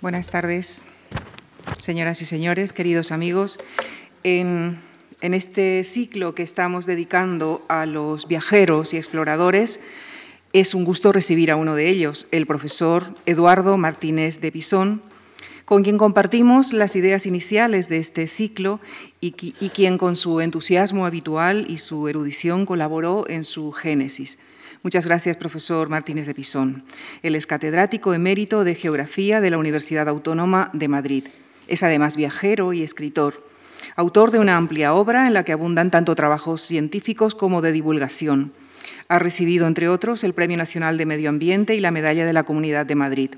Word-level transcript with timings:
Buenas 0.00 0.30
tardes, 0.30 0.86
señoras 1.76 2.22
y 2.22 2.24
señores, 2.24 2.72
queridos 2.72 3.12
amigos. 3.12 3.58
En, 4.24 4.78
este 5.20 5.84
ciclo 5.84 6.34
que 6.34 6.42
estamos 6.42 6.86
dedicando 6.86 7.62
a 7.68 7.84
los 7.84 8.26
viajeros 8.26 8.94
y 8.94 8.96
exploradores, 8.96 9.80
es 10.54 10.74
un 10.74 10.86
gusto 10.86 11.12
recibir 11.12 11.50
a 11.50 11.56
uno 11.56 11.74
de 11.74 11.90
ellos, 11.90 12.28
el 12.30 12.46
profesor 12.46 13.14
Eduardo 13.26 13.76
Martínez 13.76 14.40
de 14.40 14.50
Pisón, 14.50 15.02
con 15.66 15.82
quien 15.82 15.98
compartimos 15.98 16.72
las 16.72 16.96
ideas 16.96 17.26
iniciales 17.26 17.90
de 17.90 17.98
este 17.98 18.26
ciclo 18.26 18.80
y 19.20 19.32
quien 19.32 19.98
con 19.98 20.16
su 20.16 20.40
entusiasmo 20.40 21.04
habitual 21.04 21.66
y 21.68 21.76
su 21.76 22.08
erudición 22.08 22.64
colaboró 22.64 23.28
en 23.28 23.44
su 23.44 23.70
génesis. 23.70 24.38
Muchas 24.82 25.04
gracias, 25.04 25.36
profesor 25.36 25.90
Martínez 25.90 26.26
de 26.26 26.34
Pisón. 26.34 26.84
Él 27.22 27.34
es 27.34 27.46
catedrático 27.46 28.14
emérito 28.14 28.64
de 28.64 28.74
Geografía 28.74 29.42
de 29.42 29.50
la 29.50 29.58
Universidad 29.58 30.08
Autónoma 30.08 30.70
de 30.72 30.88
Madrid. 30.88 31.24
Es 31.68 31.82
además 31.82 32.16
viajero 32.16 32.72
y 32.72 32.82
escritor, 32.82 33.46
autor 33.94 34.30
de 34.30 34.38
una 34.38 34.56
amplia 34.56 34.94
obra 34.94 35.26
en 35.26 35.34
la 35.34 35.44
que 35.44 35.52
abundan 35.52 35.90
tanto 35.90 36.14
trabajos 36.14 36.62
científicos 36.62 37.34
como 37.34 37.60
de 37.60 37.72
divulgación. 37.72 38.54
Ha 39.08 39.18
recibido, 39.18 39.66
entre 39.66 39.90
otros, 39.90 40.24
el 40.24 40.32
Premio 40.32 40.56
Nacional 40.56 40.96
de 40.96 41.04
Medio 41.04 41.28
Ambiente 41.28 41.74
y 41.74 41.80
la 41.80 41.90
Medalla 41.90 42.24
de 42.24 42.32
la 42.32 42.44
Comunidad 42.44 42.86
de 42.86 42.94
Madrid. 42.94 43.30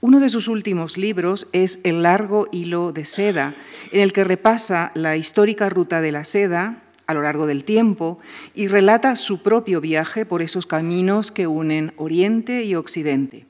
Uno 0.00 0.20
de 0.20 0.28
sus 0.28 0.46
últimos 0.46 0.96
libros 0.96 1.48
es 1.52 1.80
El 1.82 2.04
largo 2.04 2.46
hilo 2.52 2.92
de 2.92 3.04
seda, 3.04 3.56
en 3.90 4.00
el 4.00 4.12
que 4.12 4.22
repasa 4.22 4.92
la 4.94 5.16
histórica 5.16 5.68
ruta 5.70 6.00
de 6.00 6.12
la 6.12 6.22
seda, 6.22 6.84
a 7.06 7.14
lo 7.14 7.22
largo 7.22 7.46
del 7.46 7.64
tiempo 7.64 8.18
y 8.54 8.68
relata 8.68 9.16
su 9.16 9.42
propio 9.42 9.80
viaje 9.80 10.26
por 10.26 10.42
esos 10.42 10.66
caminos 10.66 11.30
que 11.30 11.46
unen 11.46 11.92
Oriente 11.96 12.64
y 12.64 12.74
Occidente. 12.74 13.46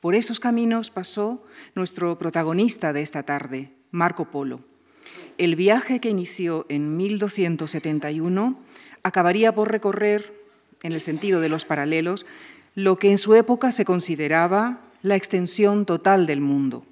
Por 0.00 0.14
esos 0.14 0.40
caminos 0.40 0.90
pasó 0.90 1.42
nuestro 1.74 2.18
protagonista 2.18 2.92
de 2.92 3.02
esta 3.02 3.24
tarde, 3.24 3.72
Marco 3.90 4.30
Polo. 4.30 4.60
El 5.38 5.56
viaje 5.56 6.00
que 6.00 6.10
inició 6.10 6.64
en 6.68 6.96
1271 6.96 8.58
acabaría 9.02 9.54
por 9.54 9.70
recorrer, 9.70 10.34
en 10.82 10.92
el 10.92 11.00
sentido 11.00 11.40
de 11.40 11.48
los 11.48 11.64
paralelos, 11.64 12.26
lo 12.74 12.98
que 12.98 13.10
en 13.10 13.18
su 13.18 13.34
época 13.34 13.72
se 13.72 13.84
consideraba 13.84 14.82
la 15.02 15.16
extensión 15.16 15.86
total 15.86 16.26
del 16.26 16.40
mundo. 16.40 16.84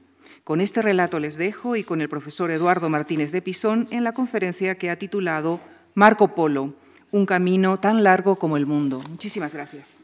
Con 0.43 0.61
este 0.61 0.83
relato 0.83 1.19
les 1.21 1.37
dejo 1.37 1.77
y 1.77 1.85
con 1.85 2.01
el 2.01 2.09
profesor 2.09 2.51
Eduardo 2.51 2.91
Martínez 2.91 3.33
de 3.33 3.43
Pisón 3.43 3.89
en 3.91 4.05
la 4.05 4.13
conferencia 4.13 4.77
que 4.77 4.91
ha 4.91 4.99
titulado 4.99 5.61
Marco 5.95 6.35
Polo, 6.35 6.75
un 7.13 7.25
camino 7.25 7.79
tan 7.79 8.03
largo 8.03 8.37
como 8.37 8.57
el 8.57 8.67
mundo. 8.67 9.01
Muchísimas 9.09 9.55
gracias. 9.55 9.99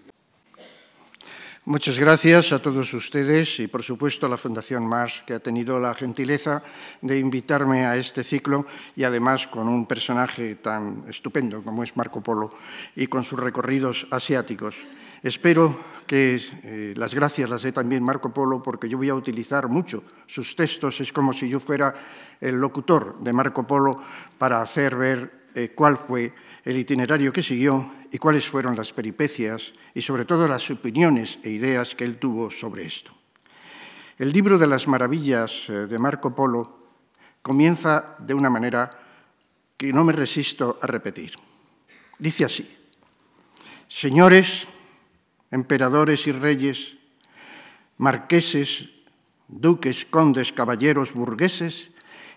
Muchas 1.64 1.98
gracias 1.98 2.52
a 2.52 2.62
todos 2.62 2.94
ustedes 2.94 3.60
y, 3.60 3.66
por 3.66 3.82
supuesto, 3.82 4.26
a 4.26 4.28
la 4.28 4.38
Fundación 4.38 4.86
Mars, 4.86 5.22
que 5.26 5.34
ha 5.34 5.40
tenido 5.40 5.78
la 5.78 5.94
gentileza 5.94 6.62
de 7.02 7.18
invitarme 7.18 7.86
a 7.86 7.96
este 7.96 8.22
ciclo 8.22 8.66
y, 8.94 9.02
además, 9.02 9.46
con 9.48 9.68
un 9.68 9.84
personaje 9.86 10.54
tan 10.54 11.04
estupendo 11.08 11.62
como 11.62 11.82
es 11.82 11.96
Marco 11.96 12.22
Polo 12.22 12.54
y 12.94 13.08
con 13.08 13.24
sus 13.24 13.40
recorridos 13.40 14.06
asiáticos. 14.10 14.76
Espero 15.22 15.78
que 16.06 16.40
eh, 16.62 16.94
las 16.96 17.14
gracias 17.14 17.50
las 17.50 17.62
dé 17.62 17.72
también 17.72 18.02
Marco 18.02 18.32
Polo 18.32 18.62
porque 18.62 18.88
yo 18.88 18.96
voy 18.96 19.10
a 19.10 19.14
utilizar 19.14 19.68
mucho 19.68 20.02
sus 20.26 20.56
textos. 20.56 21.00
Es 21.00 21.12
como 21.12 21.32
si 21.32 21.48
yo 21.48 21.60
fuera 21.60 21.94
el 22.40 22.56
locutor 22.56 23.18
de 23.20 23.32
Marco 23.32 23.66
Polo 23.66 24.02
para 24.38 24.62
hacer 24.62 24.96
ver 24.96 25.39
eh, 25.54 25.72
cuál 25.74 25.96
fue 25.96 26.32
el 26.64 26.76
itinerario 26.76 27.32
que 27.32 27.42
siguió 27.42 27.92
y 28.10 28.18
cuáles 28.18 28.46
fueron 28.46 28.76
las 28.76 28.92
peripecias 28.92 29.72
y 29.94 30.02
sobre 30.02 30.24
todo 30.24 30.48
las 30.48 30.70
opiniones 30.70 31.38
e 31.42 31.50
ideas 31.50 31.94
que 31.94 32.04
él 32.04 32.18
tuvo 32.18 32.50
sobre 32.50 32.84
esto. 32.84 33.12
El 34.18 34.32
libro 34.32 34.58
de 34.58 34.66
las 34.66 34.86
maravillas 34.88 35.68
eh, 35.68 35.86
de 35.86 35.98
Marco 35.98 36.34
Polo 36.34 36.78
comienza 37.42 38.16
de 38.18 38.34
una 38.34 38.50
manera 38.50 38.90
que 39.76 39.92
no 39.92 40.04
me 40.04 40.12
resisto 40.12 40.78
a 40.82 40.86
repetir. 40.86 41.32
Dice 42.18 42.44
así, 42.44 42.68
señores, 43.88 44.66
emperadores 45.50 46.26
y 46.26 46.32
reyes, 46.32 46.96
marqueses, 47.96 48.90
duques, 49.48 50.04
condes, 50.04 50.52
caballeros, 50.52 51.14
burgueses, 51.14 51.92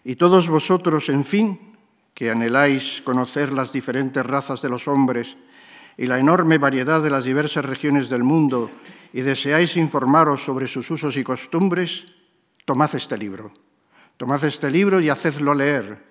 y 0.06 0.16
todos 0.16 0.48
vosotros, 0.48 1.10
en 1.10 1.26
fin, 1.26 1.73
que 2.14 2.30
anheláis 2.30 3.02
conocer 3.02 3.52
las 3.52 3.74
diferentes 3.74 4.26
razas 4.26 4.62
de 4.62 4.70
los 4.70 4.88
hombres 4.88 5.36
y 5.98 6.06
la 6.06 6.20
enorme 6.20 6.58
variedad 6.58 7.02
de 7.02 7.10
las 7.10 7.26
diversas 7.26 7.66
regiones 7.66 8.10
del 8.10 8.24
mundo 8.24 8.70
y 9.14 9.22
deseáis 9.22 9.78
informaros 9.78 10.44
sobre 10.44 10.68
sus 10.68 10.90
usos 10.90 11.18
y 11.18 11.24
costumbres, 11.24 12.06
tomad 12.66 12.94
este 12.96 13.18
libro. 13.18 13.54
Tomad 14.18 14.44
este 14.46 14.70
libro 14.70 15.00
y 15.00 15.10
hacedlo 15.10 15.56
leer, 15.56 16.06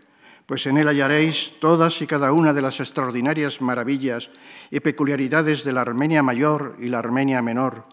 pues 0.46 0.66
en 0.66 0.76
él 0.76 0.88
hallaréis 0.88 1.54
todas 1.60 2.02
y 2.02 2.06
cada 2.06 2.32
una 2.32 2.52
de 2.52 2.62
las 2.62 2.80
extraordinarias 2.80 3.60
maravillas 3.60 4.30
y 4.70 4.80
peculiaridades 4.80 5.62
de 5.62 5.72
la 5.72 5.82
Armenia 5.82 6.22
Mayor 6.22 6.76
y 6.80 6.88
la 6.88 6.98
Armenia 6.98 7.42
Menor, 7.42 7.86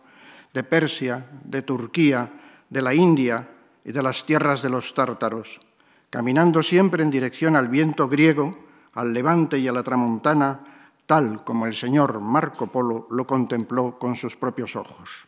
de 0.53 0.63
Persia, 0.63 1.29
de 1.43 1.61
Turquía, 1.61 2.33
de 2.69 2.81
la 2.81 2.93
India 2.95 3.49
y 3.85 3.91
de 3.91 4.01
las 4.01 4.25
tierras 4.25 4.63
de 4.63 4.69
los 4.69 4.95
tártaros 4.95 5.61
caminando 6.09 6.63
siempre 6.63 7.03
en 7.03 7.11
dirección 7.11 7.55
al 7.55 7.67
viento 7.67 8.07
griego, 8.07 8.57
al 8.93 9.13
levante 9.13 9.59
y 9.59 9.67
a 9.67 9.71
la 9.71 9.83
tramontana, 9.83 10.93
tal 11.05 11.43
como 11.43 11.65
el 11.65 11.73
señor 11.73 12.19
Marco 12.19 12.67
Polo 12.67 13.07
lo 13.11 13.25
contempló 13.25 13.97
con 13.99 14.15
sus 14.15 14.35
propios 14.35 14.75
ojos. 14.75 15.25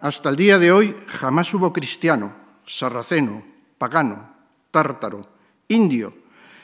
Hasta 0.00 0.30
el 0.30 0.36
día 0.36 0.58
de 0.58 0.72
hoy 0.72 0.96
jamás 1.06 1.52
hubo 1.54 1.72
cristiano, 1.72 2.32
sarraceno, 2.66 3.42
pagano, 3.78 4.34
tártaro, 4.70 5.22
indio, 5.68 6.14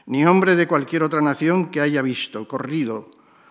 ni 0.06 0.24
hombre 0.24 0.56
de 0.56 0.66
cualquier 0.66 1.02
otra 1.02 1.20
nación 1.20 1.70
que 1.70 1.80
haya 1.80 2.02
visto, 2.02 2.46
corrido, 2.48 3.10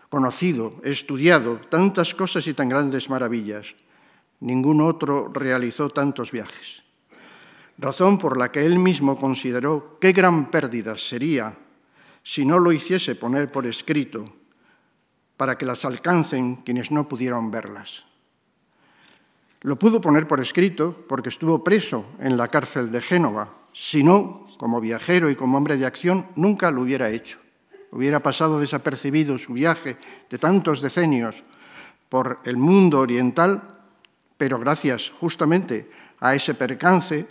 conocido, 0.09 0.75
estudiado 0.83 1.59
tantas 1.69 2.15
cosas 2.15 2.47
y 2.47 2.53
tan 2.53 2.69
grandes 2.69 3.09
maravillas. 3.09 3.75
Ningún 4.39 4.81
otro 4.81 5.31
realizó 5.33 5.89
tantos 5.89 6.31
viajes 6.31 6.84
razón 7.77 8.17
por 8.17 8.37
la 8.37 8.51
que 8.51 8.65
él 8.65 8.79
mismo 8.79 9.17
consideró 9.17 9.97
qué 9.99 10.11
gran 10.11 10.49
pérdida 10.49 10.97
sería 10.97 11.57
si 12.23 12.45
no 12.45 12.59
lo 12.59 12.71
hiciese 12.71 13.15
poner 13.15 13.51
por 13.51 13.65
escrito 13.65 14.33
para 15.37 15.57
que 15.57 15.65
las 15.65 15.85
alcancen 15.85 16.57
quienes 16.57 16.91
no 16.91 17.07
pudieron 17.07 17.51
verlas. 17.51 18.05
Lo 19.61 19.77
pudo 19.77 19.99
poner 19.99 20.27
por 20.27 20.39
escrito 20.39 21.05
porque 21.07 21.29
estuvo 21.29 21.63
preso 21.63 22.05
en 22.19 22.37
la 22.37 22.47
cárcel 22.47 22.91
de 22.91 23.01
Génova. 23.01 23.53
Si 23.73 24.03
no, 24.03 24.47
como 24.57 24.79
viajero 24.79 25.29
y 25.29 25.35
como 25.35 25.57
hombre 25.57 25.77
de 25.77 25.85
acción, 25.85 26.27
nunca 26.35 26.71
lo 26.71 26.81
hubiera 26.81 27.09
hecho. 27.09 27.39
Hubiera 27.91 28.19
pasado 28.19 28.59
desapercibido 28.59 29.37
su 29.37 29.53
viaje 29.53 29.97
de 30.29 30.37
tantos 30.37 30.81
decenios 30.81 31.43
por 32.09 32.39
el 32.45 32.57
mundo 32.57 32.99
oriental, 32.99 33.61
pero 34.37 34.59
gracias 34.59 35.09
justamente 35.09 35.89
a 36.19 36.35
ese 36.35 36.53
percance 36.53 37.27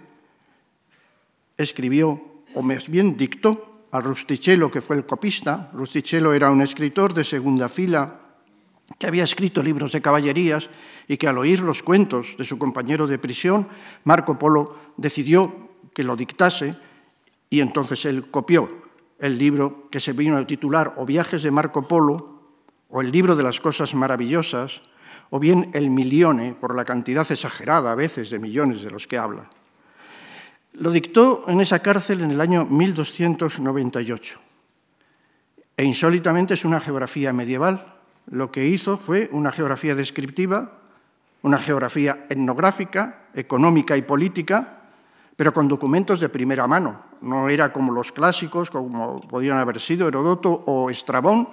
escribió, 1.56 2.42
o 2.54 2.62
más 2.62 2.88
bien 2.88 3.16
dictó, 3.16 3.86
al 3.90 4.02
Rustichello, 4.02 4.70
que 4.70 4.80
fue 4.80 4.96
el 4.96 5.06
copista. 5.06 5.70
Rustichello 5.72 6.32
era 6.32 6.50
un 6.50 6.62
escritor 6.62 7.14
de 7.14 7.22
segunda 7.22 7.68
fila 7.68 8.20
que 8.98 9.06
había 9.06 9.24
escrito 9.24 9.62
libros 9.62 9.92
de 9.92 10.02
caballerías 10.02 10.68
y 11.08 11.16
que 11.16 11.28
al 11.28 11.38
oír 11.38 11.60
los 11.60 11.82
cuentos 11.82 12.34
de 12.36 12.44
su 12.44 12.58
compañero 12.58 13.06
de 13.06 13.18
prisión, 13.18 13.68
Marco 14.04 14.38
Polo 14.38 14.76
decidió 14.96 15.70
que 15.94 16.04
lo 16.04 16.16
dictase 16.16 16.74
y 17.50 17.60
entonces 17.60 18.04
él 18.04 18.30
copió 18.30 18.68
el 19.20 19.38
libro 19.38 19.88
que 19.90 20.00
se 20.00 20.12
vino 20.12 20.36
a 20.36 20.46
titular 20.46 20.94
o 20.96 21.06
Viajes 21.06 21.42
de 21.42 21.50
Marco 21.50 21.86
Polo 21.86 22.42
o 22.90 23.00
el 23.00 23.10
libro 23.10 23.36
de 23.36 23.42
las 23.42 23.60
cosas 23.60 23.94
maravillosas 23.94 24.82
o 25.30 25.38
bien 25.38 25.70
el 25.72 25.90
Milione 25.90 26.54
por 26.54 26.74
la 26.74 26.84
cantidad 26.84 27.30
exagerada 27.30 27.92
a 27.92 27.94
veces 27.94 28.30
de 28.30 28.38
millones 28.38 28.82
de 28.82 28.90
los 28.90 29.06
que 29.06 29.18
habla. 29.18 29.48
Lo 30.74 30.90
dictó 30.90 31.44
en 31.46 31.60
esa 31.60 31.78
cárcel 31.78 32.22
en 32.22 32.32
el 32.32 32.40
año 32.40 32.64
1298. 32.64 34.40
E 35.76 35.84
insólitamente 35.84 36.54
es 36.54 36.64
una 36.64 36.80
geografía 36.80 37.32
medieval. 37.32 37.94
Lo 38.26 38.50
que 38.50 38.66
hizo 38.66 38.98
fue 38.98 39.28
una 39.30 39.52
geografía 39.52 39.94
descriptiva, 39.94 40.72
una 41.42 41.58
geografía 41.58 42.26
etnográfica, 42.28 43.28
económica 43.34 43.96
y 43.96 44.02
política, 44.02 44.80
pero 45.36 45.52
con 45.52 45.68
documentos 45.68 46.18
de 46.18 46.28
primera 46.28 46.66
mano. 46.66 47.02
No 47.20 47.48
era 47.48 47.72
como 47.72 47.92
los 47.92 48.10
clásicos, 48.10 48.68
como 48.68 49.20
podrían 49.20 49.58
haber 49.58 49.78
sido 49.78 50.08
Herodoto 50.08 50.64
o 50.66 50.90
Estrabón, 50.90 51.50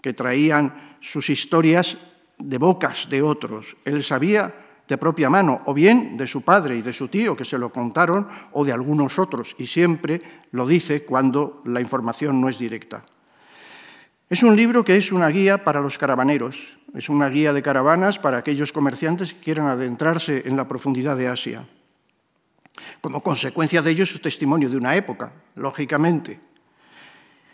que 0.00 0.12
traían 0.12 0.96
sus 1.00 1.28
historias 1.28 1.98
de 2.38 2.58
bocas 2.58 3.08
de 3.10 3.20
otros. 3.20 3.76
Él 3.84 4.04
sabía 4.04 4.63
de 4.88 4.98
propia 4.98 5.30
mano, 5.30 5.62
o 5.64 5.72
bien 5.72 6.16
de 6.16 6.26
su 6.26 6.42
padre 6.42 6.76
y 6.76 6.82
de 6.82 6.92
su 6.92 7.08
tío 7.08 7.36
que 7.36 7.44
se 7.44 7.58
lo 7.58 7.72
contaron, 7.72 8.28
o 8.52 8.64
de 8.64 8.72
algunos 8.72 9.18
otros, 9.18 9.56
y 9.58 9.66
siempre 9.66 10.20
lo 10.52 10.66
dice 10.66 11.04
cuando 11.04 11.62
la 11.64 11.80
información 11.80 12.40
no 12.40 12.48
es 12.48 12.58
directa. 12.58 13.04
Es 14.28 14.42
un 14.42 14.56
libro 14.56 14.84
que 14.84 14.96
es 14.96 15.12
una 15.12 15.28
guía 15.28 15.64
para 15.64 15.80
los 15.80 15.96
caravaneros, 15.96 16.76
es 16.94 17.08
una 17.08 17.28
guía 17.28 17.52
de 17.52 17.62
caravanas 17.62 18.18
para 18.18 18.38
aquellos 18.38 18.72
comerciantes 18.72 19.32
que 19.32 19.40
quieran 19.40 19.66
adentrarse 19.66 20.42
en 20.46 20.56
la 20.56 20.68
profundidad 20.68 21.16
de 21.16 21.28
Asia. 21.28 21.66
Como 23.00 23.22
consecuencia 23.22 23.82
de 23.82 23.90
ello 23.90 24.04
es 24.04 24.14
un 24.14 24.22
testimonio 24.22 24.68
de 24.68 24.76
una 24.76 24.96
época, 24.96 25.32
lógicamente. 25.54 26.40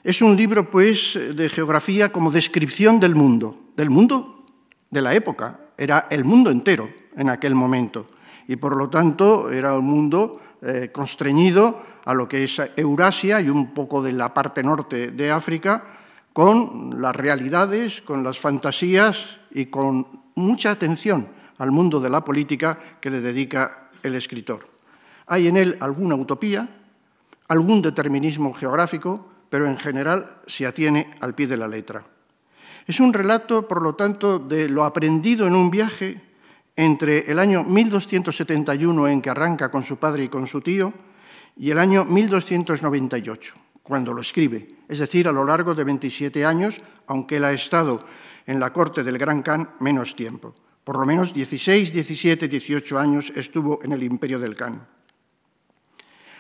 Es 0.03 0.23
un 0.23 0.37
libro, 0.37 0.71
pues, 0.71 1.19
de 1.35 1.49
geografía 1.49 2.11
como 2.11 2.31
descripción 2.31 2.99
del 2.99 3.15
mundo, 3.15 3.73
del 3.77 3.91
mundo 3.91 4.47
de 4.91 5.03
la 5.03 5.15
época. 5.15 5.61
Era 5.77 6.07
el 6.11 6.25
mundo 6.25 6.51
entero 6.51 6.89
en 7.17 7.29
aquel 7.29 7.55
momento. 7.55 8.07
Y 8.49 8.57
por 8.57 8.77
lo 8.77 8.89
tanto 8.91 9.51
era 9.51 9.75
un 9.75 9.87
mundo 9.87 10.41
eh, 10.63 10.91
constreñido 10.93 11.83
a 12.05 12.15
lo 12.15 12.29
que 12.29 12.45
es 12.45 12.61
Eurasia 12.77 13.41
y 13.41 13.49
un 13.49 13.73
poco 13.73 14.03
de 14.03 14.13
la 14.13 14.35
parte 14.35 14.63
norte 14.63 15.11
de 15.11 15.31
África, 15.31 15.85
con 16.33 17.01
las 17.01 17.15
realidades, 17.15 18.03
con 18.03 18.23
las 18.25 18.39
fantasías 18.39 19.39
y 19.51 19.67
con 19.67 20.07
mucha 20.35 20.71
atención 20.71 21.29
al 21.59 21.71
mundo 21.71 22.01
de 22.01 22.11
la 22.11 22.25
política 22.25 22.79
que 23.01 23.11
le 23.11 23.21
dedica 23.21 23.91
el 24.03 24.15
escritor. 24.15 24.69
Hay 25.27 25.49
en 25.49 25.57
él 25.57 25.77
alguna 25.81 26.15
utopía, 26.15 26.69
algún 27.49 27.83
determinismo 27.83 28.53
geográfico, 28.53 29.27
pero 29.49 29.67
en 29.67 29.77
general 29.77 30.39
se 30.47 30.67
atiene 30.67 31.15
al 31.21 31.35
pie 31.35 31.47
de 31.47 31.57
la 31.57 31.69
letra. 31.69 32.05
Es 32.87 33.01
un 33.01 33.13
relato, 33.13 33.69
por 33.69 33.83
lo 33.83 33.95
tanto, 33.95 34.39
de 34.39 34.69
lo 34.69 34.85
aprendido 34.85 35.47
en 35.47 35.55
un 35.55 35.71
viaje 35.71 36.21
entre 36.81 37.31
el 37.31 37.39
año 37.39 37.63
1271 37.63 39.09
en 39.09 39.21
que 39.21 39.29
arranca 39.29 39.71
con 39.71 39.83
su 39.83 39.99
padre 39.99 40.25
y 40.25 40.29
con 40.29 40.47
su 40.47 40.63
tío 40.63 40.95
y 41.55 41.71
el 41.71 41.79
año 41.79 42.07
1298, 42.07 43.55
cuando 43.83 44.15
lo 44.15 44.23
escribe, 44.23 44.67
es 44.89 44.99
decir, 44.99 45.29
a 45.29 45.33
lo 45.33 45.45
largo 45.45 45.75
de 45.75 45.85
27 45.85 46.47
años, 46.47 46.81
aunque 47.07 47.37
él 47.37 47.45
ha 47.45 47.53
estado 47.53 48.07
en 48.47 48.59
la 48.59 48.73
corte 48.73 49.05
del 49.05 49.19
Gran 49.19 49.43
Khan 49.43 49.75
menos 49.81 50.17
tiempo. 50.17 50.55
Por 50.83 50.99
lo 50.99 51.05
menos 51.05 51.35
16, 51.35 51.93
17, 51.93 52.49
18 52.49 52.99
años 52.99 53.31
estuvo 53.37 53.81
en 53.83 53.93
el 53.93 54.03
imperio 54.03 54.39
del 54.39 54.57
Khan. 54.57 54.89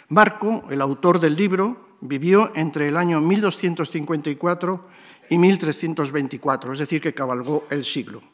Marco, 0.08 0.64
el 0.70 0.80
autor 0.80 1.20
del 1.20 1.36
libro, 1.36 1.98
vivió 2.00 2.50
entre 2.54 2.88
el 2.88 2.96
año 2.96 3.20
1254 3.20 4.88
y 5.28 5.36
1324, 5.36 6.72
es 6.72 6.78
decir, 6.78 7.02
que 7.02 7.12
cabalgó 7.12 7.66
el 7.68 7.84
siglo. 7.84 8.29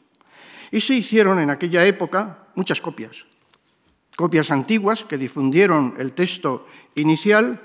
Y 0.71 0.81
se 0.81 0.95
hicieron 0.95 1.39
en 1.39 1.49
aquella 1.49 1.85
época 1.85 2.47
muchas 2.55 2.81
copias, 2.81 3.25
copias 4.15 4.51
antiguas 4.51 5.03
que 5.03 5.17
difundieron 5.17 5.95
el 5.97 6.13
texto 6.13 6.67
inicial 6.95 7.61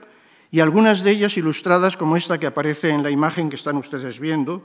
y 0.50 0.60
algunas 0.60 1.02
de 1.02 1.10
ellas 1.10 1.36
ilustradas 1.36 1.96
como 1.96 2.16
esta 2.16 2.38
que 2.38 2.46
aparece 2.46 2.90
en 2.90 3.02
la 3.02 3.10
imagen 3.10 3.48
que 3.48 3.56
están 3.56 3.76
ustedes 3.76 4.20
viendo. 4.20 4.62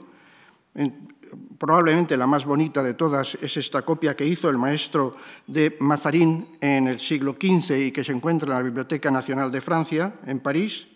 Probablemente 1.58 2.16
la 2.16 2.26
más 2.26 2.44
bonita 2.44 2.82
de 2.82 2.94
todas 2.94 3.36
es 3.40 3.56
esta 3.56 3.82
copia 3.82 4.14
que 4.14 4.26
hizo 4.26 4.48
el 4.48 4.58
maestro 4.58 5.16
de 5.46 5.76
Mazarín 5.80 6.46
en 6.60 6.88
el 6.88 7.00
siglo 7.00 7.36
XV 7.40 7.86
y 7.86 7.90
que 7.90 8.04
se 8.04 8.12
encuentra 8.12 8.48
en 8.48 8.54
la 8.54 8.62
Biblioteca 8.62 9.10
Nacional 9.10 9.50
de 9.50 9.60
Francia, 9.60 10.14
en 10.26 10.40
París. 10.40 10.86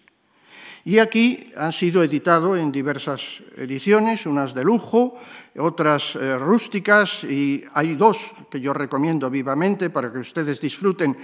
Y 0.85 0.99
aquí 0.99 1.53
han 1.57 1.71
sido 1.71 2.03
editado 2.03 2.57
en 2.57 2.73
diversas 2.73 3.43
ediciones, 3.57 4.27
unas 4.27 4.53
de 4.53 4.65
lujo, 4.65 5.17
otras 5.57 6.17
eh, 6.17 6.37
rústicas, 6.39 7.23
y 7.25 7.63
hay 7.75 7.95
dos 7.95 8.33
que 8.51 8.61
yo 8.61 8.75
recomiendo 8.75 9.31
vivamente 9.31 9.91
para 9.91 10.13
que 10.13 10.19
ustedes 10.19 10.61
disfruten. 10.61 11.17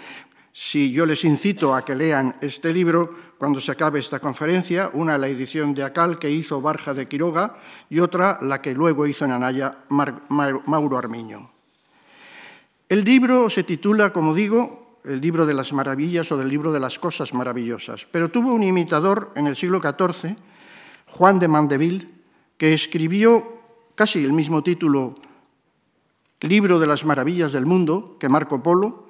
Si 0.52 0.92
yo 0.92 1.06
les 1.06 1.24
incito 1.24 1.74
a 1.74 1.84
que 1.84 1.94
lean 1.94 2.36
este 2.40 2.72
libro 2.72 3.34
cuando 3.38 3.60
se 3.60 3.72
acabe 3.72 4.00
esta 4.00 4.20
conferencia, 4.20 4.90
una 4.92 5.18
la 5.18 5.28
edición 5.28 5.74
de 5.74 5.84
Acal 5.84 6.18
que 6.18 6.30
hizo 6.30 6.60
Barja 6.60 6.94
de 6.94 7.06
Quiroga 7.06 7.56
y 7.90 8.00
otra 8.00 8.38
la 8.42 8.60
que 8.60 8.74
luego 8.74 9.06
hizo 9.06 9.24
en 9.24 9.32
Anaya 9.32 9.84
Mauro 9.88 10.98
Armiño. 10.98 11.50
El 12.88 13.04
libro 13.04 13.50
se 13.50 13.64
titula, 13.64 14.12
como 14.12 14.34
digo, 14.34 14.87
el 15.04 15.20
libro 15.20 15.46
de 15.46 15.54
las 15.54 15.72
maravillas 15.72 16.30
o 16.32 16.36
del 16.36 16.48
libro 16.48 16.72
de 16.72 16.80
las 16.80 16.98
cosas 16.98 17.34
maravillosas. 17.34 18.06
Pero 18.10 18.30
tuvo 18.30 18.52
un 18.52 18.62
imitador 18.62 19.32
en 19.36 19.46
el 19.46 19.56
siglo 19.56 19.80
XIV, 19.80 20.36
Juan 21.06 21.38
de 21.38 21.48
Mandeville, 21.48 22.08
que 22.56 22.72
escribió 22.72 23.60
casi 23.94 24.24
el 24.24 24.32
mismo 24.32 24.62
título, 24.62 25.14
Libro 26.40 26.78
de 26.78 26.86
las 26.86 27.04
maravillas 27.04 27.50
del 27.52 27.66
mundo, 27.66 28.16
que 28.20 28.28
Marco 28.28 28.62
Polo, 28.62 29.08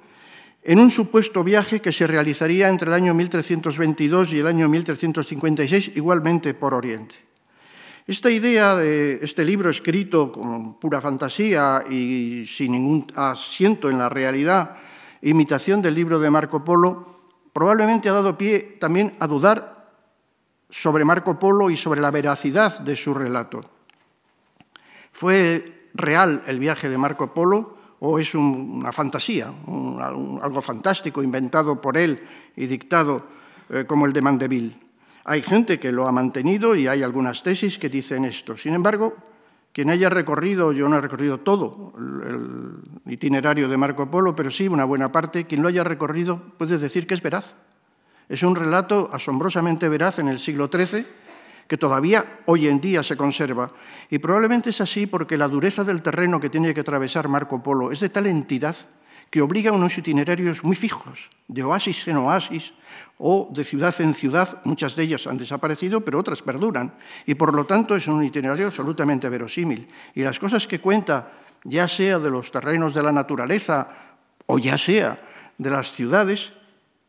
en 0.63 0.79
un 0.79 0.89
supuesto 0.89 1.43
viaje 1.43 1.79
que 1.79 1.91
se 1.91 2.07
realizaría 2.07 2.69
entre 2.69 2.87
el 2.87 2.95
año 2.95 3.13
1322 3.13 4.33
y 4.33 4.39
el 4.39 4.47
año 4.47 4.67
1356, 4.67 5.91
igualmente 5.95 6.55
por 6.55 6.73
Oriente. 6.73 7.15
Esta 8.07 8.31
idea 8.31 8.75
de 8.75 9.19
este 9.21 9.45
libro 9.45 9.69
escrito 9.69 10.31
con 10.31 10.79
pura 10.79 10.99
fantasía 10.99 11.83
y 11.87 12.43
sin 12.47 12.71
ningún 12.71 13.05
asiento 13.15 13.87
en 13.87 13.99
la 13.99 14.09
realidad, 14.09 14.77
imitación 15.21 15.81
del 15.81 15.95
libro 15.95 16.19
de 16.19 16.29
Marco 16.29 16.63
Polo, 16.63 17.19
probablemente 17.53 18.09
ha 18.09 18.13
dado 18.13 18.37
pie 18.37 18.77
también 18.79 19.15
a 19.19 19.27
dudar 19.27 19.91
sobre 20.69 21.05
Marco 21.05 21.39
Polo 21.39 21.69
y 21.69 21.77
sobre 21.77 22.01
la 22.01 22.11
veracidad 22.11 22.79
de 22.79 22.95
su 22.95 23.13
relato. 23.13 23.65
¿Fue 25.11 25.89
real 25.93 26.43
el 26.47 26.59
viaje 26.59 26.89
de 26.89 26.97
Marco 26.97 27.33
Polo 27.33 27.77
o 27.99 28.19
es 28.19 28.35
una 28.35 28.91
fantasía, 28.91 29.51
algo 30.41 30.61
fantástico 30.61 31.23
inventado 31.23 31.81
por 31.81 31.97
él 31.97 32.25
y 32.55 32.67
dictado 32.67 33.23
eh, 33.69 33.85
como 33.85 34.05
el 34.05 34.13
de 34.13 34.21
Mandeville? 34.21 34.79
Hay 35.25 35.41
gente 35.41 35.79
que 35.79 35.91
lo 35.91 36.07
ha 36.07 36.11
mantenido 36.11 36.75
y 36.75 36.87
hay 36.87 37.03
algunas 37.03 37.43
tesis 37.43 37.77
que 37.77 37.89
dicen 37.89 38.25
esto. 38.25 38.57
Sin 38.57 38.73
embargo, 38.73 39.15
quien 39.71 39.89
haya 39.89 40.09
recorrido, 40.09 40.71
yo 40.71 40.89
no 40.89 40.97
he 40.97 41.01
recorrido 41.01 41.39
todo 41.39 41.93
el 41.97 43.11
itinerario 43.11 43.67
de 43.67 43.77
Marco 43.77 44.09
Polo, 44.09 44.35
pero 44.35 44.51
sí 44.51 44.67
una 44.67 44.85
buena 44.85 45.11
parte, 45.11 45.45
quien 45.45 45.61
lo 45.61 45.67
haya 45.67 45.83
recorrido 45.83 46.41
puede 46.57 46.77
decir 46.77 47.07
que 47.07 47.13
es 47.13 47.21
veraz. 47.21 47.55
Es 48.27 48.43
un 48.43 48.55
relato 48.55 49.09
asombrosamente 49.11 49.89
veraz 49.89 50.19
en 50.19 50.27
el 50.27 50.39
siglo 50.39 50.69
XIII, 50.71 51.05
que 51.67 51.77
todavía 51.77 52.41
hoy 52.45 52.67
en 52.67 52.81
día 52.81 53.03
se 53.03 53.15
conserva. 53.15 53.71
Y 54.09 54.17
probablemente 54.17 54.71
es 54.71 54.81
así 54.81 55.05
porque 55.05 55.37
la 55.37 55.47
dureza 55.47 55.83
del 55.83 56.01
terreno 56.01 56.39
que 56.39 56.49
tiene 56.49 56.73
que 56.73 56.81
atravesar 56.81 57.27
Marco 57.27 57.61
Polo 57.61 57.91
es 57.91 57.99
de 57.99 58.09
tal 58.09 58.25
entidad 58.25 58.75
que 59.29 59.41
obliga 59.41 59.69
a 59.69 59.73
unos 59.73 59.97
itinerarios 59.97 60.63
muy 60.63 60.75
fijos, 60.75 61.29
de 61.47 61.63
oasis 61.63 62.07
en 62.07 62.17
oasis 62.17 62.73
o 63.19 63.49
de 63.51 63.63
ciudad 63.63 63.93
en 63.99 64.13
ciudad. 64.13 64.61
Muchas 64.63 64.95
de 64.95 65.03
ellas 65.03 65.27
han 65.27 65.37
desaparecido, 65.37 66.01
pero 66.01 66.19
otras 66.19 66.41
perduran. 66.41 66.95
Y 67.27 67.35
por 67.35 67.53
lo 67.53 67.65
tanto 67.65 67.95
es 67.95 68.07
un 68.07 68.23
itinerario 68.23 68.67
absolutamente 68.67 69.29
verosímil. 69.29 69.87
Y 70.15 70.23
las 70.23 70.39
cosas 70.39 70.65
que 70.65 70.79
cuenta, 70.79 71.31
ya 71.63 71.87
sea 71.87 72.17
de 72.17 72.31
los 72.31 72.51
terrenos 72.51 72.93
de 72.93 73.03
la 73.03 73.11
naturaleza 73.11 73.89
o 74.47 74.57
ya 74.57 74.77
sea 74.77 75.19
de 75.57 75.69
las 75.69 75.91
ciudades, 75.91 76.53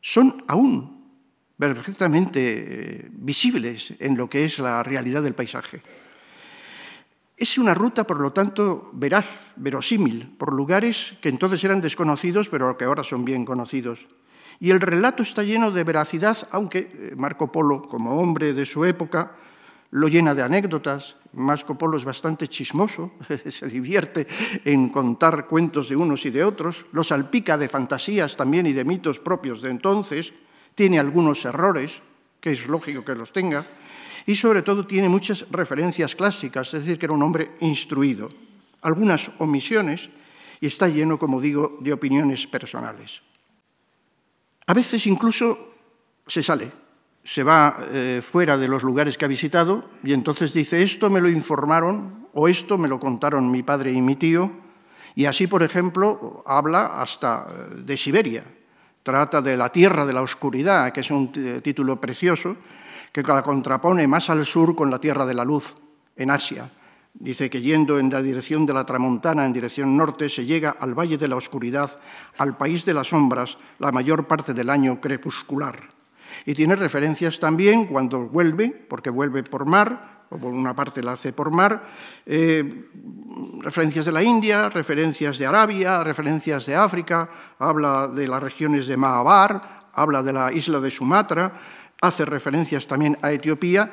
son 0.00 0.44
aún 0.48 1.00
perfectamente 1.56 2.40
eh, 2.42 3.08
visibles 3.12 3.94
en 4.00 4.16
lo 4.16 4.28
que 4.28 4.44
es 4.44 4.58
la 4.58 4.82
realidad 4.82 5.22
del 5.22 5.34
paisaje. 5.34 5.80
Es 7.36 7.56
una 7.56 7.72
ruta, 7.72 8.04
por 8.04 8.20
lo 8.20 8.32
tanto, 8.32 8.90
veraz, 8.92 9.52
verosímil, 9.56 10.34
por 10.36 10.52
lugares 10.52 11.14
que 11.22 11.28
entonces 11.28 11.62
eran 11.64 11.80
desconocidos, 11.80 12.48
pero 12.48 12.76
que 12.76 12.84
ahora 12.84 13.04
son 13.04 13.24
bien 13.24 13.44
conocidos. 13.44 14.08
Y 14.60 14.70
el 14.70 14.80
relato 14.80 15.22
está 15.22 15.42
lleno 15.42 15.70
de 15.70 15.84
veracidad, 15.84 16.36
aunque 16.52 16.78
eh, 16.78 17.14
Marco 17.16 17.50
Polo, 17.50 17.88
como 17.88 18.20
hombre 18.20 18.52
de 18.52 18.66
su 18.66 18.84
época, 18.84 19.32
lo 19.90 20.06
llena 20.06 20.34
de 20.34 20.42
anécdotas. 20.42 21.16
Marco 21.32 21.78
Polo 21.78 21.96
es 21.96 22.04
bastante 22.04 22.46
chismoso, 22.46 23.12
se 23.48 23.66
divierte 23.68 24.26
en 24.66 24.90
contar 24.90 25.46
cuentos 25.46 25.88
de 25.88 25.96
unos 25.96 26.26
y 26.26 26.30
de 26.30 26.44
otros, 26.44 26.86
lo 26.92 27.02
salpica 27.02 27.56
de 27.56 27.68
fantasías 27.68 28.36
también 28.36 28.66
y 28.66 28.74
de 28.74 28.84
mitos 28.84 29.18
propios 29.18 29.62
de 29.62 29.70
entonces, 29.70 30.34
tiene 30.74 30.98
algunos 30.98 31.44
errores, 31.46 32.02
que 32.40 32.50
es 32.52 32.66
lógico 32.66 33.02
que 33.02 33.14
los 33.14 33.32
tenga, 33.32 33.64
y 34.26 34.34
sobre 34.34 34.60
todo 34.60 34.86
tiene 34.86 35.08
muchas 35.08 35.46
referencias 35.50 36.14
clásicas, 36.14 36.74
es 36.74 36.82
decir, 36.82 36.98
que 36.98 37.06
era 37.06 37.14
un 37.14 37.22
hombre 37.22 37.52
instruido, 37.60 38.30
algunas 38.82 39.30
omisiones 39.38 40.10
y 40.60 40.66
está 40.66 40.88
lleno, 40.88 41.18
como 41.18 41.40
digo, 41.40 41.78
de 41.80 41.94
opiniones 41.94 42.46
personales. 42.46 43.22
A 44.66 44.74
veces 44.74 45.06
incluso 45.06 45.74
se 46.26 46.42
sale, 46.42 46.72
se 47.24 47.42
va 47.42 47.76
eh, 47.90 48.20
fuera 48.22 48.56
de 48.56 48.68
los 48.68 48.82
lugares 48.82 49.18
que 49.18 49.24
ha 49.24 49.28
visitado 49.28 49.84
y 50.02 50.12
entonces 50.12 50.52
dice, 50.52 50.82
esto 50.82 51.10
me 51.10 51.20
lo 51.20 51.28
informaron 51.28 52.28
o 52.32 52.48
esto 52.48 52.78
me 52.78 52.88
lo 52.88 53.00
contaron 53.00 53.50
mi 53.50 53.62
padre 53.62 53.90
y 53.90 54.00
mi 54.00 54.16
tío, 54.16 54.52
y 55.14 55.26
así, 55.26 55.46
por 55.46 55.62
ejemplo, 55.62 56.42
habla 56.46 57.00
hasta 57.02 57.46
eh, 57.50 57.74
de 57.84 57.96
Siberia. 57.96 58.44
Trata 59.02 59.42
de 59.42 59.56
la 59.56 59.70
tierra 59.70 60.06
de 60.06 60.12
la 60.12 60.22
oscuridad, 60.22 60.92
que 60.92 61.00
es 61.00 61.10
un 61.10 61.32
título 61.32 62.00
precioso, 62.00 62.56
que 63.12 63.22
la 63.22 63.42
contrapone 63.42 64.06
más 64.06 64.30
al 64.30 64.44
sur 64.44 64.76
con 64.76 64.90
la 64.90 65.00
Tierra 65.00 65.26
de 65.26 65.34
la 65.34 65.44
Luz, 65.44 65.74
en 66.16 66.30
Asia. 66.30 66.70
Dice 67.12 67.50
que 67.50 67.60
yendo 67.60 67.98
en 67.98 68.10
la 68.10 68.22
dirección 68.22 68.64
de 68.64 68.72
la 68.72 68.86
Tramontana, 68.86 69.44
en 69.44 69.52
dirección 69.52 69.96
norte, 69.96 70.28
se 70.28 70.46
llega 70.46 70.70
al 70.70 70.94
Valle 70.94 71.18
de 71.18 71.28
la 71.28 71.36
Oscuridad, 71.36 72.00
al 72.38 72.56
país 72.56 72.84
de 72.84 72.94
las 72.94 73.08
sombras, 73.08 73.58
la 73.78 73.92
mayor 73.92 74.26
parte 74.26 74.54
del 74.54 74.70
año 74.70 75.00
crepuscular. 75.00 75.90
Y 76.46 76.54
tiene 76.54 76.76
referencias 76.76 77.40
también 77.40 77.86
cuando 77.86 78.28
vuelve, 78.28 78.70
porque 78.70 79.10
vuelve 79.10 79.42
por 79.42 79.66
mar, 79.66 80.20
o 80.30 80.38
por 80.38 80.52
una 80.52 80.74
parte 80.74 81.02
la 81.02 81.12
hace 81.12 81.32
por 81.32 81.50
mar, 81.50 81.90
eh, 82.24 82.86
referencias 83.58 84.06
de 84.06 84.12
la 84.12 84.22
India, 84.22 84.70
referencias 84.70 85.38
de 85.38 85.46
Arabia, 85.46 86.04
referencias 86.04 86.66
de 86.66 86.76
África, 86.76 87.28
habla 87.58 88.06
de 88.06 88.28
las 88.28 88.42
regiones 88.42 88.86
de 88.86 88.96
Mahabar, 88.96 89.90
habla 89.92 90.22
de 90.22 90.32
la 90.32 90.52
isla 90.52 90.78
de 90.78 90.90
Sumatra, 90.90 91.60
hace 92.00 92.24
referencias 92.24 92.86
también 92.86 93.18
a 93.22 93.32
Etiopía, 93.32 93.90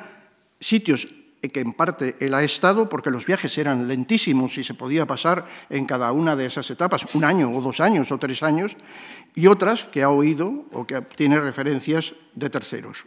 sitios 0.60 1.08
que 1.40 1.60
en 1.60 1.72
parte 1.72 2.16
él 2.20 2.34
ha 2.34 2.42
estado, 2.42 2.88
porque 2.88 3.10
los 3.10 3.26
viajes 3.26 3.56
eran 3.58 3.86
lentísimos 3.86 4.58
y 4.58 4.64
se 4.64 4.74
podía 4.74 5.06
pasar 5.06 5.46
en 5.70 5.86
cada 5.86 6.10
una 6.12 6.34
de 6.34 6.46
esas 6.46 6.70
etapas 6.70 7.14
un 7.14 7.24
año 7.24 7.50
o 7.50 7.60
dos 7.60 7.80
años 7.80 8.10
o 8.10 8.18
tres 8.18 8.42
años, 8.42 8.76
y 9.34 9.46
otras 9.46 9.84
que 9.84 10.02
ha 10.02 10.10
oído 10.10 10.66
o 10.72 10.86
que 10.86 11.00
tiene 11.02 11.40
referencias 11.40 12.14
de 12.34 12.50
terceros. 12.50 13.06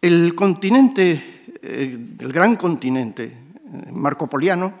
El 0.00 0.34
continente, 0.34 1.52
eh, 1.62 1.98
el 2.18 2.32
gran 2.32 2.56
continente 2.56 3.24
eh, 3.24 3.92
marcopoliano, 3.92 4.74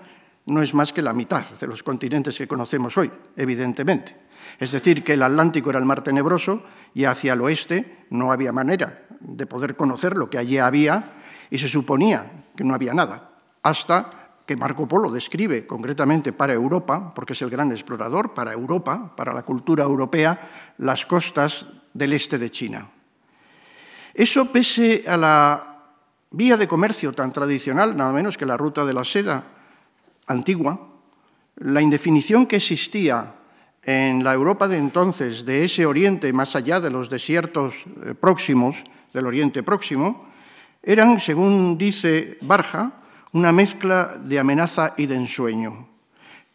no 0.46 0.62
es 0.62 0.74
más 0.74 0.92
que 0.92 1.02
la 1.02 1.12
mitad 1.12 1.44
de 1.58 1.66
los 1.66 1.82
continentes 1.82 2.38
que 2.38 2.46
conocemos 2.46 2.96
hoy, 2.96 3.10
evidentemente. 3.36 4.14
Es 4.60 4.70
decir, 4.70 5.02
que 5.02 5.14
el 5.14 5.22
Atlántico 5.22 5.70
era 5.70 5.78
el 5.78 5.84
mar 5.84 6.02
tenebroso 6.02 6.62
y 6.94 7.04
hacia 7.04 7.32
el 7.32 7.40
oeste 7.40 8.06
no 8.10 8.30
había 8.30 8.52
manera 8.52 9.06
de 9.20 9.46
poder 9.46 9.74
conocer 9.74 10.16
lo 10.16 10.30
que 10.30 10.38
allí 10.38 10.58
había 10.58 11.15
y 11.50 11.58
se 11.58 11.68
suponía 11.68 12.32
que 12.56 12.64
no 12.64 12.74
había 12.74 12.94
nada, 12.94 13.30
hasta 13.62 14.26
que 14.46 14.56
Marco 14.56 14.86
Polo 14.86 15.10
describe 15.10 15.66
concretamente 15.66 16.32
para 16.32 16.54
Europa, 16.54 17.12
porque 17.14 17.32
es 17.32 17.42
el 17.42 17.50
gran 17.50 17.72
explorador, 17.72 18.32
para 18.32 18.52
Europa, 18.52 19.14
para 19.16 19.34
la 19.34 19.42
cultura 19.42 19.84
europea, 19.84 20.38
las 20.78 21.04
costas 21.04 21.66
del 21.92 22.12
este 22.12 22.38
de 22.38 22.50
China. 22.50 22.88
Eso 24.14 24.52
pese 24.52 25.04
a 25.08 25.16
la 25.16 25.76
vía 26.30 26.56
de 26.56 26.68
comercio 26.68 27.12
tan 27.12 27.32
tradicional, 27.32 27.96
nada 27.96 28.12
menos 28.12 28.38
que 28.38 28.46
la 28.46 28.56
ruta 28.56 28.84
de 28.84 28.94
la 28.94 29.04
seda 29.04 29.44
antigua, 30.26 30.78
la 31.56 31.82
indefinición 31.82 32.46
que 32.46 32.56
existía 32.56 33.34
en 33.82 34.24
la 34.24 34.34
Europa 34.34 34.68
de 34.68 34.78
entonces, 34.78 35.44
de 35.44 35.64
ese 35.64 35.86
oriente 35.86 36.32
más 36.32 36.56
allá 36.56 36.80
de 36.80 36.90
los 36.90 37.10
desiertos 37.10 37.84
eh, 38.04 38.14
próximos, 38.14 38.84
del 39.12 39.26
oriente 39.26 39.62
próximo, 39.62 40.26
eran, 40.86 41.18
según 41.18 41.76
dice 41.76 42.38
Barja, 42.40 42.92
una 43.32 43.50
mezcla 43.50 44.16
de 44.22 44.38
amenaza 44.38 44.94
y 44.96 45.06
de 45.06 45.16
ensueño. 45.16 45.88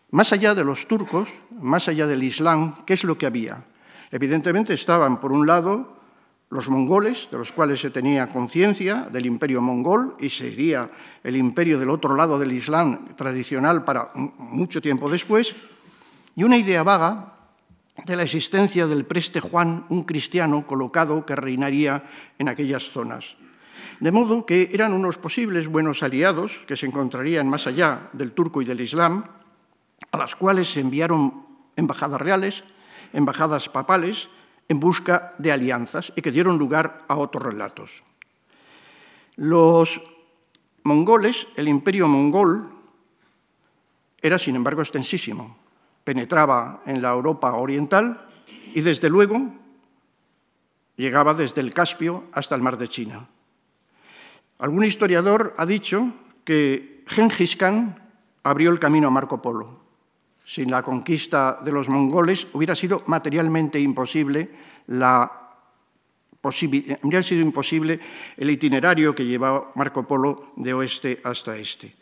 Más 0.09 0.31
allá 0.31 0.55
de 0.55 0.63
los 0.63 0.87
turcos, 0.87 1.29
más 1.59 1.89
allá 1.89 2.07
del 2.07 2.23
Islam, 2.23 2.83
¿qué 2.85 2.93
es 2.93 3.03
lo 3.03 3.17
que 3.17 3.25
había? 3.25 3.65
Evidentemente 4.09 4.73
estaban, 4.73 5.19
por 5.19 5.33
un 5.33 5.45
lado, 5.45 5.97
los 6.49 6.69
mongoles, 6.69 7.27
de 7.29 7.37
los 7.37 7.51
cuales 7.51 7.81
se 7.81 7.91
tenía 7.91 8.31
conciencia, 8.31 9.07
del 9.11 9.25
imperio 9.25 9.61
mongol, 9.61 10.15
y 10.19 10.29
sería 10.29 10.89
el 11.23 11.35
imperio 11.35 11.77
del 11.77 11.89
otro 11.89 12.15
lado 12.15 12.39
del 12.39 12.53
Islam 12.53 13.15
tradicional 13.15 13.83
para 13.83 14.11
mucho 14.15 14.81
tiempo 14.81 15.09
después, 15.09 15.55
y 16.35 16.43
una 16.43 16.57
idea 16.57 16.83
vaga 16.83 17.33
de 18.05 18.15
la 18.15 18.23
existencia 18.23 18.87
del 18.87 19.05
preste 19.05 19.41
Juan, 19.41 19.85
un 19.89 20.03
cristiano 20.03 20.65
colocado 20.65 21.25
que 21.25 21.35
reinaría 21.35 22.03
en 22.39 22.47
aquellas 22.47 22.83
zonas. 22.91 23.35
De 24.01 24.11
modo 24.11 24.47
que 24.47 24.73
eran 24.73 24.93
unos 24.97 25.21
posibles 25.21 25.69
buenos 25.69 26.01
aliados 26.01 26.57
que 26.65 26.75
se 26.75 26.87
encontrarían 26.87 27.47
más 27.47 27.67
allá 27.67 28.09
del 28.13 28.31
turco 28.33 28.59
y 28.63 28.65
del 28.65 28.81
islam, 28.81 29.29
a 30.09 30.17
las 30.17 30.35
cuales 30.35 30.73
se 30.73 30.79
enviaron 30.79 31.45
embajadas 31.75 32.19
reales, 32.19 32.63
embajadas 33.13 33.69
papales, 33.69 34.27
en 34.67 34.79
busca 34.79 35.35
de 35.37 35.51
alianzas 35.51 36.13
y 36.15 36.23
que 36.23 36.31
dieron 36.31 36.57
lugar 36.57 37.05
a 37.09 37.15
otros 37.15 37.43
relatos. 37.43 38.01
Los 39.35 40.01
mongoles, 40.81 41.47
el 41.55 41.67
imperio 41.67 42.07
mongol, 42.07 42.71
era 44.19 44.39
sin 44.39 44.55
embargo 44.55 44.81
extensísimo, 44.81 45.57
penetraba 46.03 46.81
en 46.87 47.03
la 47.03 47.11
Europa 47.11 47.53
oriental 47.53 48.27
y 48.73 48.81
desde 48.81 49.09
luego 49.09 49.53
llegaba 50.95 51.35
desde 51.35 51.61
el 51.61 51.71
Caspio 51.71 52.23
hasta 52.33 52.55
el 52.55 52.63
mar 52.63 52.79
de 52.79 52.87
China. 52.87 53.27
Algún 54.61 54.85
historiador 54.85 55.55
ha 55.57 55.65
dicho 55.65 56.13
que 56.45 57.03
Genghis 57.07 57.55
Khan 57.55 57.97
abrió 58.43 58.69
el 58.69 58.77
camino 58.77 59.07
a 59.07 59.11
Marco 59.11 59.41
Polo. 59.41 59.81
Sin 60.45 60.69
la 60.69 60.83
conquista 60.83 61.57
de 61.65 61.71
los 61.71 61.89
mongoles 61.89 62.47
hubiera 62.53 62.75
sido 62.75 63.01
materialmente 63.07 63.79
imposible 63.79 64.51
la 64.85 65.39
hubiera 67.03 67.23
sido 67.23 67.41
imposible 67.41 67.99
el 68.37 68.51
itinerario 68.51 69.15
que 69.15 69.25
llevaba 69.25 69.71
Marco 69.73 70.07
Polo 70.07 70.53
de 70.55 70.73
oeste 70.73 71.19
hasta 71.23 71.57
este. 71.57 71.95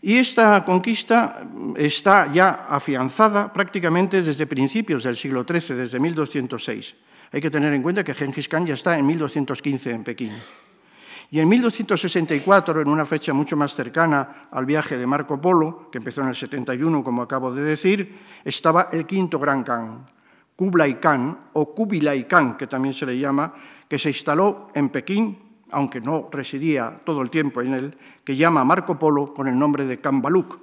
Y 0.00 0.16
esta 0.16 0.64
conquista 0.64 1.42
está 1.76 2.32
ya 2.32 2.66
afianzada 2.68 3.52
prácticamente 3.52 4.22
desde 4.22 4.46
principios 4.46 5.02
del 5.02 5.16
siglo 5.16 5.44
XIII, 5.44 5.76
desde 5.76 5.98
1206. 5.98 6.94
Hay 7.32 7.40
que 7.40 7.50
tener 7.50 7.72
en 7.72 7.82
cuenta 7.82 8.04
que 8.04 8.14
Genghis 8.14 8.48
Khan 8.48 8.66
ya 8.66 8.74
está 8.74 8.96
en 8.96 9.06
1215 9.06 9.90
en 9.90 10.04
Pekín. 10.04 10.32
Y 11.32 11.38
en 11.38 11.48
1264, 11.48 12.80
en 12.80 12.88
una 12.88 13.04
fecha 13.04 13.32
mucho 13.32 13.56
más 13.56 13.74
cercana 13.74 14.48
al 14.50 14.66
viaje 14.66 14.98
de 14.98 15.06
Marco 15.06 15.40
Polo, 15.40 15.88
que 15.90 15.98
empezó 15.98 16.22
en 16.22 16.28
el 16.28 16.34
71, 16.34 17.04
como 17.04 17.22
acabo 17.22 17.52
de 17.52 17.62
decir, 17.62 18.18
estaba 18.44 18.88
el 18.92 19.06
quinto 19.06 19.38
gran 19.38 19.62
Khan, 19.62 20.06
Kublai 20.56 20.98
Khan, 20.98 21.38
o 21.52 21.72
Kubilai 21.72 22.26
Khan, 22.26 22.56
que 22.56 22.66
también 22.66 22.92
se 22.92 23.06
le 23.06 23.16
llama, 23.16 23.54
que 23.86 23.98
se 23.98 24.08
instaló 24.08 24.68
en 24.74 24.88
Pekín, 24.88 25.38
aunque 25.70 26.00
no 26.00 26.28
residía 26.32 27.00
todo 27.04 27.22
el 27.22 27.30
tiempo 27.30 27.60
en 27.60 27.74
él, 27.74 27.98
que 28.24 28.34
llama 28.34 28.64
Marco 28.64 28.98
Polo 28.98 29.32
con 29.32 29.46
el 29.46 29.56
nombre 29.56 29.84
de 29.84 30.00
Kambaluk. 30.00 30.58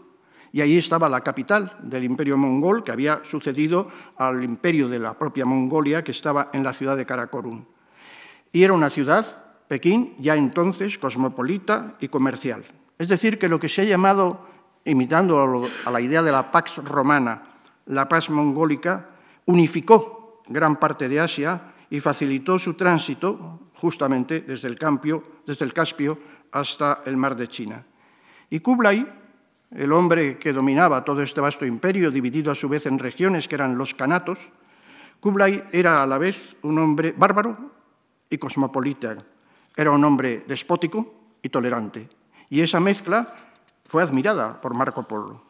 Y 0.52 0.60
ahí 0.60 0.78
estaba 0.78 1.08
la 1.08 1.22
capital 1.22 1.78
del 1.82 2.04
imperio 2.04 2.36
mongol, 2.38 2.84
que 2.84 2.92
había 2.92 3.22
sucedido 3.24 3.90
al 4.18 4.44
imperio 4.44 4.90
de 4.90 5.00
la 5.00 5.18
propia 5.18 5.46
Mongolia, 5.46 6.04
que 6.04 6.12
estaba 6.12 6.50
en 6.52 6.64
la 6.64 6.74
ciudad 6.74 6.98
de 6.98 7.06
Karakorum. 7.06 7.64
Y 8.52 8.64
era 8.64 8.74
una 8.74 8.90
ciudad 8.90 9.47
Pekín 9.68 10.16
ya 10.18 10.36
entonces 10.36 10.98
cosmopolita 10.98 11.96
y 12.00 12.08
comercial. 12.08 12.64
Es 12.98 13.10
decir, 13.10 13.38
que 13.38 13.50
lo 13.50 13.60
que 13.60 13.70
se 13.70 13.82
ha 13.82 13.86
llamado, 13.86 14.48
imitando 14.86 15.68
a 15.86 15.92
la 15.92 16.02
idea 16.02 16.24
de 16.24 16.32
la 16.32 16.52
Pax 16.52 16.84
Romana, 16.84 17.44
la 17.86 18.08
paz 18.08 18.30
mongólica, 18.30 19.08
unificó 19.46 20.42
gran 20.48 20.78
parte 20.78 21.10
de 21.10 21.20
Asia 21.20 21.74
y 21.90 22.00
facilitó 22.00 22.60
su 22.60 22.74
tránsito 22.74 23.72
justamente 23.76 24.42
desde 24.42 24.68
el, 24.68 24.78
desde 25.46 25.66
el 25.66 25.74
Caspio 25.74 26.20
hasta 26.52 27.02
el 27.06 27.18
mar 27.18 27.36
de 27.36 27.48
China. 27.48 27.86
Y 28.50 28.60
Kublai, 28.60 29.06
el 29.72 29.92
hombre 29.92 30.38
que 30.38 30.54
dominaba 30.54 31.04
todo 31.04 31.22
este 31.22 31.42
vasto 31.42 31.66
imperio, 31.66 32.12
dividido 32.12 32.52
a 32.52 32.56
su 32.56 32.70
vez 32.70 32.86
en 32.86 33.00
regiones 33.00 33.48
que 33.48 33.56
eran 33.56 33.78
los 33.78 33.94
canatos, 33.94 34.40
Kublai 35.20 35.64
era 35.72 36.02
a 36.02 36.08
la 36.08 36.18
vez 36.18 36.56
un 36.62 36.80
hombre 36.80 37.14
bárbaro 37.16 37.72
y 38.30 38.38
cosmopolita, 38.38 39.18
era 39.78 39.92
un 39.92 40.04
hombre 40.04 40.44
despótico 40.48 41.14
y 41.42 41.50
tolerante, 41.50 42.10
y 42.50 42.62
esa 42.62 42.80
mezcla 42.80 43.34
fue 43.86 44.02
admirada 44.02 44.60
por 44.60 44.74
Marco 44.74 45.04
Polo. 45.04 45.42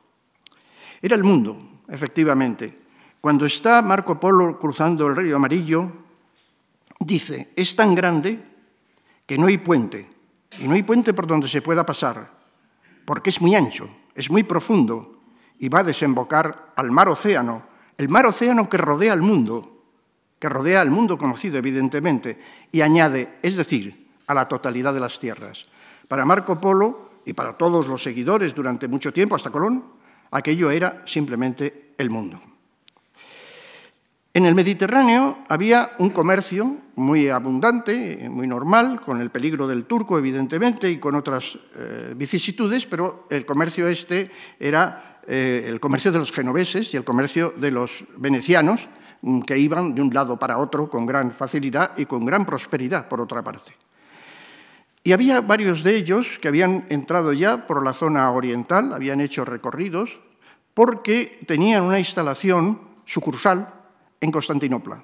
Era 1.02 1.16
el 1.16 1.24
mundo, 1.24 1.82
efectivamente. 1.88 2.78
Cuando 3.22 3.46
está 3.46 3.82
Marco 3.82 4.20
Polo 4.20 4.60
cruzando 4.60 5.08
el 5.08 5.16
río 5.16 5.38
Amarillo, 5.38 5.92
dice, 7.00 7.54
es 7.56 7.76
tan 7.76 7.96
grande 7.96 8.44
que 9.26 9.38
no 9.38 9.48
hay 9.48 9.58
puente, 9.58 10.10
y 10.60 10.68
no 10.68 10.76
hay 10.76 10.84
puente 10.84 11.14
por 11.14 11.26
donde 11.26 11.48
se 11.48 11.62
pueda 11.62 11.86
pasar, 11.86 12.32
porque 13.06 13.30
es 13.30 13.42
muy 13.42 13.56
ancho, 13.56 13.90
es 14.14 14.30
muy 14.30 14.44
profundo, 14.44 15.20
y 15.58 15.70
va 15.70 15.80
a 15.80 15.84
desembocar 15.84 16.74
al 16.76 16.92
mar 16.92 17.08
océano, 17.08 17.64
el 17.98 18.10
mar 18.10 18.26
océano 18.26 18.70
que 18.70 18.78
rodea 18.78 19.14
al 19.14 19.22
mundo, 19.22 19.86
que 20.40 20.50
rodea 20.50 20.82
al 20.82 20.92
mundo 20.92 21.18
conocido, 21.18 21.58
evidentemente, 21.58 22.40
y 22.72 22.82
añade, 22.82 23.40
es 23.42 23.56
decir, 23.56 24.07
a 24.28 24.34
la 24.34 24.48
totalidad 24.48 24.94
de 24.94 25.00
las 25.00 25.20
tierras. 25.20 25.66
Para 26.08 26.26
Marco 26.26 26.62
Polo 26.62 27.10
y 27.26 27.34
para 27.34 27.54
todos 27.54 27.88
los 27.88 28.04
seguidores 28.04 28.54
durante 28.54 28.88
mucho 28.88 29.12
tiempo, 29.12 29.36
hasta 29.36 29.50
Colón, 29.50 29.84
aquello 30.32 30.70
era 30.70 31.02
simplemente 31.06 31.94
el 31.98 32.10
mundo. 32.10 32.40
En 34.34 34.46
el 34.46 34.54
Mediterráneo 34.54 35.40
había 35.50 35.94
un 35.98 36.12
comercio 36.12 36.78
muy 36.94 37.28
abundante, 37.28 38.30
muy 38.30 38.46
normal, 38.46 39.02
con 39.02 39.20
el 39.20 39.32
peligro 39.32 39.68
del 39.68 39.86
turco, 39.86 40.20
evidentemente, 40.20 40.92
y 40.92 41.00
con 41.00 41.16
otras 41.16 41.58
eh, 41.76 42.14
vicisitudes, 42.16 42.86
pero 42.86 43.26
el 43.32 43.48
comercio 43.48 43.88
este 43.88 44.30
era 44.60 45.22
eh, 45.26 45.66
el 45.68 45.80
comercio 45.80 46.12
de 46.12 46.20
los 46.20 46.32
genoveses 46.32 46.94
y 46.94 46.98
el 46.98 47.04
comercio 47.04 47.54
de 47.58 47.72
los 47.72 48.04
venecianos, 48.18 48.88
mm, 49.24 49.42
que 49.42 49.58
iban 49.58 49.96
de 49.96 50.04
un 50.04 50.14
lado 50.14 50.38
para 50.38 50.60
otro 50.60 50.88
con 50.88 51.08
gran 51.08 51.32
facilidad 51.32 51.98
y 51.98 52.06
con 52.06 52.24
gran 52.24 52.46
prosperidad, 52.46 53.08
por 53.08 53.20
otra 53.20 53.44
parte. 53.44 53.87
Y 55.08 55.14
había 55.14 55.40
varios 55.40 55.86
de 55.86 55.96
ellos 55.96 56.38
que 56.38 56.50
habían 56.50 56.86
entrado 56.90 57.32
ya 57.32 57.66
por 57.66 57.82
la 57.82 57.94
zona 57.94 58.30
oriental, 58.30 58.92
habían 58.92 59.22
hecho 59.22 59.46
recorridos, 59.46 60.20
porque 60.74 61.40
tenían 61.48 61.84
una 61.84 61.98
instalación 61.98 62.82
sucursal 63.06 63.74
en 64.20 64.32
Constantinopla. 64.32 65.02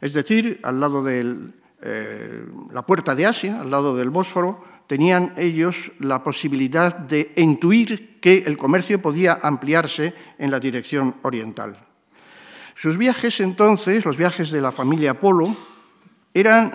Es 0.00 0.14
decir, 0.14 0.60
al 0.62 0.80
lado 0.80 1.02
de 1.02 1.36
eh, 1.82 2.46
la 2.72 2.86
puerta 2.86 3.14
de 3.14 3.26
Asia, 3.26 3.60
al 3.60 3.70
lado 3.70 3.94
del 3.94 4.08
Bósforo, 4.08 4.64
tenían 4.86 5.34
ellos 5.36 5.92
la 5.98 6.24
posibilidad 6.24 6.96
de 6.96 7.34
intuir 7.36 8.18
que 8.20 8.44
el 8.46 8.56
comercio 8.56 9.02
podía 9.02 9.40
ampliarse 9.42 10.14
en 10.38 10.50
la 10.50 10.58
dirección 10.58 11.16
oriental. 11.20 11.86
Sus 12.74 12.96
viajes 12.96 13.40
entonces, 13.40 14.06
los 14.06 14.16
viajes 14.16 14.50
de 14.50 14.62
la 14.62 14.72
familia 14.72 15.20
Polo, 15.20 15.54
eran 16.32 16.72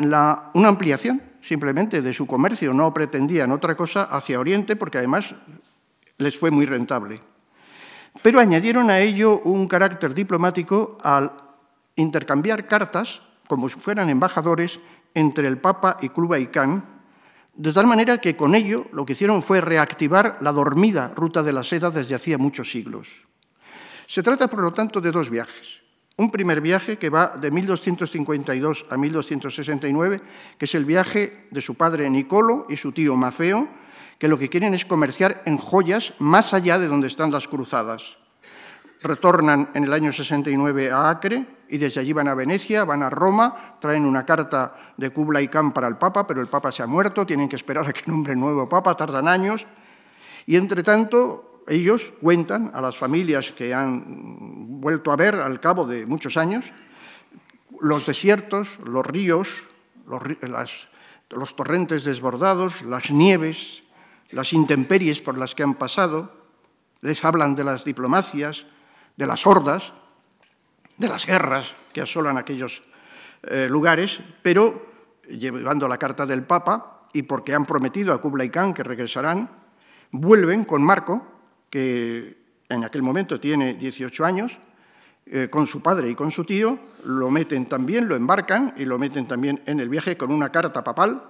una 0.54 0.68
ampliación 0.68 1.29
simplemente 1.42 2.02
de 2.02 2.14
su 2.14 2.28
comercio, 2.28 2.74
no 2.74 2.94
pretendían 2.94 3.52
otra 3.52 3.76
cosa 3.76 4.04
hacia 4.04 4.40
Oriente 4.40 4.76
porque 4.76 4.98
además 4.98 5.36
les 6.18 6.38
fue 6.38 6.52
muy 6.52 6.66
rentable. 6.66 7.22
Pero 8.22 8.40
añadieron 8.40 8.90
a 8.90 9.00
ello 9.00 9.40
un 9.40 9.68
carácter 9.68 10.14
diplomático 10.14 10.98
al 11.04 11.32
intercambiar 11.96 12.68
cartas, 12.68 13.22
como 13.48 13.70
si 13.70 13.80
fueran 13.80 14.10
embajadores, 14.10 14.80
entre 15.14 15.48
el 15.48 15.58
Papa 15.58 15.98
y 16.02 16.10
Cluba 16.10 16.40
y 16.40 16.50
de 17.56 17.74
tal 17.74 17.88
manera 17.88 18.20
que 18.20 18.38
con 18.38 18.56
ello 18.56 18.86
lo 18.94 19.06
que 19.06 19.14
hicieron 19.14 19.42
fue 19.42 19.60
reactivar 19.60 20.38
la 20.40 20.54
dormida 20.54 21.12
ruta 21.16 21.44
de 21.44 21.52
la 21.52 21.64
seda 21.64 21.90
desde 21.90 22.16
hacía 22.16 22.38
muchos 22.38 22.72
siglos. 22.72 23.28
Se 24.06 24.24
trata, 24.24 24.48
por 24.48 24.62
lo 24.62 24.72
tanto, 24.72 25.02
de 25.02 25.12
dos 25.12 25.30
viajes. 25.30 25.79
Un 26.20 26.32
primer 26.32 26.60
viaje 26.60 26.98
que 27.00 27.08
va 27.08 27.32
de 27.40 27.50
1252 27.50 28.88
a 28.90 28.98
1269, 28.98 30.20
que 30.58 30.66
es 30.66 30.76
el 30.76 30.84
viaje 30.84 31.48
de 31.50 31.62
su 31.62 31.76
padre 31.76 32.10
Nicolo 32.10 32.68
y 32.68 32.76
su 32.76 32.92
tío 32.92 33.16
Mafeo, 33.16 33.70
que 34.18 34.28
lo 34.28 34.38
que 34.38 34.50
quieren 34.50 34.74
es 34.74 34.84
comerciar 34.84 35.42
en 35.46 35.58
joyas 35.58 36.16
más 36.20 36.54
allá 36.54 36.78
de 36.78 36.90
donde 36.90 37.08
están 37.08 37.32
las 37.32 37.48
cruzadas. 37.48 38.18
Retornan 39.02 39.70
en 39.74 39.86
el 39.86 39.94
año 39.94 40.12
69 40.12 40.92
a 40.92 41.10
Acre, 41.10 41.46
y 41.70 41.78
desde 41.78 42.02
allí 42.02 42.12
van 42.12 42.28
a 42.28 42.36
Venecia, 42.36 42.84
van 42.84 43.02
a 43.02 43.10
Roma, 43.10 43.78
traen 43.80 44.04
una 44.06 44.26
carta 44.26 44.76
de 44.98 45.12
Kublai 45.12 45.48
Khan 45.48 45.72
para 45.72 45.88
el 45.88 45.96
Papa, 45.96 46.28
pero 46.28 46.42
el 46.42 46.48
Papa 46.48 46.74
se 46.74 46.84
ha 46.84 46.88
muerto, 46.88 47.26
tienen 47.26 47.48
que 47.48 47.56
esperar 47.56 47.88
a 47.88 47.94
que 47.94 48.02
nombre 48.12 48.36
nuevo 48.36 48.68
Papa, 48.68 48.98
tardan 48.98 49.30
años, 49.30 49.66
y 50.46 50.58
entre 50.58 50.84
tanto 50.84 51.49
ellos 51.70 52.14
cuentan 52.20 52.72
a 52.74 52.82
las 52.82 52.98
familias 52.98 53.52
que 53.52 53.74
han 53.74 54.82
vuelto 54.82 55.12
a 55.12 55.16
ver 55.16 55.36
al 55.36 55.60
cabo 55.60 55.86
de 55.86 56.06
muchos 56.06 56.36
años 56.36 56.66
los 57.80 58.06
desiertos, 58.06 58.80
los 58.84 59.06
ríos, 59.06 59.64
los, 60.06 61.56
torrentes 61.56 62.04
desbordados, 62.04 62.82
las 62.82 63.12
nieves, 63.12 63.84
las 64.32 64.52
intemperies 64.52 65.22
por 65.22 65.38
las 65.38 65.56
que 65.56 65.64
han 65.64 65.76
pasado, 65.76 66.34
les 67.02 67.24
hablan 67.24 67.56
de 67.56 67.64
las 67.64 67.86
diplomacias, 67.86 68.66
de 69.16 69.28
las 69.28 69.48
hordas, 69.48 69.94
de 70.98 71.08
las 71.08 71.26
guerras 71.26 71.76
que 71.94 72.02
asolan 72.02 72.38
aquellos 72.38 72.84
eh, 73.44 73.68
lugares, 73.70 74.20
pero 74.42 74.86
llevando 75.30 75.88
la 75.88 75.98
carta 75.98 76.26
del 76.26 76.44
Papa 76.44 77.08
y 77.14 77.24
porque 77.24 77.54
han 77.54 77.66
prometido 77.66 78.14
a 78.14 78.20
Kublai 78.20 78.50
Khan 78.50 78.74
que 78.74 78.84
regresarán, 78.84 79.50
vuelven 80.12 80.66
con 80.66 80.84
Marco, 80.84 81.39
que 81.70 82.38
en 82.70 82.84
aquel 82.84 83.02
momento 83.02 83.40
tiene 83.40 83.74
18 83.74 84.26
años, 84.26 84.58
eh, 85.26 85.48
con 85.50 85.66
su 85.66 85.82
padre 85.82 86.10
y 86.10 86.16
con 86.16 86.32
su 86.32 86.44
tío, 86.44 86.80
lo 87.04 87.30
meten 87.30 87.68
también, 87.68 88.08
lo 88.08 88.16
embarcan 88.16 88.74
y 88.78 88.86
lo 88.86 88.98
meten 88.98 89.28
también 89.28 89.62
en 89.66 89.80
el 89.80 89.90
viaje 89.90 90.18
con 90.18 90.32
una 90.32 90.52
carta 90.52 90.84
papal, 90.84 91.24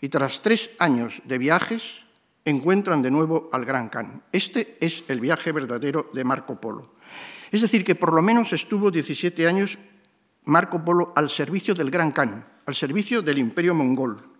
y 0.00 0.08
tras 0.08 0.42
tres 0.42 0.70
años 0.78 1.22
de 1.24 1.38
viajes 1.38 2.04
encuentran 2.44 3.02
de 3.02 3.10
nuevo 3.10 3.48
al 3.52 3.64
Gran 3.64 3.88
Khan. 3.88 4.22
Este 4.32 4.76
es 4.80 5.04
el 5.08 5.20
viaje 5.20 5.52
verdadero 5.52 6.10
de 6.12 6.24
Marco 6.24 6.60
Polo. 6.60 6.94
Es 7.50 7.62
decir, 7.62 7.84
que 7.84 7.94
por 7.94 8.12
lo 8.12 8.22
menos 8.22 8.52
estuvo 8.52 8.90
17 8.90 9.46
años 9.46 9.78
Marco 10.44 10.84
Polo 10.84 11.12
al 11.14 11.30
servicio 11.30 11.74
del 11.74 11.90
Gran 11.90 12.10
Khan, 12.10 12.44
al 12.66 12.74
servicio 12.74 13.22
del 13.22 13.38
imperio 13.38 13.74
mongol. 13.74 14.31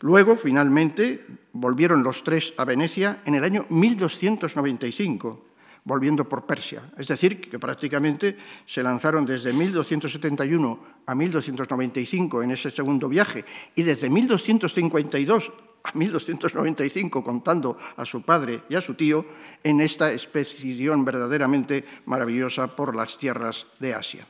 Luego, 0.00 0.36
finalmente, 0.36 1.24
volvieron 1.52 2.02
los 2.02 2.22
tres 2.22 2.52
a 2.58 2.64
Venecia 2.64 3.22
en 3.24 3.34
el 3.34 3.44
año 3.44 3.66
1295, 3.70 5.46
volviendo 5.84 6.28
por 6.28 6.44
Persia. 6.44 6.82
Es 6.98 7.08
decir, 7.08 7.40
que 7.40 7.58
prácticamente 7.58 8.36
se 8.66 8.82
lanzaron 8.82 9.24
desde 9.24 9.52
1271 9.52 10.80
a 11.06 11.14
1295 11.14 12.42
en 12.42 12.50
ese 12.50 12.70
segundo 12.70 13.08
viaje 13.08 13.44
y 13.74 13.82
desde 13.82 14.10
1252 14.10 15.52
a 15.84 15.92
1295, 15.94 17.22
contando 17.22 17.78
a 17.96 18.04
su 18.04 18.22
padre 18.22 18.62
y 18.68 18.74
a 18.74 18.80
su 18.80 18.94
tío, 18.94 19.24
en 19.62 19.80
esta 19.80 20.12
expedición 20.12 21.04
verdaderamente 21.04 21.84
maravillosa 22.04 22.74
por 22.74 22.94
las 22.94 23.16
tierras 23.16 23.66
de 23.78 23.94
Asia. 23.94 24.26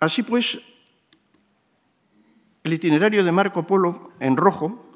Así 0.00 0.22
pues, 0.22 0.60
el 2.64 2.72
itinerario 2.72 3.22
de 3.22 3.30
Marco 3.30 3.66
Polo 3.66 4.12
en 4.20 4.38
rojo 4.38 4.86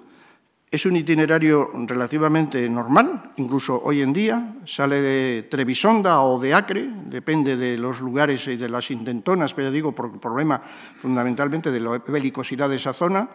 es 0.70 0.86
un 0.86 0.96
itinerario 0.96 1.70
relativamente 1.86 2.66
normal, 2.68 3.32
incluso 3.36 3.80
hoy 3.84 4.00
en 4.00 4.12
día. 4.12 4.56
Sale 4.64 5.00
de 5.00 5.42
Trebisonda 5.44 6.22
o 6.22 6.38
de 6.40 6.54
Acre, 6.54 6.90
depende 7.06 7.56
de 7.56 7.76
los 7.76 8.00
lugares 8.00 8.46
y 8.48 8.56
de 8.56 8.68
las 8.70 8.90
intentonas, 8.90 9.52
pero 9.52 9.70
digo 9.70 9.92
por 9.92 10.12
el 10.12 10.18
problema 10.18 10.62
fundamentalmente 10.98 11.70
de 11.70 11.80
la 11.80 11.98
belicosidad 11.98 12.70
de 12.70 12.76
esa 12.76 12.94
zona. 12.94 13.28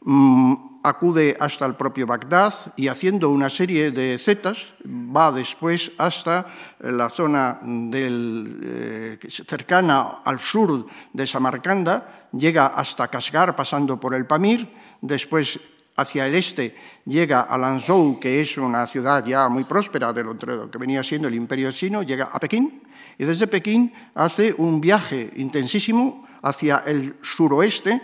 Mm, 0.00 0.54
acude 0.86 1.36
hasta 1.40 1.66
el 1.66 1.74
propio 1.74 2.06
Bagdad 2.06 2.54
y 2.76 2.86
haciendo 2.86 3.30
una 3.30 3.50
serie 3.50 3.90
de 3.90 4.18
zetas 4.18 4.74
va 4.86 5.32
después 5.32 5.90
hasta 5.98 6.46
la 6.78 7.10
zona 7.10 7.58
del, 7.62 8.60
eh, 8.62 9.18
cercana 9.28 10.22
al 10.24 10.38
sur 10.38 10.86
de 11.12 11.26
Samarcanda, 11.26 12.28
llega 12.32 12.66
hasta 12.66 13.08
Kasgar 13.08 13.56
pasando 13.56 13.98
por 13.98 14.14
el 14.14 14.26
Pamir, 14.26 14.70
después 15.00 15.58
hacia 15.96 16.26
el 16.26 16.34
este 16.36 16.76
llega 17.04 17.40
a 17.40 17.58
Lanzhou, 17.58 18.20
que 18.20 18.40
es 18.40 18.56
una 18.56 18.86
ciudad 18.86 19.24
ya 19.24 19.48
muy 19.48 19.64
próspera 19.64 20.12
de 20.12 20.22
lo 20.22 20.36
que 20.70 20.78
venía 20.78 21.02
siendo 21.02 21.26
el 21.26 21.34
imperio 21.34 21.72
chino, 21.72 22.02
llega 22.02 22.30
a 22.32 22.38
Pekín 22.38 22.82
y 23.18 23.24
desde 23.24 23.46
Pekín 23.46 23.92
hace 24.14 24.54
un 24.56 24.80
viaje 24.80 25.32
intensísimo 25.36 26.28
hacia 26.42 26.84
el 26.86 27.16
suroeste 27.22 28.00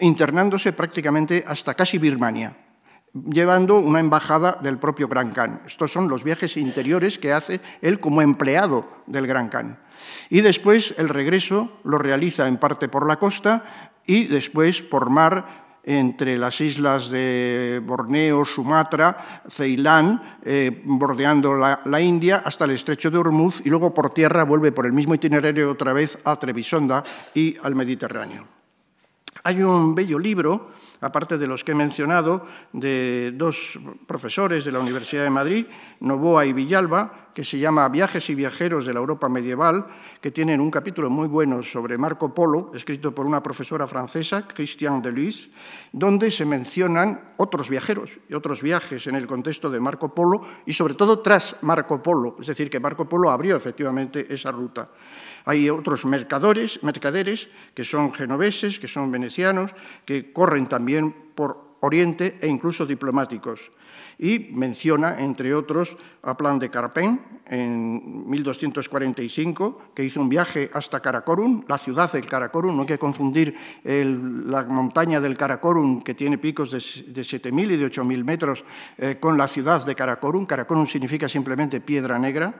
internándose 0.00 0.72
prácticamente 0.72 1.44
hasta 1.46 1.74
casi 1.74 1.98
Birmania, 1.98 2.56
llevando 3.12 3.76
una 3.76 4.00
embajada 4.00 4.58
del 4.62 4.78
propio 4.78 5.08
Gran 5.08 5.32
Khan. 5.32 5.62
Estos 5.66 5.92
son 5.92 6.08
los 6.08 6.24
viajes 6.24 6.56
interiores 6.56 7.18
que 7.18 7.32
hace 7.32 7.60
él 7.80 8.00
como 8.00 8.22
empleado 8.22 8.88
del 9.06 9.26
Gran 9.26 9.48
Khan. 9.48 9.78
Y 10.30 10.40
después 10.40 10.94
el 10.98 11.08
regreso 11.08 11.80
lo 11.84 11.98
realiza 11.98 12.48
en 12.48 12.58
parte 12.58 12.88
por 12.88 13.06
la 13.06 13.18
costa 13.18 13.64
y 14.06 14.24
después 14.24 14.82
por 14.82 15.10
mar 15.10 15.62
entre 15.84 16.38
las 16.38 16.60
islas 16.60 17.10
de 17.10 17.82
Borneo, 17.84 18.44
Sumatra, 18.44 19.42
Ceilán, 19.48 20.38
eh, 20.44 20.82
bordeando 20.84 21.54
la, 21.54 21.80
la, 21.84 22.00
India 22.00 22.42
hasta 22.44 22.66
el 22.66 22.70
estrecho 22.70 23.10
de 23.10 23.18
Hormuz 23.18 23.62
y 23.64 23.68
luego 23.68 23.92
por 23.92 24.10
tierra 24.10 24.44
vuelve 24.44 24.70
por 24.70 24.86
el 24.86 24.92
mismo 24.92 25.14
itinerario 25.14 25.70
otra 25.70 25.92
vez 25.92 26.18
a 26.24 26.38
Trebisonda 26.38 27.02
y 27.34 27.56
al 27.64 27.74
Mediterráneo. 27.74 28.61
Hay 29.44 29.60
un 29.60 29.96
bello 29.96 30.20
libro, 30.20 30.70
aparte 31.00 31.36
de 31.36 31.48
los 31.48 31.64
que 31.64 31.72
he 31.72 31.74
mencionado, 31.74 32.46
de 32.72 33.32
dos 33.34 33.78
profesores 34.06 34.64
de 34.64 34.70
la 34.70 34.78
Universidad 34.78 35.24
de 35.24 35.30
Madrid, 35.30 35.66
Novoa 35.98 36.46
y 36.46 36.52
Villalba, 36.52 37.30
que 37.34 37.44
se 37.44 37.58
llama 37.58 37.88
Viajes 37.88 38.30
y 38.30 38.36
viajeros 38.36 38.86
de 38.86 38.94
la 38.94 39.00
Europa 39.00 39.28
medieval, 39.28 39.86
que 40.20 40.30
tienen 40.30 40.60
un 40.60 40.70
capítulo 40.70 41.10
muy 41.10 41.26
bueno 41.26 41.62
sobre 41.64 41.98
Marco 41.98 42.32
Polo, 42.32 42.70
escrito 42.74 43.12
por 43.12 43.26
una 43.26 43.42
profesora 43.42 43.88
francesa, 43.88 44.46
Christian 44.46 45.02
Deluise, 45.02 45.50
donde 45.92 46.30
se 46.30 46.44
mencionan 46.44 47.32
otros 47.38 47.68
viajeros 47.68 48.20
y 48.28 48.34
otros 48.34 48.62
viajes 48.62 49.08
en 49.08 49.16
el 49.16 49.26
contexto 49.26 49.70
de 49.70 49.80
Marco 49.80 50.14
Polo 50.14 50.42
y 50.66 50.72
sobre 50.72 50.94
todo 50.94 51.18
tras 51.18 51.56
Marco 51.62 52.00
Polo, 52.00 52.36
es 52.38 52.46
decir, 52.46 52.70
que 52.70 52.78
Marco 52.78 53.08
Polo 53.08 53.30
abrió 53.30 53.56
efectivamente 53.56 54.32
esa 54.32 54.52
ruta. 54.52 54.88
Hay 55.44 55.68
otros 55.70 56.04
mercadores, 56.06 56.82
mercaderes 56.82 57.48
que 57.74 57.84
son 57.84 58.12
genoveses, 58.12 58.78
que 58.78 58.88
son 58.88 59.10
venecianos, 59.10 59.72
que 60.04 60.32
corren 60.32 60.68
también 60.68 61.14
por 61.34 61.72
Oriente 61.82 62.38
e 62.40 62.46
incluso 62.46 62.86
diplomáticos. 62.86 63.72
Y 64.18 64.50
menciona, 64.54 65.18
entre 65.18 65.52
otros, 65.52 65.96
a 66.22 66.36
Plan 66.36 66.60
de 66.60 66.70
Carpen 66.70 67.20
en 67.46 68.28
1245, 68.30 69.90
que 69.92 70.04
hizo 70.04 70.20
un 70.20 70.28
viaje 70.28 70.70
hasta 70.72 71.00
Karakorum, 71.00 71.64
la 71.66 71.78
ciudad 71.78 72.12
del 72.12 72.26
Karakorum. 72.26 72.76
No 72.76 72.82
hay 72.82 72.86
que 72.86 72.98
confundir 72.98 73.56
la 73.82 74.62
montaña 74.62 75.20
del 75.20 75.36
Karakorum, 75.36 76.02
que 76.02 76.14
tiene 76.14 76.38
picos 76.38 76.70
de, 76.70 76.78
7.000 76.78 77.72
y 77.72 77.76
de 77.76 77.90
8.000 77.90 78.22
metros, 78.22 78.64
eh, 78.98 79.16
con 79.18 79.36
la 79.36 79.48
ciudad 79.48 79.84
de 79.84 79.96
Karakorum. 79.96 80.46
Karakorum 80.46 80.86
significa 80.86 81.28
simplemente 81.28 81.80
piedra 81.80 82.16
negra 82.16 82.54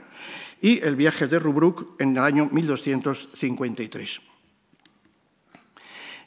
y 0.63 0.83
el 0.83 0.97
viaje 0.97 1.27
de 1.27 1.39
Rubruck 1.39 2.01
en 2.01 2.17
el 2.17 2.23
año 2.23 2.49
1253. 2.51 4.21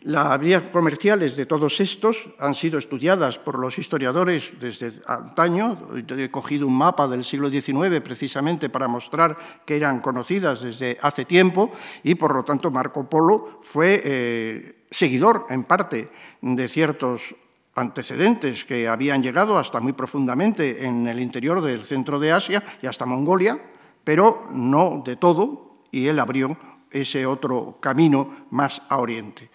Las 0.02 0.40
vías 0.40 0.62
comerciales 0.72 1.36
de 1.36 1.48
todos 1.48 1.80
estos 1.80 2.30
han 2.38 2.54
sido 2.54 2.78
estudiadas 2.78 3.40
por 3.40 3.58
los 3.58 3.80
historiadores 3.80 4.52
desde 4.60 4.94
antaño. 5.08 5.88
He 6.08 6.30
cogido 6.30 6.68
un 6.68 6.78
mapa 6.78 7.08
del 7.08 7.26
siglo 7.26 7.50
XIX 7.50 8.02
precisamente 8.04 8.70
para 8.70 8.88
mostrar 8.88 9.36
que 9.66 9.76
eran 9.76 10.02
conocidas 10.02 10.62
desde 10.62 11.00
hace 11.02 11.26
tiempo 11.26 11.72
y 12.04 12.14
por 12.14 12.36
lo 12.36 12.46
tanto 12.46 12.70
Marco 12.70 13.10
Polo 13.10 13.62
fue 13.64 14.00
eh, 14.06 14.86
seguidor 14.92 15.48
en 15.50 15.64
parte 15.64 16.12
de 16.40 16.68
ciertos 16.70 17.34
antecedentes 17.74 18.64
que 18.64 18.88
habían 18.88 19.24
llegado 19.24 19.58
hasta 19.58 19.80
muy 19.80 19.94
profundamente 19.94 20.86
en 20.86 21.08
el 21.08 21.20
interior 21.20 21.62
del 21.62 21.84
centro 21.84 22.20
de 22.20 22.32
Asia 22.32 22.64
y 22.80 22.86
hasta 22.86 23.08
Mongolia, 23.08 23.60
pero 24.06 24.48
no 24.52 25.04
de 25.04 25.18
todo, 25.18 25.74
y 25.92 26.08
él 26.08 26.20
abrió 26.20 26.56
ese 26.92 27.26
otro 27.26 27.78
camino 27.82 28.48
más 28.52 28.82
a 28.88 29.00
oriente. 29.00 29.50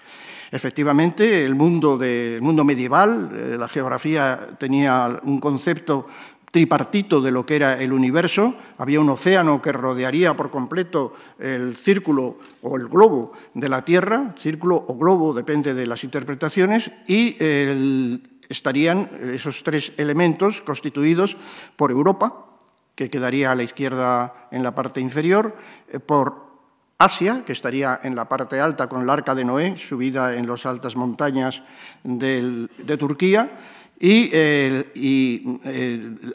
Efectivamente, 0.50 1.44
el 1.44 1.54
mundo, 1.54 1.96
medieval, 2.64 3.30
eh, 3.32 3.56
la 3.58 3.68
geografía 3.68 4.56
tenía 4.58 5.20
un 5.22 5.40
concepto 5.40 6.06
tripartito 6.50 7.20
de 7.20 7.30
lo 7.30 7.46
que 7.46 7.54
era 7.54 7.80
el 7.80 7.92
universo, 7.92 8.54
había 8.76 9.00
un 9.00 9.08
océano 9.08 9.62
que 9.62 9.70
rodearía 9.70 10.34
por 10.34 10.50
completo 10.50 11.14
el 11.38 11.76
círculo 11.76 12.38
o 12.62 12.76
el 12.76 12.88
globo 12.88 13.32
de 13.54 13.68
la 13.68 13.84
Tierra, 13.84 14.34
círculo 14.36 14.84
o 14.88 14.96
globo 14.96 15.32
depende 15.32 15.74
de 15.74 15.86
las 15.86 16.02
interpretaciones, 16.02 16.90
y 17.06 17.36
estarían 18.48 19.08
esos 19.32 19.62
tres 19.62 19.92
elementos 19.96 20.60
constituidos 20.60 21.36
por 21.76 21.92
Europa, 21.92 22.49
que 23.00 23.08
quedaría 23.08 23.50
a 23.50 23.54
la 23.54 23.62
izquierda 23.62 24.48
en 24.50 24.62
la 24.62 24.74
parte 24.74 25.00
inferior, 25.00 25.56
eh, 25.88 25.98
por 26.00 26.50
Asia, 26.98 27.44
que 27.46 27.54
estaría 27.56 27.98
en 28.02 28.14
la 28.14 28.28
parte 28.28 28.60
alta 28.60 28.90
con 28.90 29.00
el 29.00 29.08
arca 29.08 29.34
de 29.34 29.42
Noé, 29.42 29.78
subida 29.78 30.36
en 30.36 30.46
las 30.46 30.66
altas 30.66 30.96
montañas 30.96 31.62
de 32.04 32.96
Turquía, 32.98 33.56
y, 33.98 35.48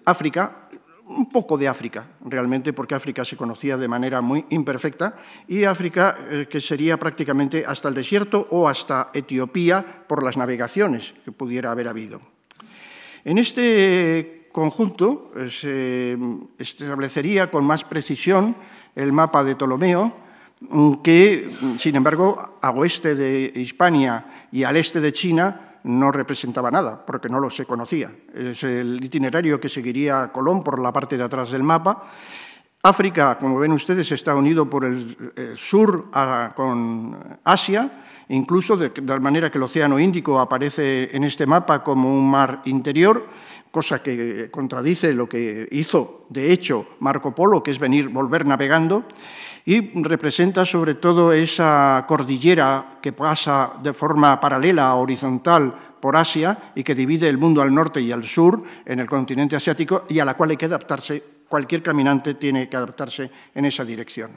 África, 0.05 0.67
un 1.05 1.29
poco 1.29 1.55
de 1.55 1.67
África, 1.67 2.07
realmente, 2.25 2.73
porque 2.73 2.95
África 2.95 3.23
se 3.23 3.37
conocía 3.37 3.77
de 3.77 3.87
manera 3.87 4.21
muy 4.21 4.43
imperfecta, 4.49 5.17
y 5.47 5.65
África, 5.65 6.17
eh, 6.31 6.47
que 6.49 6.59
sería 6.59 6.97
prácticamente 6.97 7.63
hasta 7.63 7.89
el 7.89 7.93
desierto 7.93 8.47
o 8.49 8.67
hasta 8.67 9.11
Etiopía 9.13 9.85
por 10.07 10.23
las 10.23 10.35
navegaciones 10.35 11.13
que 11.23 11.31
pudiera 11.31 11.69
haber 11.69 11.87
habido. 11.87 12.21
En 13.23 13.37
este 13.37 14.44
conjunto 14.55 15.33
eh, 15.35 15.49
se 15.51 16.17
establecería 16.57 17.51
con 17.51 17.65
más 17.65 17.83
precisión 17.83 18.55
el 18.95 19.11
mapa 19.11 19.43
de 19.43 19.55
Ptolomeo, 19.55 20.15
que, 21.03 21.51
sin 21.75 21.97
embargo, 21.97 22.57
a 22.61 22.71
oeste 22.71 23.15
de 23.15 23.51
Hispania 23.53 24.47
y 24.53 24.63
al 24.63 24.77
este 24.77 25.01
de 25.01 25.11
China 25.11 25.79
no 25.83 26.09
representaba 26.09 26.71
nada, 26.71 27.05
porque 27.05 27.27
no 27.27 27.41
lo 27.41 27.49
se 27.49 27.65
conocía. 27.65 28.15
Es 28.33 28.63
el 28.63 29.03
itinerario 29.03 29.59
que 29.59 29.67
seguiría 29.67 30.31
Colón 30.31 30.63
por 30.63 30.79
la 30.79 30.93
parte 30.93 31.17
de 31.17 31.23
atrás 31.23 31.51
del 31.51 31.63
mapa. 31.63 32.07
África, 32.81 33.37
como 33.37 33.59
ven 33.59 33.73
ustedes, 33.73 34.09
está 34.13 34.35
unido 34.35 34.69
por 34.69 34.85
el 34.85 35.17
sur 35.57 36.09
con 36.55 37.39
Asia, 37.43 37.91
incluso 38.29 38.77
de 38.77 38.89
tal 38.89 39.19
manera 39.19 39.51
que 39.51 39.57
el 39.57 39.63
Océano 39.63 39.99
Índico 39.99 40.39
aparece 40.39 41.09
en 41.11 41.25
este 41.25 41.45
mapa 41.45 41.83
como 41.83 42.07
un 42.07 42.29
mar 42.31 42.61
interior, 42.65 43.27
cosa 43.75 44.01
que 44.01 44.47
contradice 44.49 45.11
lo 45.11 45.27
que 45.27 45.67
hizo, 45.69 46.23
de 46.29 46.53
hecho, 46.53 46.87
Marco 47.01 47.35
Polo, 47.35 47.61
que 47.61 47.71
es 47.71 47.77
venir, 47.77 48.07
volver 48.07 48.45
navegando 48.45 49.03
y 49.65 50.01
representa 50.01 50.63
sobre 50.63 50.95
todo 50.95 51.33
esa 51.33 52.05
cordillera 52.07 52.99
que 53.01 53.11
pasa 53.11 53.73
de 53.83 53.91
forma 53.91 54.39
paralela, 54.39 54.95
horizontal, 54.95 55.75
por 55.99 56.15
Asia 56.15 56.71
y 56.73 56.83
que 56.83 56.95
divide 56.95 57.27
el 57.27 57.37
mundo 57.37 57.61
al 57.61 57.73
norte 57.73 57.99
y 57.99 58.13
al 58.13 58.23
sur 58.23 58.63
en 58.85 59.01
el 59.01 59.09
continente 59.09 59.57
asiático 59.57 60.05
y 60.07 60.19
a 60.19 60.25
la 60.25 60.35
cual 60.35 60.51
hay 60.51 60.57
que 60.57 60.67
adaptarse, 60.67 61.21
cualquier 61.49 61.83
caminante 61.83 62.35
tiene 62.35 62.69
que 62.69 62.77
adaptarse 62.77 63.29
en 63.53 63.65
esa 63.65 63.83
dirección. 63.83 64.31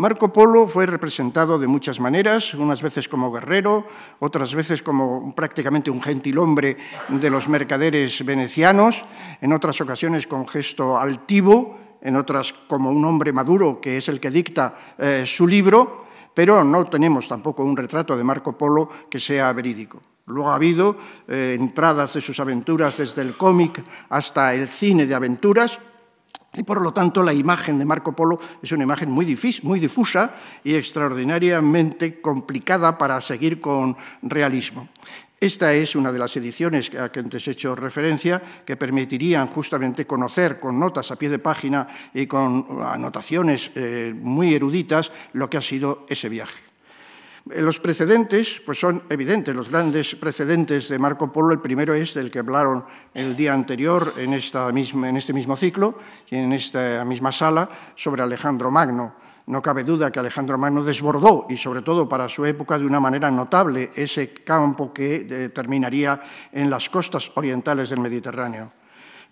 Marco 0.00 0.32
Polo 0.32 0.66
fue 0.66 0.86
representado 0.86 1.58
de 1.58 1.66
muchas 1.66 2.00
maneras, 2.00 2.54
unas 2.54 2.80
veces 2.80 3.06
como 3.06 3.30
guerrero, 3.30 3.84
otras 4.20 4.54
veces 4.54 4.82
como 4.82 5.34
prácticamente 5.34 5.90
un 5.90 6.00
gentilhombre 6.00 6.78
de 7.10 7.28
los 7.28 7.50
mercaderes 7.50 8.24
venecianos, 8.24 9.04
en 9.42 9.52
otras 9.52 9.78
ocasiones 9.82 10.26
con 10.26 10.48
gesto 10.48 10.96
altivo, 10.96 11.76
en 12.00 12.16
otras 12.16 12.54
como 12.66 12.88
un 12.88 13.04
hombre 13.04 13.34
maduro 13.34 13.78
que 13.78 13.98
es 13.98 14.08
el 14.08 14.20
que 14.20 14.30
dicta 14.30 14.74
eh, 14.96 15.24
su 15.26 15.46
libro, 15.46 16.06
pero 16.32 16.64
no 16.64 16.86
tenemos 16.86 17.28
tampoco 17.28 17.62
un 17.62 17.76
retrato 17.76 18.16
de 18.16 18.24
Marco 18.24 18.56
Polo 18.56 18.88
que 19.10 19.20
sea 19.20 19.52
verídico. 19.52 20.00
Luego 20.24 20.48
ha 20.48 20.54
habido 20.54 20.96
eh, 21.28 21.58
entradas 21.60 22.14
de 22.14 22.22
sus 22.22 22.40
aventuras 22.40 22.96
desde 22.96 23.20
el 23.20 23.36
cómic 23.36 23.84
hasta 24.08 24.54
el 24.54 24.66
cine 24.66 25.04
de 25.04 25.14
aventuras, 25.14 25.78
y 26.54 26.62
por 26.62 26.82
lo 26.82 26.92
tanto 26.92 27.22
la 27.22 27.32
imagen 27.32 27.78
de 27.78 27.84
Marco 27.84 28.14
Polo 28.14 28.40
es 28.62 28.72
una 28.72 28.82
imagen 28.82 29.10
muy, 29.10 29.38
muy 29.62 29.80
difusa 29.80 30.34
y 30.64 30.74
extraordinariamente 30.74 32.20
complicada 32.20 32.98
para 32.98 33.20
seguir 33.20 33.60
con 33.60 33.96
realismo. 34.22 34.88
Esta 35.40 35.72
es 35.72 35.96
una 35.96 36.12
de 36.12 36.18
las 36.18 36.36
ediciones 36.36 36.94
a 36.94 37.10
que 37.10 37.20
antes 37.20 37.48
he 37.48 37.52
hecho 37.52 37.74
referencia 37.74 38.42
que 38.66 38.76
permitirían 38.76 39.48
justamente 39.48 40.06
conocer 40.06 40.60
con 40.60 40.78
notas 40.78 41.10
a 41.10 41.16
pie 41.16 41.30
de 41.30 41.38
página 41.38 41.88
y 42.12 42.26
con 42.26 42.66
anotaciones 42.84 43.70
eh, 43.74 44.12
muy 44.14 44.52
eruditas 44.52 45.10
lo 45.32 45.48
que 45.48 45.56
ha 45.56 45.62
sido 45.62 46.04
ese 46.10 46.28
viaje. 46.28 46.69
Eh, 47.48 47.62
los 47.62 47.80
precedentes 47.80 48.60
pues 48.64 48.78
son 48.78 49.02
evidentes, 49.08 49.54
los 49.54 49.70
grandes 49.70 50.14
precedentes 50.14 50.88
de 50.88 50.98
Marco 50.98 51.32
Polo. 51.32 51.52
El 51.52 51.60
primero 51.60 51.94
es 51.94 52.14
del 52.14 52.30
que 52.30 52.40
hablaron 52.40 52.84
el 53.14 53.36
día 53.36 53.54
anterior 53.54 54.14
en, 54.16 54.34
esta 54.34 54.70
misma, 54.72 55.08
en 55.08 55.16
este 55.16 55.32
mismo 55.32 55.56
ciclo 55.56 55.98
y 56.28 56.36
en 56.36 56.52
esta 56.52 57.04
misma 57.04 57.32
sala 57.32 57.68
sobre 57.94 58.22
Alejandro 58.22 58.70
Magno. 58.70 59.14
No 59.46 59.62
cabe 59.62 59.82
duda 59.82 60.12
que 60.12 60.20
Alejandro 60.20 60.58
Magno 60.58 60.84
desbordó, 60.84 61.46
y 61.48 61.56
sobre 61.56 61.82
todo 61.82 62.08
para 62.08 62.28
su 62.28 62.46
época, 62.46 62.78
de 62.78 62.86
una 62.86 63.00
manera 63.00 63.32
notable 63.32 63.90
ese 63.96 64.32
campo 64.32 64.92
que 64.92 65.26
eh, 65.28 65.48
terminaría 65.48 66.20
en 66.52 66.70
las 66.70 66.88
costas 66.88 67.32
orientales 67.34 67.90
del 67.90 67.98
Mediterráneo. 67.98 68.70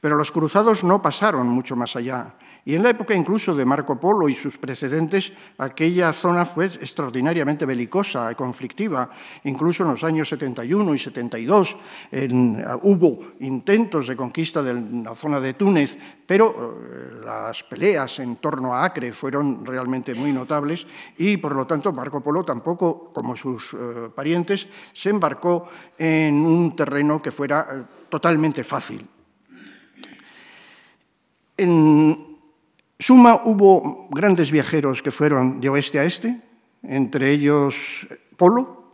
Pero 0.00 0.16
los 0.16 0.32
cruzados 0.32 0.82
no 0.82 1.00
pasaron 1.02 1.46
mucho 1.46 1.76
más 1.76 1.94
allá. 1.94 2.34
Y 2.68 2.74
en 2.74 2.82
la 2.82 2.90
época 2.90 3.14
incluso 3.14 3.54
de 3.54 3.64
Marco 3.64 3.98
Polo 3.98 4.28
y 4.28 4.34
sus 4.34 4.58
precedentes, 4.58 5.32
aquella 5.56 6.12
zona 6.12 6.44
fue 6.44 6.66
extraordinariamente 6.66 7.64
belicosa 7.64 8.30
y 8.30 8.34
conflictiva. 8.34 9.08
Incluso 9.44 9.84
en 9.84 9.92
los 9.92 10.04
años 10.04 10.28
71 10.28 10.92
y 10.92 10.98
72 10.98 11.76
hubo 12.82 13.20
intentos 13.40 14.06
de 14.08 14.16
conquista 14.16 14.62
de 14.62 15.02
la 15.02 15.14
zona 15.14 15.40
de 15.40 15.54
Túnez, 15.54 15.96
pero 16.26 16.52
eh, 16.52 17.24
las 17.24 17.62
peleas 17.62 18.18
en 18.18 18.36
torno 18.36 18.74
a 18.74 18.84
Acre 18.84 19.14
fueron 19.14 19.64
realmente 19.64 20.14
muy 20.14 20.30
notables 20.30 20.86
y 21.16 21.38
por 21.38 21.56
lo 21.56 21.66
tanto 21.66 21.94
Marco 21.94 22.20
Polo 22.20 22.44
tampoco, 22.44 23.10
como 23.14 23.34
sus 23.34 23.72
eh, 23.72 24.10
parientes, 24.14 24.68
se 24.92 25.08
embarcó 25.08 25.70
en 25.96 26.34
un 26.34 26.76
terreno 26.76 27.22
que 27.22 27.32
fuera 27.32 27.66
eh, 27.72 27.82
totalmente 28.10 28.62
fácil. 28.62 29.08
En, 31.56 32.27
Suma 33.00 33.42
hubo 33.44 34.08
grandes 34.10 34.50
viajeros 34.50 35.02
que 35.02 35.12
fueron 35.12 35.60
de 35.60 35.68
oeste 35.68 36.00
a 36.00 36.04
este, 36.04 36.40
entre 36.82 37.30
ellos 37.30 38.08
Polo, 38.36 38.90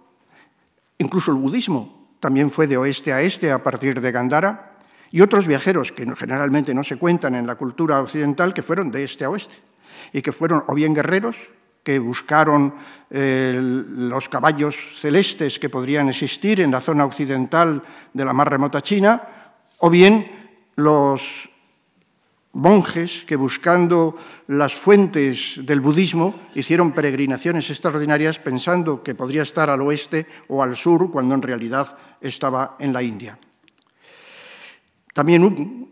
incluso 0.99 1.31
el 1.31 1.38
budismo 1.38 2.05
también 2.21 2.51
fue 2.51 2.67
de 2.67 2.77
oeste 2.77 3.12
a 3.12 3.23
este 3.23 3.51
a 3.51 3.62
partir 3.62 4.01
de 4.01 4.12
Gandhara, 4.12 4.73
y 5.11 5.23
otros 5.23 5.47
viajeros 5.47 5.93
que 5.93 6.05
generalmente 6.17 6.75
no 6.75 6.85
se 6.85 6.99
cuentan 6.99 7.35
en 7.35 7.47
la 7.47 7.55
cultura 7.55 8.01
occidental 8.01 8.53
que 8.53 8.62
fueron 8.62 8.90
de 8.90 9.05
este 9.05 9.25
a 9.25 9.31
oeste, 9.31 9.57
y 10.12 10.21
que 10.21 10.33
fueron 10.33 10.64
o 10.67 10.75
bien 10.75 10.95
guerreros, 10.95 11.37
que 11.83 11.99
buscaron 11.99 12.75
eh, 13.11 13.59
los 13.61 14.29
caballos 14.29 15.01
celestes 15.01 15.59
que 15.59 15.69
podrían 15.69 16.09
existir 16.09 16.61
en 16.61 16.71
la 16.71 16.81
zona 16.81 17.05
occidental 17.05 17.83
de 18.12 18.25
la 18.25 18.33
más 18.33 18.49
remota 18.49 18.83
China, 18.83 19.23
o 19.79 19.88
bien 19.88 20.29
los 20.77 21.49
monjes 22.55 23.25
que 23.27 23.37
buscando 23.37 24.17
las 24.47 24.75
fuentes 24.75 25.61
del 25.62 25.81
budismo 25.81 26.35
hicieron 26.55 26.93
peregrinaciones 26.93 27.69
extraordinarias 27.71 28.38
pensando 28.38 29.03
que 29.03 29.14
podría 29.14 29.43
estar 29.43 29.69
al 29.69 29.83
oeste 29.83 30.27
o 30.49 30.62
al 30.62 30.77
sur 30.77 31.11
cuando 31.11 31.35
en 31.35 31.43
realidad 31.43 31.99
estaba 32.21 32.77
en 32.79 32.93
la 32.93 33.03
India. 33.03 33.38
También 35.12 35.45
hubo 35.45 35.88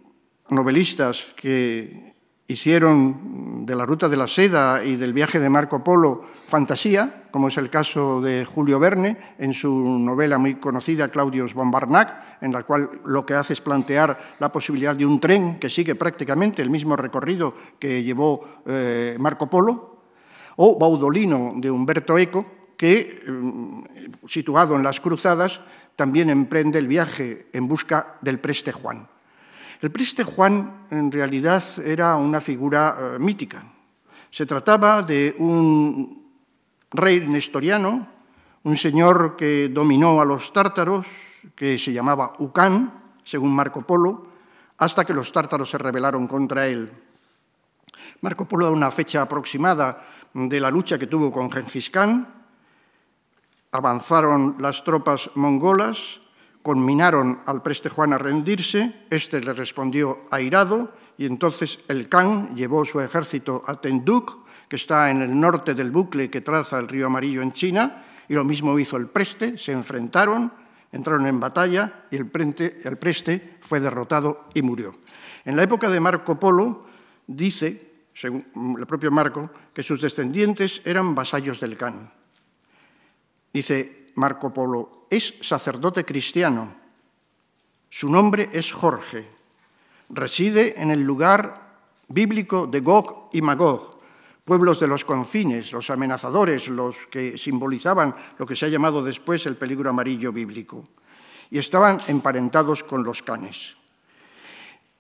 novelistas 0.51 1.27
que 1.37 2.15
hicieron 2.47 3.65
de 3.67 3.77
la 3.77 3.87
ruta 3.87 4.09
de 4.09 4.17
la 4.17 4.29
seda 4.29 4.85
y 4.85 4.97
del 4.97 5.13
viaje 5.13 5.41
de 5.41 5.51
Marco 5.51 5.83
Polo 5.83 6.25
fantasía, 6.47 7.22
como 7.33 7.49
es 7.49 7.57
el 7.57 7.71
caso 7.71 8.21
de 8.21 8.45
Julio 8.45 8.79
Verne 8.79 9.17
en 9.39 9.55
su 9.55 9.89
novela 9.99 10.39
muy 10.39 10.57
conocida 10.57 11.09
Claudius 11.09 11.55
Bombarnac, 11.55 12.39
en 12.43 12.53
la 12.53 12.63
cual 12.63 13.01
lo 13.07 13.27
que 13.27 13.35
hace 13.35 13.55
es 13.55 13.61
plantear 13.61 14.37
la 14.39 14.53
posibilidad 14.53 14.95
de 14.95 15.07
un 15.07 15.19
tren 15.19 15.59
que 15.59 15.71
sigue 15.71 15.95
prácticamente 15.95 16.63
el 16.63 16.71
mismo 16.71 16.95
recorrido 16.95 17.55
que 17.79 18.05
llevó 18.05 18.45
eh, 18.67 19.17
Marco 19.19 19.49
Polo, 19.49 20.03
o 20.57 20.79
Baudolino 20.79 21.55
de 21.57 21.71
Humberto 21.71 22.19
Eco, 22.19 22.45
que, 22.77 23.25
mm, 23.27 23.83
situado 24.27 24.77
en 24.77 24.83
las 24.83 25.01
cruzadas, 25.01 25.63
también 25.97 26.31
emprende 26.31 26.79
el 26.79 26.87
viaje 26.87 27.47
en 27.53 27.67
busca 27.67 28.19
del 28.21 28.39
preste 28.39 28.73
Juan. 28.73 29.09
El 29.81 29.91
preste 29.91 30.25
Juan 30.25 30.87
en 30.91 31.11
realidad 31.11 31.65
era 31.85 32.17
una 32.17 32.41
figura 32.41 32.97
eh, 32.99 33.19
mítica. 33.19 33.65
Se 34.31 34.47
trataba 34.47 35.03
de 35.03 35.35
un 35.39 36.22
rey 36.93 37.27
nestoriano, 37.27 38.07
un 38.65 38.77
señor 38.77 39.37
que 39.37 39.69
dominó 39.69 40.21
a 40.21 40.25
los 40.25 40.53
tártaros, 40.53 41.07
que 41.57 41.79
se 41.79 41.93
llamaba 41.93 42.35
Ucán, 42.39 43.17
según 43.25 43.55
Marco 43.55 43.83
Polo, 43.83 44.27
hasta 44.79 45.05
que 45.05 45.15
los 45.15 45.33
tártaros 45.33 45.71
se 45.71 45.79
rebelaron 45.79 46.27
contra 46.27 46.67
él. 46.67 46.93
Marco 48.21 48.47
Polo 48.47 48.67
da 48.67 48.73
una 48.73 48.91
fecha 48.91 49.23
aproximada 49.23 50.05
de 50.35 50.61
la 50.61 50.71
lucha 50.71 50.99
que 50.99 51.07
tuvo 51.07 51.31
con 51.31 51.51
Gengis 51.51 51.91
Khan. 51.91 52.29
Avanzaron 53.73 54.57
las 54.59 54.85
tropas 54.85 55.31
mongolas, 55.35 56.21
conminaron 56.63 57.41
al 57.47 57.63
preste 57.63 57.89
Juan 57.89 58.13
a 58.13 58.19
rendirse, 58.19 59.07
este 59.11 59.41
le 59.41 59.53
respondió 59.53 60.23
airado 60.31 60.93
y 61.19 61.27
entonces 61.27 61.81
el 61.89 62.09
Khan 62.09 62.55
llevó 62.55 62.85
su 62.85 63.01
ejército 63.01 63.63
a 63.67 63.81
Tenduk, 63.81 64.42
que 64.73 64.77
está 64.77 65.11
en 65.11 65.21
el 65.21 65.39
norte 65.39 65.75
del 65.75 65.91
bucle 65.91 66.31
que 66.31 66.41
traza 66.41 66.79
el 66.79 66.89
río 66.89 67.05
Amarillo 67.05 67.43
en 67.43 67.53
China, 67.53 68.07
y 68.27 68.33
lo 68.33 68.43
mismo 68.43 68.79
hizo 68.79 68.97
el 68.97 69.07
preste, 69.07 69.59
se 69.59 69.71
enfrentaron, 69.71 70.51
entraron 70.91 71.27
en 71.27 71.39
batalla 71.39 72.07
y 72.11 72.17
el, 72.17 72.27
preste 72.31 73.59
fue 73.61 73.81
derrotado 73.81 74.49
y 74.55 74.63
murió. 74.63 74.97
En 75.45 75.57
la 75.57 75.63
época 75.63 75.91
de 75.91 76.01
Marco 76.01 76.41
Polo 76.41 76.87
dice, 77.27 78.07
según 78.15 78.47
el 78.79 78.87
propio 78.87 79.11
Marco, 79.11 79.51
que 79.75 79.83
sus 79.83 80.01
descendientes 80.01 80.81
eran 80.87 81.15
vasallos 81.15 81.61
del 81.61 81.77
Khan. 81.77 82.11
Dice 83.53 84.15
Marco 84.15 84.55
Polo, 84.55 85.07
es 85.11 85.35
sacerdote 85.43 86.07
cristiano, 86.07 86.75
su 87.91 88.09
nombre 88.09 88.49
es 88.55 88.73
Jorge, 88.73 89.29
reside 90.09 90.81
en 90.81 90.91
el 90.91 91.03
lugar 91.03 91.75
bíblico 92.09 92.67
de 92.67 92.81
Gog 92.81 93.29
y 93.35 93.43
Magog, 93.43 93.92
pueblos 94.45 94.81
de 94.81 94.89
los 94.89 95.05
confines, 95.05 95.73
los 95.73 95.91
amenazadores, 95.91 96.69
los 96.69 96.97
que 97.11 97.39
simbolizaban 97.39 98.15
lo 98.39 98.47
que 98.47 98.57
se 98.57 98.67
ha 98.67 98.69
llamado 98.69 99.03
después 99.03 99.47
el 99.47 99.57
peligro 99.57 99.91
amarillo 99.91 100.33
bíblico, 100.33 100.89
y 101.51 101.59
estaban 101.59 102.01
emparentados 102.09 102.83
con 102.83 103.05
los 103.05 103.23
canes. 103.23 103.77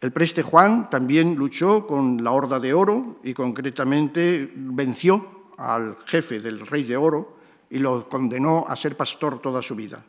El 0.01 0.13
preste 0.13 0.43
Juan 0.43 0.91
también 0.91 1.37
luchó 1.37 1.87
con 1.87 2.25
la 2.25 2.33
Horda 2.33 2.59
de 2.59 2.75
Oro 2.75 3.21
y 3.23 3.35
concretamente 3.35 4.51
venció 4.55 5.45
al 5.57 5.97
jefe 6.07 6.41
del 6.41 6.67
Rey 6.67 6.83
de 6.83 6.97
Oro 6.97 7.39
y 7.71 7.79
lo 7.79 8.09
condenó 8.09 8.65
a 8.69 8.75
ser 8.75 8.97
pastor 8.97 9.41
toda 9.41 9.63
su 9.63 9.77
vida. 9.77 10.05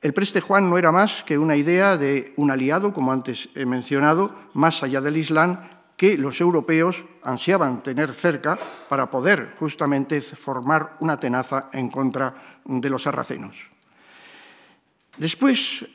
El 0.00 0.14
preste 0.14 0.40
Juan 0.40 0.68
no 0.68 0.78
era 0.78 0.90
más 0.90 1.22
que 1.22 1.38
una 1.38 1.56
idea 1.56 1.96
de 1.96 2.32
un 2.36 2.50
aliado, 2.50 2.92
como 2.92 3.12
antes 3.12 3.50
he 3.54 3.66
mencionado, 3.66 4.34
más 4.54 4.82
allá 4.82 5.00
del 5.00 5.16
Islam, 5.16 5.60
que 6.02 6.18
los 6.18 6.40
europeos 6.40 7.04
ansiaban 7.22 7.80
tener 7.80 8.10
cerca 8.10 8.58
para 8.88 9.06
poder 9.06 9.54
justamente 9.54 10.20
formar 10.20 10.98
una 10.98 11.14
tenaza 11.14 11.70
en 11.72 11.90
contra 11.94 12.58
de 12.66 12.90
los 12.90 13.04
sarracenos. 13.04 13.70
Después, 15.16 15.86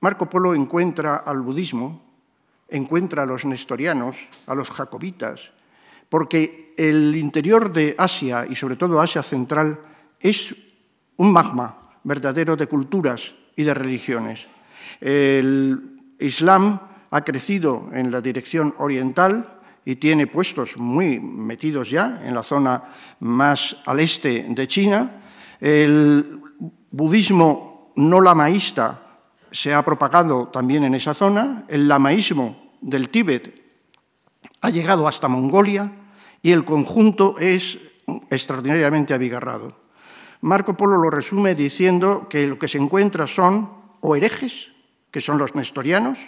Marco 0.00 0.24
Polo 0.24 0.54
encuentra 0.54 1.16
al 1.16 1.42
budismo, 1.42 2.00
encuentra 2.70 3.24
a 3.24 3.26
los 3.26 3.44
nestorianos, 3.44 4.16
a 4.46 4.54
los 4.54 4.70
jacobitas, 4.70 5.50
porque 6.08 6.72
el 6.78 7.14
interior 7.14 7.70
de 7.70 7.94
Asia 7.98 8.46
y 8.48 8.54
sobre 8.54 8.76
todo 8.76 9.02
Asia 9.02 9.22
Central 9.22 9.80
es 10.18 10.56
un 11.18 11.30
magma 11.30 12.00
verdadero 12.04 12.56
de 12.56 12.68
culturas 12.68 13.34
y 13.54 13.64
de 13.64 13.74
religiones. 13.74 14.46
El 14.98 16.16
Islam 16.18 16.88
ha 17.10 17.22
crecido 17.22 17.88
en 17.92 18.10
la 18.10 18.20
dirección 18.20 18.74
oriental 18.78 19.58
y 19.84 19.96
tiene 19.96 20.26
puestos 20.26 20.76
muy 20.76 21.18
metidos 21.18 21.90
ya 21.90 22.20
en 22.24 22.34
la 22.34 22.42
zona 22.42 22.84
más 23.20 23.76
al 23.86 24.00
este 24.00 24.46
de 24.48 24.66
China. 24.66 25.22
El 25.60 26.40
budismo 26.90 27.92
no 27.96 28.20
lamaísta 28.20 29.02
se 29.50 29.72
ha 29.72 29.84
propagado 29.84 30.48
también 30.48 30.84
en 30.84 30.94
esa 30.94 31.14
zona. 31.14 31.64
El 31.68 31.88
lamaísmo 31.88 32.74
del 32.80 33.08
Tíbet 33.08 33.62
ha 34.60 34.70
llegado 34.70 35.08
hasta 35.08 35.28
Mongolia 35.28 35.90
y 36.42 36.52
el 36.52 36.64
conjunto 36.64 37.36
es 37.38 37.78
extraordinariamente 38.30 39.14
abigarrado. 39.14 39.76
Marco 40.40 40.76
Polo 40.76 40.98
lo 40.98 41.10
resume 41.10 41.54
diciendo 41.54 42.28
que 42.28 42.46
lo 42.46 42.58
que 42.58 42.68
se 42.68 42.78
encuentra 42.78 43.26
son 43.26 43.70
o 44.00 44.14
herejes, 44.14 44.68
que 45.10 45.20
son 45.20 45.38
los 45.38 45.54
nestorianos, 45.54 46.18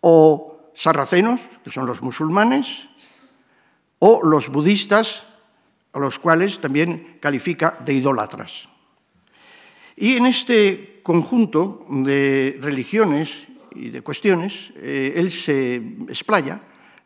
o 0.00 0.70
sarracenos, 0.74 1.40
que 1.64 1.70
son 1.70 1.86
los 1.86 2.02
musulmanes, 2.02 2.88
o 3.98 4.20
los 4.24 4.48
budistas, 4.48 5.26
a 5.92 5.98
los 5.98 6.18
cuales 6.18 6.60
también 6.60 7.18
califica 7.20 7.76
de 7.84 7.94
idólatras. 7.94 8.68
Y 9.96 10.16
en 10.16 10.26
este 10.26 11.00
conjunto 11.02 11.84
de 11.88 12.58
religiones 12.62 13.46
y 13.74 13.90
de 13.90 14.02
cuestiones, 14.02 14.72
eh, 14.76 15.14
él 15.16 15.30
se 15.30 15.74
explaya 16.08 16.62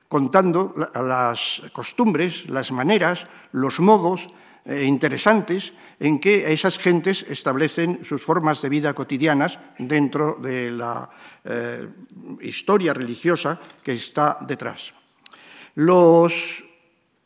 contando 0.08 0.74
las 0.94 1.62
costumbres, 1.72 2.48
las 2.48 2.70
maneras, 2.70 3.26
los 3.50 3.80
modos 3.80 4.30
eh, 4.64 4.84
interesantes 4.84 5.74
en 6.00 6.18
que 6.18 6.52
esas 6.52 6.78
gentes 6.78 7.24
establecen 7.28 8.04
sus 8.04 8.22
formas 8.22 8.62
de 8.62 8.68
vida 8.68 8.94
cotidianas 8.94 9.58
dentro 9.78 10.38
de 10.40 10.70
la 10.70 11.10
eh, 11.44 11.88
historia 12.40 12.94
religiosa 12.94 13.60
que 13.82 13.92
está 13.92 14.38
detrás. 14.40 14.94
Los 15.74 16.64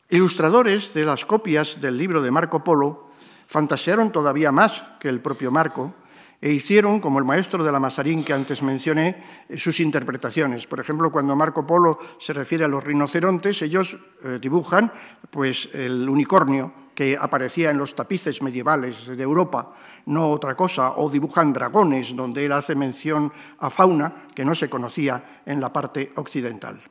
ilustradores 0.09 0.93
de 0.93 1.05
las 1.05 1.25
copias 1.25 1.79
del 1.79 1.97
libro 1.97 2.21
de 2.21 2.31
Marco 2.31 2.63
Polo 2.63 3.11
fantasearon 3.47 4.11
todavía 4.11 4.51
más 4.51 4.83
que 4.99 5.09
el 5.09 5.21
propio 5.21 5.51
Marco 5.51 5.93
e 6.41 6.51
hicieron, 6.51 6.99
como 6.99 7.19
el 7.19 7.25
maestro 7.25 7.63
de 7.63 7.71
la 7.71 7.79
Masarín 7.79 8.23
que 8.23 8.33
antes 8.33 8.63
mencioné, 8.63 9.23
sus 9.55 9.79
interpretaciones. 9.79 10.67
Por 10.67 10.79
ejemplo, 10.79 11.11
cuando 11.11 11.35
Marco 11.35 11.67
Polo 11.67 11.99
se 12.17 12.33
refiere 12.33 12.63
a 12.65 12.69
los 12.69 12.83
rinocerontes, 12.83 13.61
ellos 13.61 13.97
eh, 14.23 14.39
dibujan 14.41 14.91
pues, 15.29 15.69
el 15.73 16.07
unicornio 16.07 16.88
que 16.99 17.15
aparecía 17.15 17.69
en 17.69 17.77
los 17.77 17.95
tapices 17.95 18.41
medievales 18.41 19.07
de 19.07 19.23
Europa, 19.23 19.71
no 20.07 20.27
otra 20.27 20.53
cosa, 20.59 20.99
o 20.99 21.09
dibujan 21.09 21.53
dragones, 21.53 22.13
donde 22.13 22.43
él 22.43 22.51
hace 22.51 22.75
mención 22.75 23.31
a 23.59 23.69
fauna 23.69 24.27
que 24.35 24.43
no 24.43 24.53
se 24.53 24.67
conocía 24.67 25.39
en 25.45 25.61
la 25.61 25.71
parte 25.71 26.11
occidental. 26.17 26.81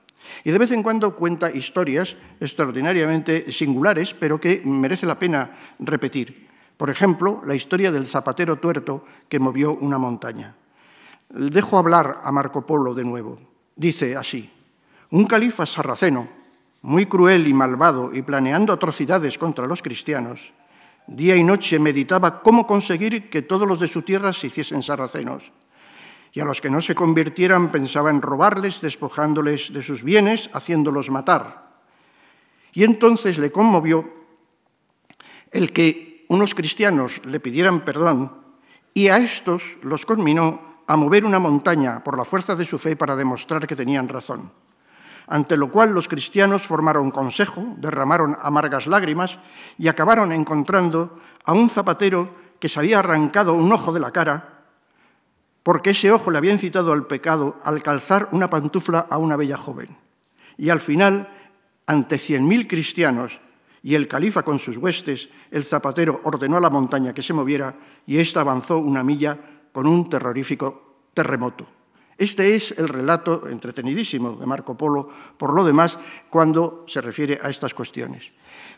Y 0.44 0.50
de 0.50 0.58
vez 0.58 0.70
en 0.70 0.82
cuando 0.82 1.14
cuenta 1.14 1.50
historias 1.50 2.16
extraordinariamente 2.40 3.52
singulares, 3.52 4.14
pero 4.14 4.40
que 4.40 4.62
merece 4.64 5.04
la 5.04 5.18
pena 5.18 5.74
repetir. 5.78 6.48
Por 6.78 6.88
ejemplo, 6.88 7.42
la 7.44 7.54
historia 7.54 7.92
del 7.92 8.08
zapatero 8.08 8.56
tuerto 8.56 9.04
que 9.28 9.38
movió 9.38 9.74
una 9.74 9.98
montaña. 9.98 10.56
Dejo 11.28 11.76
hablar 11.76 12.22
a 12.24 12.32
Marco 12.32 12.64
Polo 12.64 12.94
de 12.94 13.04
nuevo. 13.04 13.38
Dice 13.76 14.16
así, 14.16 14.50
un 15.10 15.26
califa 15.26 15.66
sarraceno, 15.66 16.37
muy 16.88 17.04
cruel 17.04 17.46
y 17.46 17.52
malvado 17.52 18.12
y 18.14 18.22
planeando 18.22 18.72
atrocidades 18.72 19.36
contra 19.36 19.66
los 19.66 19.82
cristianos, 19.82 20.54
día 21.06 21.36
y 21.36 21.44
noche 21.44 21.78
meditaba 21.78 22.40
cómo 22.40 22.66
conseguir 22.66 23.28
que 23.28 23.42
todos 23.42 23.68
los 23.68 23.78
de 23.78 23.88
su 23.88 24.00
tierra 24.00 24.32
se 24.32 24.46
hiciesen 24.46 24.82
sarracenos. 24.82 25.52
Y 26.32 26.40
a 26.40 26.46
los 26.46 26.62
que 26.62 26.70
no 26.70 26.80
se 26.80 26.94
convirtieran 26.94 27.70
pensaba 27.70 28.08
en 28.08 28.22
robarles, 28.22 28.80
despojándoles 28.80 29.70
de 29.70 29.82
sus 29.82 30.02
bienes, 30.02 30.48
haciéndolos 30.54 31.10
matar. 31.10 31.76
Y 32.72 32.84
entonces 32.84 33.36
le 33.36 33.52
conmovió 33.52 34.08
el 35.52 35.74
que 35.74 36.24
unos 36.30 36.54
cristianos 36.54 37.20
le 37.26 37.38
pidieran 37.38 37.84
perdón 37.84 38.32
y 38.94 39.08
a 39.08 39.18
estos 39.18 39.76
los 39.82 40.06
conminó 40.06 40.80
a 40.86 40.96
mover 40.96 41.26
una 41.26 41.38
montaña 41.38 42.02
por 42.02 42.16
la 42.16 42.24
fuerza 42.24 42.56
de 42.56 42.64
su 42.64 42.78
fe 42.78 42.96
para 42.96 43.14
demostrar 43.14 43.66
que 43.66 43.76
tenían 43.76 44.08
razón. 44.08 44.50
Ante 45.28 45.56
lo 45.56 45.70
cual 45.70 45.92
los 45.92 46.08
cristianos 46.08 46.66
formaron 46.66 47.10
consejo, 47.10 47.74
derramaron 47.76 48.36
amargas 48.40 48.86
lágrimas 48.86 49.38
y 49.76 49.88
acabaron 49.88 50.32
encontrando 50.32 51.20
a 51.44 51.52
un 51.52 51.68
zapatero 51.68 52.34
que 52.58 52.68
se 52.68 52.80
había 52.80 52.98
arrancado 52.98 53.54
un 53.54 53.70
ojo 53.72 53.92
de 53.92 54.00
la 54.00 54.10
cara 54.10 54.58
porque 55.68 55.90
ese 55.90 56.10
ojo 56.10 56.30
le 56.30 56.38
había 56.38 56.52
incitado 56.52 56.94
al 56.94 57.06
pecado 57.06 57.58
al 57.62 57.82
calzar 57.82 58.30
una 58.32 58.48
pantufla 58.48 59.00
a 59.10 59.18
una 59.18 59.36
bella 59.36 59.58
joven. 59.58 59.98
Y 60.56 60.70
al 60.70 60.80
final, 60.80 61.28
ante 61.84 62.16
cien 62.16 62.48
mil 62.48 62.66
cristianos 62.66 63.38
y 63.82 63.94
el 63.94 64.08
califa 64.08 64.44
con 64.44 64.58
sus 64.58 64.78
huestes, 64.78 65.28
el 65.50 65.64
zapatero 65.64 66.22
ordenó 66.24 66.56
a 66.56 66.60
la 66.60 66.70
montaña 66.70 67.12
que 67.12 67.20
se 67.20 67.34
moviera 67.34 67.74
y 68.06 68.16
ésta 68.16 68.40
avanzó 68.40 68.78
una 68.78 69.04
milla 69.04 69.38
con 69.70 69.86
un 69.86 70.08
terrorífico 70.08 71.10
terremoto. 71.12 71.77
Este 72.18 72.56
es 72.56 72.74
el 72.76 72.88
relato 72.88 73.48
entretenidísimo 73.48 74.32
de 74.32 74.44
Marco 74.44 74.76
Polo, 74.76 75.08
por 75.38 75.54
lo 75.54 75.64
demás, 75.64 75.98
cuando 76.28 76.84
se 76.88 77.00
refiere 77.00 77.38
a 77.40 77.48
estas 77.48 77.74
cuestiones. 77.74 78.32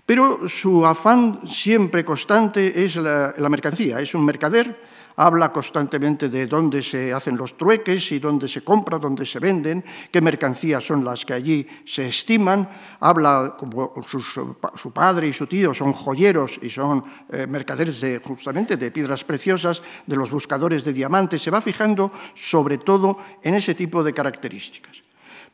Pero 0.05 0.47
su 0.47 0.85
afán 0.85 1.41
siempre 1.47 2.05
constante 2.05 2.85
es 2.85 2.97
la, 2.97 3.33
la 3.39 3.49
mercancía, 3.49 3.99
es 4.01 4.15
un 4.15 4.27
mercader 4.27 4.90
habla 5.21 5.53
constantemente 5.53 6.31
de 6.31 6.47
dónde 6.47 6.83
se 6.83 7.13
hacen 7.13 7.37
los 7.37 7.55
trueques 7.59 8.11
y 8.13 8.19
dónde 8.19 8.49
se 8.49 8.65
compra, 8.65 8.99
dónde 8.99 9.27
se 9.27 9.39
venden, 9.39 9.85
qué 10.11 10.23
mercancías 10.23 10.83
son 10.83 11.05
las 11.05 11.27
que 11.27 11.35
allí 11.35 11.69
se 11.85 12.09
estiman, 12.09 12.67
habla 13.01 13.55
como 13.59 13.93
su 14.07 14.93
padre 14.95 15.29
y 15.29 15.35
su 15.35 15.47
tío 15.47 15.75
son 15.75 15.93
joyeros 15.93 16.59
y 16.63 16.71
son 16.71 17.05
eh, 17.29 17.47
mercaderes 17.47 18.01
de, 18.01 18.19
justamente 18.25 18.79
de 18.79 18.91
piedras 18.91 19.23
preciosas, 19.23 19.83
de 20.07 20.17
los 20.17 20.31
buscadores 20.31 20.85
de 20.85 20.95
diamantes, 20.95 21.43
se 21.43 21.51
va 21.51 21.61
fijando 21.61 22.11
sobre 22.33 22.79
todo 22.79 23.19
en 23.43 23.55
ese 23.55 23.75
tipo 23.75 24.03
de 24.03 24.15
características. 24.15 25.03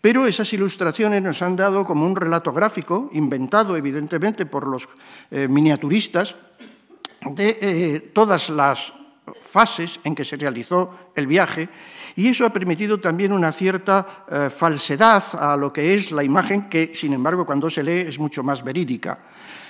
Pero 0.00 0.29
esas 0.29 0.52
ilustraciones 0.52 1.20
nos 1.20 1.42
han 1.42 1.57
dado 1.57 1.85
como 1.85 2.07
un 2.07 2.14
relato 2.14 2.52
gráfico, 2.52 3.11
inventado 3.14 3.76
evidentemente 3.76 4.46
por 4.46 4.68
los 4.68 4.88
eh, 5.33 5.48
miniaturistas, 5.48 6.37
de 7.35 7.59
eh, 7.61 8.11
todas 8.14 8.50
las 8.50 8.92
fases 9.40 10.00
en 10.04 10.14
que 10.14 10.24
se 10.24 10.36
realizó 10.36 11.10
el 11.14 11.26
viaje 11.26 11.68
y 12.14 12.28
eso 12.28 12.46
ha 12.46 12.50
permitido 12.50 12.98
también 12.98 13.32
una 13.32 13.52
cierta 13.52 14.24
eh, 14.30 14.50
falsedad 14.50 15.22
a 15.38 15.56
lo 15.56 15.72
que 15.72 15.94
es 15.94 16.10
la 16.12 16.24
imagen 16.24 16.68
que, 16.68 16.92
sin 16.94 17.12
embargo, 17.12 17.44
cuando 17.44 17.68
se 17.68 17.82
lee 17.82 18.08
es 18.08 18.18
mucho 18.18 18.42
más 18.42 18.64
verídica 18.64 19.18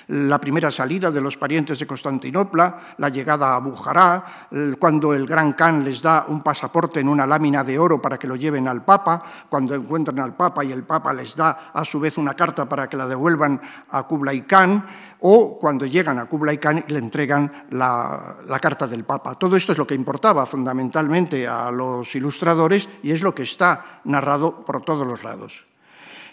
la 0.08 0.40
primera 0.40 0.70
salida 0.70 1.10
de 1.10 1.20
los 1.20 1.36
parientes 1.36 1.78
de 1.78 1.86
Constantinopla, 1.86 2.94
la 2.98 3.08
llegada 3.08 3.54
a 3.54 3.58
Bujará, 3.58 4.48
cuando 4.78 5.14
el 5.14 5.26
gran 5.26 5.54
Khan 5.54 5.84
les 5.84 6.00
da 6.00 6.26
un 6.28 6.42
pasaporte 6.42 7.00
en 7.00 7.08
una 7.08 7.26
lámina 7.26 7.64
de 7.64 7.78
oro 7.78 8.00
para 8.00 8.18
que 8.18 8.28
lo 8.28 8.36
lleven 8.36 8.68
al 8.68 8.84
Papa, 8.84 9.22
cuando 9.48 9.74
encuentran 9.74 10.20
al 10.20 10.36
Papa 10.36 10.64
y 10.64 10.72
el 10.72 10.84
Papa 10.84 11.12
les 11.12 11.34
da 11.34 11.70
a 11.72 11.84
su 11.84 11.98
vez 11.98 12.18
una 12.18 12.34
carta 12.34 12.68
para 12.68 12.88
que 12.88 12.96
la 12.96 13.06
devuelvan 13.06 13.60
a 13.90 14.04
Kublai 14.04 14.46
Khan, 14.46 14.86
o 15.20 15.58
cuando 15.58 15.86
llegan 15.86 16.18
a 16.18 16.26
Kublai 16.26 16.58
Khan 16.58 16.84
y 16.86 16.92
le 16.92 16.98
entregan 16.98 17.66
la, 17.70 18.36
carta 18.60 18.86
del 18.86 19.04
Papa. 19.04 19.34
Todo 19.34 19.56
esto 19.56 19.72
es 19.72 19.78
lo 19.78 19.86
que 19.86 19.94
importaba 19.94 20.46
fundamentalmente 20.46 21.48
a 21.48 21.70
los 21.70 22.14
ilustradores 22.14 22.88
y 23.02 23.12
es 23.12 23.22
lo 23.22 23.34
que 23.34 23.42
está 23.42 24.00
narrado 24.04 24.64
por 24.64 24.84
todos 24.84 25.06
los 25.06 25.24
lados. 25.24 25.64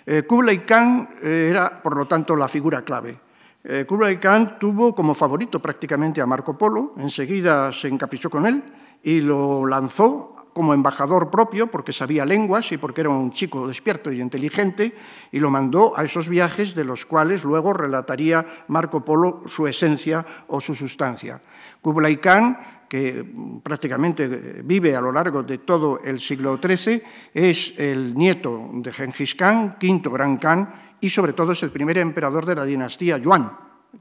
Eh, 0.05 0.23
Kublai 0.23 0.65
Khan 0.65 1.09
eh, 1.23 1.47
era, 1.49 1.81
por 1.81 1.95
lo 1.95 2.05
tanto, 2.05 2.35
la 2.35 2.47
figura 2.47 2.83
clave. 2.83 3.17
Eh, 3.63 3.85
Kublai 3.85 4.19
Khan 4.19 4.59
tuvo 4.59 4.93
como 4.93 5.15
favorito 5.15 5.61
prácticamente 5.61 6.19
a 6.19 6.25
Marco 6.25 6.57
Polo, 6.57 6.93
enseguida 6.97 7.71
se 7.71 7.87
encaprichó 7.87 8.29
con 8.29 8.45
él 8.45 8.61
y 9.01 9.21
lo 9.21 9.65
lanzó 9.65 10.35
como 10.51 10.73
embajador 10.73 11.31
propio 11.31 11.67
porque 11.67 11.93
sabía 11.93 12.25
lenguas 12.25 12.71
y 12.73 12.77
porque 12.77 13.01
era 13.01 13.09
un 13.09 13.31
chico 13.31 13.67
despierto 13.67 14.11
y 14.11 14.19
inteligente 14.19 14.93
y 15.31 15.39
lo 15.39 15.49
mandó 15.49 15.97
a 15.97 16.03
esos 16.03 16.27
viajes 16.27 16.75
de 16.75 16.83
los 16.83 17.05
cuales 17.05 17.45
luego 17.45 17.73
relataría 17.73 18.45
Marco 18.67 19.03
Polo 19.03 19.43
su 19.45 19.65
esencia 19.65 20.25
o 20.47 20.59
su 20.59 20.75
sustancia. 20.75 21.41
Kublai 21.81 22.17
Khan 22.17 22.83
que 22.93 23.25
prácticamente 23.63 24.61
vive 24.63 24.95
a 24.95 25.01
lo 25.01 25.11
largo 25.11 25.41
de 25.41 25.57
todo 25.57 25.97
el 26.05 26.19
siglo 26.19 26.59
XIII, 26.61 27.01
es 27.33 27.73
el 27.79 28.13
nieto 28.13 28.69
de 28.71 28.93
Genghis 28.93 29.33
Khan, 29.33 29.77
quinto 29.79 30.11
gran 30.11 30.37
Khan, 30.37 30.92
y 31.03 31.09
sobre 31.09 31.33
todo 31.33 31.51
es 31.51 31.61
el 31.63 31.69
primer 31.69 31.97
emperador 31.97 32.45
de 32.45 32.55
la 32.55 32.63
dinastía 32.63 33.17
Yuan, 33.17 33.51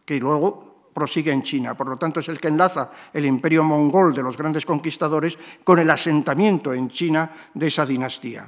que 0.04 0.20
luego 0.20 0.88
prosigue 0.94 1.32
en 1.32 1.42
China. 1.42 1.74
Por 1.74 1.88
lo 1.88 1.96
tanto, 1.96 2.20
es 2.20 2.28
el 2.28 2.38
que 2.38 2.46
enlaza 2.46 2.92
el 3.12 3.26
imperio 3.26 3.64
mongol 3.64 4.14
de 4.14 4.22
los 4.22 4.38
grandes 4.38 4.64
conquistadores 4.64 5.36
con 5.64 5.80
el 5.80 5.90
asentamiento 5.90 6.72
en 6.72 6.86
China 6.86 7.28
de 7.54 7.66
esa 7.66 7.84
dinastía. 7.84 8.46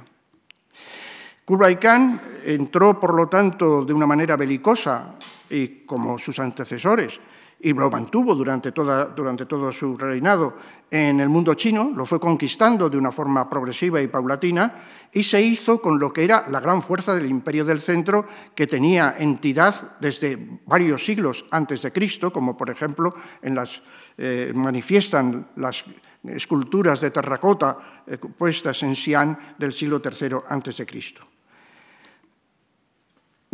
Kublai 1.43 1.77
Khan 1.77 2.21
entró, 2.45 2.97
por 2.97 3.13
lo 3.13 3.27
tanto, 3.27 3.83
de 3.83 3.91
una 3.91 4.07
manera 4.07 4.37
belicosa 4.37 5.15
y 5.49 5.83
como 5.85 6.17
sus 6.17 6.39
antecesores 6.39 7.19
y 7.59 7.73
lo 7.73 7.89
mantuvo 7.89 8.35
durante, 8.35 8.71
todo 8.71 9.71
su 9.71 9.97
reinado 9.97 10.55
en 10.91 11.19
el 11.19 11.29
mundo 11.29 11.53
chino, 11.53 11.91
lo 11.95 12.05
fue 12.05 12.19
conquistando 12.19 12.89
de 12.89 12.97
una 12.97 13.11
forma 13.11 13.49
progresiva 13.49 14.01
y 14.01 14.07
paulatina 14.07 14.83
y 15.11 15.23
se 15.23 15.41
hizo 15.41 15.81
con 15.81 15.97
lo 15.97 16.11
que 16.11 16.23
era 16.23 16.45
la 16.49 16.59
gran 16.59 16.81
fuerza 16.81 17.15
del 17.15 17.25
imperio 17.25 17.65
del 17.65 17.81
centro 17.81 18.27
que 18.53 18.67
tenía 18.67 19.15
entidad 19.17 19.97
desde 19.99 20.59
varios 20.65 21.03
siglos 21.03 21.45
antes 21.51 21.81
de 21.81 21.91
Cristo, 21.91 22.31
como 22.31 22.55
por 22.55 22.69
ejemplo 22.69 23.13
en 23.41 23.55
las, 23.55 23.81
eh, 24.17 24.51
manifiestan 24.53 25.49
las 25.55 25.85
esculturas 26.23 27.01
de 27.01 27.11
terracota 27.11 28.03
eh, 28.07 28.17
puestas 28.17 28.83
en 28.83 28.95
Xi'an 28.95 29.55
del 29.57 29.73
siglo 29.73 30.01
III 30.03 30.37
antes 30.49 30.77
de 30.77 30.85
Cristo. 30.85 31.34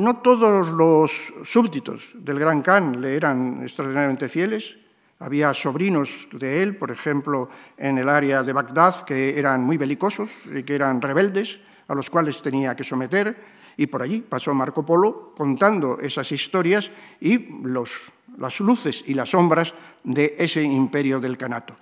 No 0.02 0.18
todos 0.18 0.70
los 0.70 1.32
súbditos 1.44 2.10
del 2.16 2.40
gran 2.40 2.64
Khan 2.64 3.00
le 3.00 3.16
eran 3.16 3.62
extraordinariamente 3.62 4.30
fieles. 4.30 4.76
Había 5.20 5.54
sobrinos 5.54 6.28
de 6.32 6.64
él, 6.64 6.76
por 6.76 6.90
ejemplo, 6.90 7.52
en 7.78 8.00
el 8.00 8.10
área 8.10 8.42
de 8.42 8.52
Bagdad, 8.52 9.04
que 9.04 9.38
eran 9.38 9.62
muy 9.62 9.78
belicosos 9.78 10.32
y 10.52 10.64
que 10.64 10.74
eran 10.74 11.04
rebeldes, 11.04 11.60
a 11.88 11.94
los 11.94 12.10
cuales 12.10 12.42
tenía 12.42 12.76
que 12.76 12.84
someter. 12.84 13.38
Y 13.78 13.86
por 13.86 14.02
allí 14.02 14.22
pasó 14.22 14.56
Marco 14.56 14.84
Polo 14.84 15.36
contando 15.38 16.00
esas 16.00 16.32
historias 16.32 16.90
y 17.20 17.62
las 17.64 18.60
luces 18.60 19.04
y 19.06 19.14
las 19.14 19.30
sombras 19.30 19.72
de 20.04 20.34
ese 20.40 20.64
imperio 20.64 21.20
del 21.20 21.38
Canato. 21.38 21.78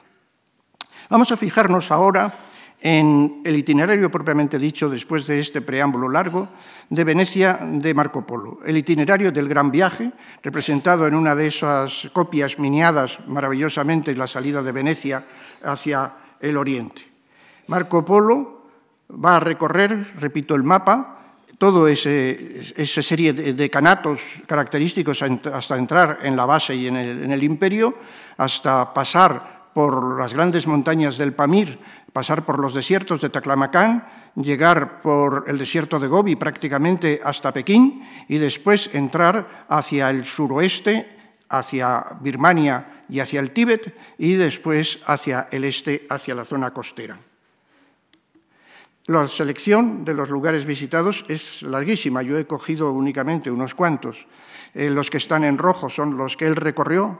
Vamos 1.09 1.31
a 1.31 1.37
fijarnos 1.37 1.89
ahora 1.89 2.33
en 2.81 3.41
el 3.43 3.57
itinerario 3.57 4.09
propiamente 4.09 4.57
dicho, 4.57 4.89
después 4.89 5.27
de 5.27 5.39
este 5.39 5.61
preámbulo 5.61 6.07
largo, 6.07 6.47
de 6.89 7.03
Venecia 7.03 7.59
de 7.61 7.93
Marco 7.93 8.25
Polo. 8.25 8.59
El 8.65 8.77
itinerario 8.77 9.31
del 9.31 9.49
gran 9.49 9.69
viaje, 9.69 10.11
representado 10.41 11.05
en 11.05 11.15
una 11.15 11.35
de 11.35 11.47
esas 11.47 12.09
copias 12.13 12.57
miniadas 12.57 13.19
maravillosamente 13.27 14.15
la 14.15 14.27
salida 14.27 14.63
de 14.63 14.71
Venecia 14.71 15.25
hacia 15.63 16.13
el 16.39 16.55
oriente. 16.55 17.03
Marco 17.67 18.05
Polo 18.05 18.63
va 19.11 19.37
a 19.37 19.39
recorrer, 19.41 20.15
repito 20.19 20.55
el 20.55 20.63
mapa, 20.63 21.17
toda 21.57 21.91
esa 21.91 23.01
serie 23.01 23.33
de, 23.33 23.69
canatos 23.69 24.35
característicos 24.47 25.21
hasta 25.21 25.77
entrar 25.77 26.19
en 26.23 26.37
la 26.37 26.45
base 26.45 26.73
y 26.73 26.87
en 26.87 26.95
el 26.95 27.43
imperio, 27.43 27.93
hasta 28.37 28.93
pasar 28.93 29.59
por 29.73 30.19
las 30.19 30.33
grandes 30.33 30.67
montañas 30.67 31.17
del 31.17 31.33
Pamir 31.33 31.77
pasar 32.11 32.45
por 32.45 32.59
los 32.59 32.73
desiertos 32.73 33.21
de 33.21 33.29
Taclamacán, 33.29 34.07
llegar 34.35 35.01
por 35.01 35.45
el 35.47 35.57
desierto 35.57 35.99
de 35.99 36.07
Gobi 36.07 36.35
prácticamente 36.35 37.21
hasta 37.23 37.53
Pekín 37.53 38.03
y 38.27 38.37
después 38.37 38.93
entrar 38.93 39.65
hacia 39.69 40.09
el 40.09 40.23
suroeste, 40.23 41.35
hacia 41.49 42.05
Birmania 42.21 43.03
y 43.09 43.19
hacia 43.19 43.39
el 43.39 43.51
Tíbet 43.51 43.95
y 44.17 44.33
después 44.33 44.99
hacia 45.05 45.47
el 45.51 45.65
este, 45.65 46.05
hacia 46.09 46.35
la 46.35 46.45
zona 46.45 46.71
costera. 46.71 47.17
La 49.07 49.27
selección 49.27 50.05
de 50.05 50.13
los 50.13 50.29
lugares 50.29 50.65
visitados 50.65 51.25
es 51.29 51.63
larguísima, 51.63 52.21
yo 52.21 52.37
he 52.37 52.45
cogido 52.45 52.91
únicamente 52.91 53.49
unos 53.49 53.73
cuantos. 53.73 54.27
Eh, 54.75 54.91
los 54.91 55.09
que 55.09 55.17
están 55.17 55.43
en 55.43 55.57
rojo 55.57 55.89
son 55.89 56.15
los 56.15 56.37
que 56.37 56.45
él 56.45 56.55
recorrió 56.55 57.19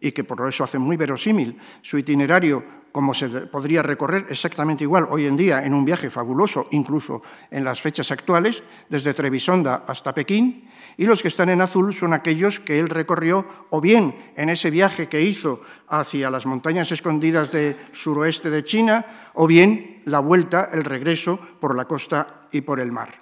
y 0.00 0.12
que 0.12 0.24
por 0.24 0.48
eso 0.48 0.64
hacen 0.64 0.80
muy 0.80 0.96
verosímil 0.96 1.58
su 1.82 1.98
itinerario 1.98 2.77
como 2.98 3.14
se 3.14 3.28
podría 3.46 3.80
recorrer 3.80 4.26
exactamente 4.28 4.82
igual 4.82 5.06
hoy 5.08 5.26
en 5.26 5.36
día 5.36 5.62
en 5.62 5.72
un 5.72 5.84
viaje 5.84 6.10
fabuloso, 6.10 6.66
incluso 6.72 7.22
en 7.48 7.62
las 7.62 7.80
fechas 7.80 8.10
actuales, 8.10 8.64
desde 8.88 9.14
Trebisonda 9.14 9.84
hasta 9.86 10.12
Pekín, 10.12 10.68
y 10.96 11.04
los 11.06 11.22
que 11.22 11.28
están 11.28 11.48
en 11.48 11.60
azul 11.60 11.94
son 11.94 12.12
aquellos 12.12 12.58
que 12.58 12.80
él 12.80 12.88
recorrió 12.88 13.46
o 13.70 13.80
bien 13.80 14.32
en 14.34 14.48
ese 14.48 14.72
viaje 14.72 15.08
que 15.08 15.22
hizo 15.22 15.62
hacia 15.86 16.28
las 16.28 16.44
montañas 16.44 16.90
escondidas 16.90 17.52
del 17.52 17.76
suroeste 17.92 18.50
de 18.50 18.64
China, 18.64 19.06
o 19.34 19.46
bien 19.46 20.02
la 20.04 20.18
vuelta, 20.18 20.68
el 20.72 20.82
regreso 20.82 21.38
por 21.60 21.76
la 21.76 21.84
costa 21.84 22.48
y 22.50 22.62
por 22.62 22.80
el 22.80 22.90
mar. 22.90 23.16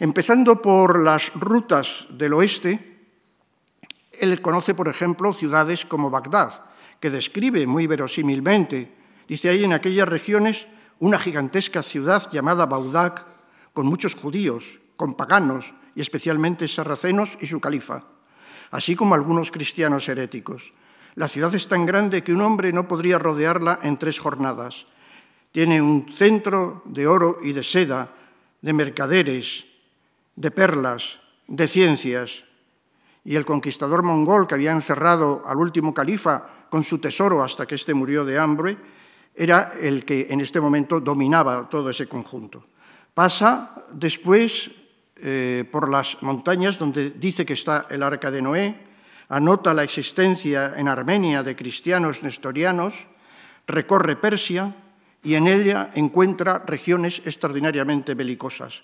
Empezando 0.00 0.60
por 0.60 0.98
las 0.98 1.32
rutas 1.32 2.08
del 2.10 2.34
oeste, 2.34 3.08
él 4.20 4.42
conoce, 4.42 4.74
por 4.74 4.88
ejemplo, 4.88 5.32
ciudades 5.32 5.86
como 5.86 6.10
Bagdad, 6.10 6.71
que 7.02 7.10
describe 7.10 7.66
muy 7.66 7.88
verosímilmente. 7.88 8.88
Dice 9.26 9.48
ahí 9.48 9.64
en 9.64 9.72
aquellas 9.72 10.08
regiones 10.08 10.68
una 11.00 11.18
gigantesca 11.18 11.82
ciudad 11.82 12.30
llamada 12.30 12.64
Baudak, 12.66 13.26
con 13.72 13.86
muchos 13.86 14.14
judíos, 14.14 14.78
con 14.96 15.14
paganos 15.14 15.74
y 15.96 16.00
especialmente 16.00 16.68
sarracenos 16.68 17.36
y 17.40 17.48
su 17.48 17.60
califa, 17.60 18.04
así 18.70 18.94
como 18.94 19.16
algunos 19.16 19.50
cristianos 19.50 20.08
heréticos. 20.08 20.72
La 21.16 21.26
ciudad 21.26 21.52
es 21.56 21.66
tan 21.66 21.86
grande 21.86 22.22
que 22.22 22.32
un 22.32 22.40
hombre 22.40 22.72
no 22.72 22.86
podría 22.86 23.18
rodearla 23.18 23.80
en 23.82 23.98
tres 23.98 24.20
jornadas. 24.20 24.86
Tiene 25.50 25.82
un 25.82 26.06
centro 26.16 26.82
de 26.84 27.08
oro 27.08 27.38
y 27.42 27.52
de 27.52 27.64
seda, 27.64 28.14
de 28.60 28.72
mercaderes, 28.72 29.64
de 30.36 30.52
perlas, 30.52 31.18
de 31.48 31.66
ciencias. 31.66 32.44
Y 33.24 33.34
el 33.34 33.44
conquistador 33.44 34.04
mongol 34.04 34.46
que 34.46 34.54
había 34.54 34.70
encerrado 34.70 35.42
al 35.46 35.56
último 35.56 35.94
califa 35.94 36.51
con 36.72 36.82
su 36.82 36.96
tesoro 36.96 37.44
hasta 37.44 37.66
que 37.66 37.74
éste 37.74 37.92
murió 37.92 38.24
de 38.24 38.38
hambre, 38.38 38.78
era 39.36 39.72
el 39.78 40.06
que 40.06 40.28
en 40.30 40.40
este 40.40 40.58
momento 40.58 41.00
dominaba 41.00 41.68
todo 41.68 41.90
ese 41.90 42.08
conjunto. 42.08 42.64
Pasa 43.12 43.76
después 43.92 44.70
eh, 45.16 45.68
por 45.70 45.90
las 45.90 46.22
montañas 46.22 46.78
donde 46.78 47.10
dice 47.10 47.44
que 47.44 47.52
está 47.52 47.84
el 47.90 48.02
arca 48.02 48.30
de 48.30 48.40
Noé, 48.40 48.74
anota 49.28 49.74
la 49.74 49.82
existencia 49.82 50.72
en 50.74 50.88
Armenia 50.88 51.42
de 51.42 51.54
cristianos 51.54 52.22
nestorianos, 52.22 52.94
recorre 53.66 54.16
Persia 54.16 54.74
y 55.22 55.34
en 55.34 55.48
ella 55.48 55.90
encuentra 55.92 56.64
regiones 56.64 57.20
extraordinariamente 57.26 58.14
belicosas. 58.14 58.80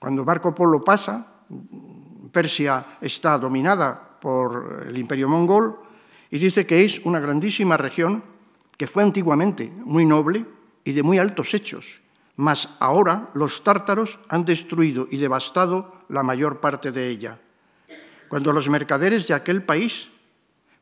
Cuando 0.00 0.24
Marco 0.24 0.52
Polo 0.52 0.82
pasa, 0.82 1.24
Persia 2.32 2.84
está 3.00 3.38
dominada 3.38 4.18
por 4.18 4.82
el 4.88 4.98
imperio 4.98 5.28
mongol 5.28 5.83
y 6.34 6.38
dice 6.38 6.66
que 6.66 6.84
es 6.84 6.98
una 7.04 7.20
grandísima 7.20 7.76
región 7.76 8.24
que 8.76 8.88
fue 8.88 9.04
antiguamente 9.04 9.70
muy 9.84 10.04
noble 10.04 10.44
y 10.82 10.90
de 10.90 11.04
muy 11.04 11.18
altos 11.18 11.54
hechos, 11.54 12.00
mas 12.34 12.70
ahora 12.80 13.30
los 13.34 13.62
tártaros 13.62 14.18
han 14.28 14.44
destruido 14.44 15.06
y 15.12 15.18
devastado 15.18 16.02
la 16.08 16.24
mayor 16.24 16.58
parte 16.58 16.90
de 16.90 17.06
ella. 17.06 17.38
Cuando 18.26 18.52
los 18.52 18.68
mercaderes 18.68 19.28
de 19.28 19.34
aquel 19.34 19.62
país 19.62 20.08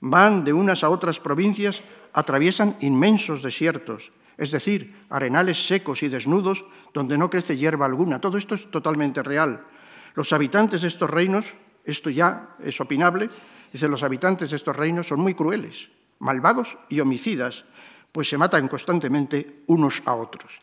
van 0.00 0.42
de 0.42 0.54
unas 0.54 0.84
a 0.84 0.88
otras 0.88 1.20
provincias, 1.20 1.82
atraviesan 2.14 2.74
inmensos 2.80 3.42
desiertos, 3.42 4.10
es 4.38 4.52
decir, 4.52 4.96
arenales 5.10 5.66
secos 5.66 6.02
y 6.02 6.08
desnudos 6.08 6.64
donde 6.94 7.18
no 7.18 7.28
crece 7.28 7.58
hierba 7.58 7.84
alguna. 7.84 8.22
Todo 8.22 8.38
esto 8.38 8.54
es 8.54 8.70
totalmente 8.70 9.22
real. 9.22 9.66
Los 10.14 10.32
habitantes 10.32 10.80
de 10.80 10.88
estos 10.88 11.10
reinos, 11.10 11.52
esto 11.84 12.08
ya 12.08 12.56
es 12.64 12.80
opinable, 12.80 13.28
dice, 13.72 13.88
los 13.88 14.02
habitantes 14.02 14.50
de 14.50 14.56
estos 14.56 14.76
reinos 14.76 15.08
son 15.08 15.20
muy 15.20 15.34
crueles, 15.34 15.88
malvados 16.18 16.76
y 16.88 17.00
homicidas, 17.00 17.64
pues 18.12 18.28
se 18.28 18.38
matan 18.38 18.68
constantemente 18.68 19.62
unos 19.66 20.02
a 20.04 20.14
otros. 20.14 20.60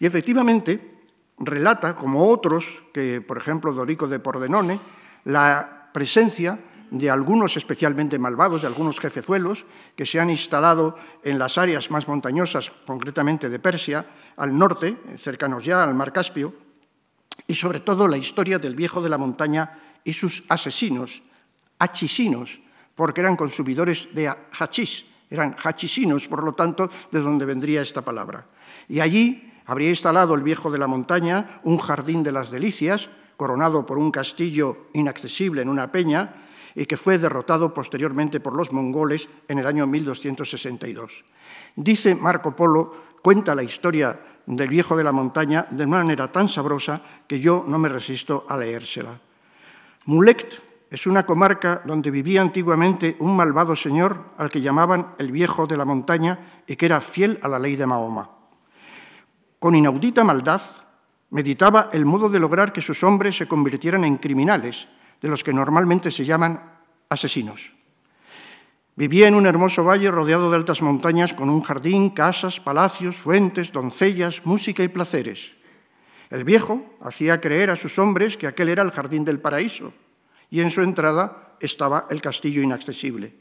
Y 0.00 0.06
efectivamente 0.06 0.96
relata, 1.38 1.94
como 1.94 2.28
otros, 2.28 2.82
que 2.92 3.20
por 3.20 3.36
ejemplo 3.36 3.72
Dorico 3.72 4.06
de 4.08 4.18
Pordenone, 4.18 4.80
la 5.24 5.90
presencia 5.92 6.58
de 6.90 7.10
algunos 7.10 7.56
especialmente 7.56 8.18
malvados, 8.18 8.62
de 8.62 8.68
algunos 8.68 9.00
jefezuelos, 9.00 9.64
que 9.96 10.06
se 10.06 10.20
han 10.20 10.30
instalado 10.30 10.96
en 11.22 11.38
las 11.38 11.58
áreas 11.58 11.90
más 11.90 12.08
montañosas, 12.08 12.70
concretamente 12.86 13.48
de 13.48 13.58
Persia, 13.58 14.06
al 14.36 14.56
norte, 14.56 14.96
cercanos 15.18 15.64
ya 15.64 15.82
al 15.82 15.94
mar 15.94 16.12
Caspio, 16.12 16.54
y 17.46 17.54
sobre 17.54 17.80
todo 17.80 18.08
la 18.08 18.16
historia 18.16 18.58
del 18.58 18.76
viejo 18.76 19.00
de 19.00 19.10
la 19.10 19.18
montaña 19.18 19.72
y 20.04 20.12
sus 20.12 20.44
asesinos, 20.48 21.22
hachisinos, 21.78 22.60
porque 22.94 23.20
eran 23.20 23.36
consumidores 23.36 24.14
de 24.14 24.28
hachís, 24.28 25.06
eran 25.30 25.56
hachisinos, 25.62 26.28
por 26.28 26.44
lo 26.44 26.52
tanto, 26.52 26.88
de 27.10 27.20
donde 27.20 27.44
vendría 27.44 27.82
esta 27.82 28.02
palabra. 28.02 28.46
Y 28.88 29.00
allí 29.00 29.52
habría 29.66 29.90
instalado 29.90 30.34
el 30.34 30.42
viejo 30.42 30.70
de 30.70 30.78
la 30.78 30.86
montaña 30.86 31.60
un 31.64 31.78
jardín 31.78 32.22
de 32.22 32.32
las 32.32 32.50
delicias, 32.50 33.10
coronado 33.36 33.84
por 33.84 33.98
un 33.98 34.10
castillo 34.10 34.88
inaccesible 34.94 35.62
en 35.62 35.68
una 35.68 35.92
peña, 35.92 36.42
y 36.74 36.86
que 36.86 36.96
fue 36.96 37.18
derrotado 37.18 37.72
posteriormente 37.72 38.38
por 38.38 38.54
los 38.54 38.70
mongoles 38.70 39.28
en 39.48 39.58
el 39.58 39.66
año 39.66 39.86
1262. 39.86 41.24
Dice 41.74 42.14
Marco 42.14 42.54
Polo, 42.54 43.06
cuenta 43.22 43.54
la 43.54 43.62
historia 43.62 44.20
del 44.46 44.68
viejo 44.68 44.96
de 44.96 45.04
la 45.04 45.12
montaña 45.12 45.66
de 45.70 45.84
una 45.84 45.98
manera 45.98 46.30
tan 46.30 46.48
sabrosa 46.48 47.00
que 47.26 47.40
yo 47.40 47.64
no 47.66 47.78
me 47.78 47.88
resisto 47.88 48.46
a 48.48 48.56
leérsela. 48.56 49.18
Mulekt 50.04 50.65
es 50.96 51.06
una 51.06 51.26
comarca 51.26 51.82
donde 51.84 52.10
vivía 52.10 52.40
antiguamente 52.40 53.16
un 53.18 53.36
malvado 53.36 53.76
señor 53.76 54.32
al 54.38 54.48
que 54.48 54.62
llamaban 54.62 55.12
el 55.18 55.30
viejo 55.30 55.66
de 55.66 55.76
la 55.76 55.84
montaña 55.84 56.62
y 56.66 56.76
que 56.76 56.86
era 56.86 57.02
fiel 57.02 57.38
a 57.42 57.48
la 57.48 57.58
ley 57.58 57.76
de 57.76 57.84
Mahoma. 57.84 58.30
Con 59.58 59.74
inaudita 59.74 60.24
maldad, 60.24 60.62
meditaba 61.28 61.90
el 61.92 62.06
modo 62.06 62.30
de 62.30 62.40
lograr 62.40 62.72
que 62.72 62.80
sus 62.80 63.04
hombres 63.04 63.36
se 63.36 63.46
convirtieran 63.46 64.06
en 64.06 64.16
criminales, 64.16 64.88
de 65.20 65.28
los 65.28 65.44
que 65.44 65.52
normalmente 65.52 66.10
se 66.10 66.24
llaman 66.24 66.62
asesinos. 67.10 67.74
Vivía 68.94 69.28
en 69.28 69.34
un 69.34 69.44
hermoso 69.44 69.84
valle 69.84 70.10
rodeado 70.10 70.48
de 70.50 70.56
altas 70.56 70.80
montañas 70.80 71.34
con 71.34 71.50
un 71.50 71.60
jardín, 71.60 72.08
casas, 72.08 72.58
palacios, 72.58 73.18
fuentes, 73.18 73.70
doncellas, 73.70 74.46
música 74.46 74.82
y 74.82 74.88
placeres. 74.88 75.52
El 76.30 76.44
viejo 76.44 76.96
hacía 77.02 77.42
creer 77.42 77.68
a 77.68 77.76
sus 77.76 77.98
hombres 77.98 78.38
que 78.38 78.46
aquel 78.46 78.70
era 78.70 78.82
el 78.82 78.92
jardín 78.92 79.26
del 79.26 79.40
paraíso 79.40 79.92
y 80.50 80.60
en 80.60 80.70
su 80.70 80.82
entrada 80.82 81.56
estaba 81.60 82.06
el 82.10 82.20
castillo 82.20 82.62
inaccesible. 82.62 83.34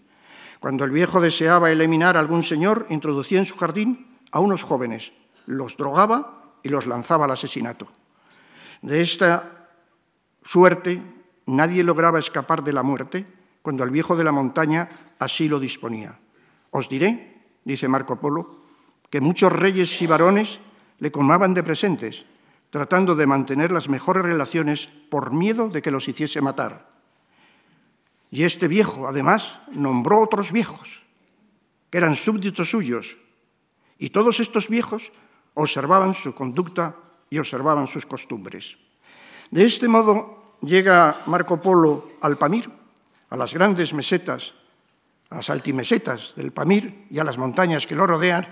Cuando 0.60 0.84
el 0.84 0.92
viejo 0.92 1.22
deseaba 1.22 1.72
eliminar 1.72 2.18
a 2.18 2.20
algún 2.20 2.44
señor, 2.44 2.88
introducía 2.90 3.40
en 3.40 3.46
su 3.46 3.56
jardín 3.56 4.18
a 4.32 4.40
unos 4.40 4.64
jóvenes, 4.64 5.12
los 5.46 5.78
drogaba 5.78 6.56
y 6.64 6.70
los 6.70 6.88
lanzaba 6.88 7.26
al 7.26 7.32
asesinato. 7.32 7.88
De 8.82 9.02
esta 9.02 9.70
suerte 10.44 11.02
nadie 11.46 11.84
lograba 11.84 12.20
escapar 12.20 12.64
de 12.64 12.74
la 12.74 12.84
muerte 12.84 13.26
cuando 13.62 13.84
el 13.84 13.90
viejo 13.90 14.16
de 14.16 14.24
la 14.24 14.32
montaña 14.32 14.90
así 15.20 15.48
lo 15.48 15.60
disponía. 15.60 16.20
Os 16.72 16.90
diré, 16.90 17.42
dice 17.64 17.88
Marco 17.88 18.20
Polo, 18.20 18.62
que 19.10 19.22
muchos 19.22 19.52
reyes 19.52 20.02
y 20.02 20.08
varones 20.08 20.60
le 21.00 21.12
colmaban 21.12 21.54
de 21.54 21.64
presentes, 21.64 22.26
tratando 22.70 23.16
de 23.16 23.28
mantener 23.28 23.72
las 23.72 23.90
mejores 23.90 24.24
relaciones 24.24 24.88
por 25.10 25.32
miedo 25.32 25.70
de 25.70 25.82
que 25.82 25.92
los 25.92 26.08
hiciese 26.08 26.42
matar. 26.42 26.95
Y 28.32 28.44
este 28.44 28.68
viejo, 28.68 29.08
además, 29.08 29.60
nombró 29.72 30.22
otros 30.22 30.52
viejos, 30.52 31.02
que 31.90 31.98
eran 31.98 32.16
súbditos 32.16 32.70
suyos, 32.70 33.18
y 33.98 34.10
todos 34.10 34.40
estos 34.40 34.68
viejos 34.70 35.12
observaban 35.54 36.14
su 36.14 36.36
conducta 36.36 36.96
y 37.30 37.40
observaban 37.40 37.88
sus 37.88 38.06
costumbres. 38.06 38.78
De 39.52 39.64
este 39.64 39.88
modo, 39.88 40.58
llega 40.62 41.24
Marco 41.28 41.62
Polo 41.62 42.18
al 42.22 42.38
Pamir, 42.38 42.70
a 43.30 43.38
las 43.38 43.54
grandes 43.54 43.94
mesetas, 43.94 44.54
a 45.30 45.36
las 45.36 45.50
altimesetas 45.50 46.34
del 46.36 46.52
Pamir 46.52 47.08
y 47.10 47.20
a 47.20 47.24
las 47.24 47.38
montañas 47.38 47.88
que 47.88 47.96
lo 47.96 48.06
rodean, 48.06 48.46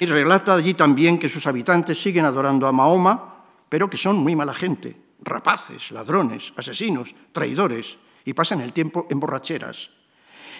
y 0.00 0.06
relata 0.06 0.54
allí 0.54 0.74
también 0.74 1.18
que 1.18 1.28
sus 1.28 1.46
habitantes 1.46 2.00
siguen 2.00 2.24
adorando 2.24 2.66
a 2.66 2.72
Mahoma, 2.72 3.44
pero 3.68 3.90
que 3.90 3.96
son 3.96 4.16
muy 4.16 4.36
mala 4.36 4.54
gente, 4.54 4.96
rapaces, 5.20 5.90
ladrones, 5.90 6.52
asesinos, 6.56 7.14
traidores, 7.32 7.98
y 8.28 8.34
pasan 8.34 8.60
el 8.60 8.74
tiempo 8.74 9.06
en 9.08 9.20
borracheras. 9.20 9.88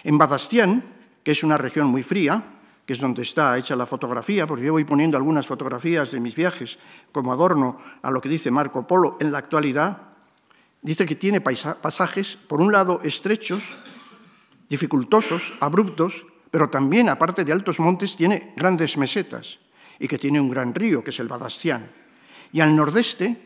En 0.03 0.17
Badastián, 0.17 0.83
que 1.23 1.33
es 1.33 1.45
una 1.45 1.59
región 1.59 1.89
muy 1.89 2.03
fría, 2.03 2.43
que 2.87 2.95
es 2.95 2.99
donde 2.99 3.21
está 3.21 3.59
hecha 3.59 3.77
la 3.77 3.85
fotografía, 3.85 4.47
porque 4.47 4.65
yo 4.65 4.73
voy 4.73 4.85
poniendo 4.85 5.19
algunas 5.19 5.47
fotografías 5.47 6.11
de 6.11 6.19
mis 6.19 6.35
viajes 6.35 6.79
como 7.13 7.31
adorno 7.31 7.77
a 8.01 8.11
lo 8.11 8.23
que 8.23 8.31
dice 8.31 8.51
Marco 8.51 8.87
Polo 8.87 9.19
en 9.21 9.31
la 9.31 9.37
actualidad, 9.37 9.99
dice 10.81 11.05
que 11.05 11.15
tiene 11.15 11.43
pasajes, 11.43 12.39
por 12.49 12.63
un 12.63 12.73
lado, 12.73 13.03
estrechos, 13.05 13.77
dificultosos, 14.71 15.53
abruptos, 15.61 16.25
pero 16.51 16.71
también, 16.71 17.11
aparte 17.11 17.45
de 17.45 17.53
altos 17.53 17.81
montes, 17.81 18.17
tiene 18.17 18.55
grandes 18.57 18.97
mesetas 18.97 19.59
y 19.99 20.09
que 20.09 20.17
tiene 20.17 20.41
un 20.41 20.49
gran 20.49 20.75
río, 20.75 21.05
que 21.05 21.11
es 21.11 21.21
el 21.21 21.29
Badastián. 21.29 21.91
Y 22.51 22.61
al 22.61 22.75
nordeste 22.75 23.37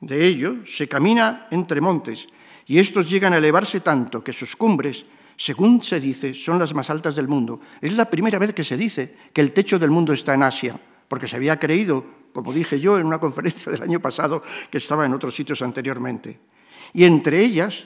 de 0.00 0.24
ello 0.24 0.58
se 0.64 0.86
camina 0.86 1.48
entre 1.50 1.80
montes, 1.80 2.28
y 2.66 2.78
estos 2.78 3.10
llegan 3.10 3.32
a 3.32 3.38
elevarse 3.38 3.80
tanto 3.80 4.24
que 4.24 4.32
sus 4.32 4.56
cumbres, 4.56 5.04
según 5.36 5.82
se 5.82 6.00
dice, 6.00 6.34
son 6.34 6.58
las 6.58 6.74
más 6.74 6.90
altas 6.90 7.16
del 7.16 7.28
mundo. 7.28 7.60
Es 7.80 7.92
la 7.92 8.08
primera 8.08 8.38
vez 8.38 8.54
que 8.54 8.64
se 8.64 8.76
dice 8.76 9.14
que 9.32 9.40
el 9.40 9.52
techo 9.52 9.78
del 9.78 9.90
mundo 9.90 10.12
está 10.12 10.34
en 10.34 10.42
Asia, 10.42 10.78
porque 11.08 11.28
se 11.28 11.36
había 11.36 11.58
creído, 11.58 12.04
como 12.32 12.52
dije 12.52 12.80
yo 12.80 12.98
en 12.98 13.06
una 13.06 13.18
conferencia 13.20 13.72
del 13.72 13.82
año 13.82 14.00
pasado, 14.00 14.42
que 14.70 14.78
estaba 14.78 15.04
en 15.04 15.14
otros 15.14 15.34
sitios 15.34 15.62
anteriormente. 15.62 16.40
Y 16.92 17.04
entre 17.04 17.40
ellas 17.40 17.84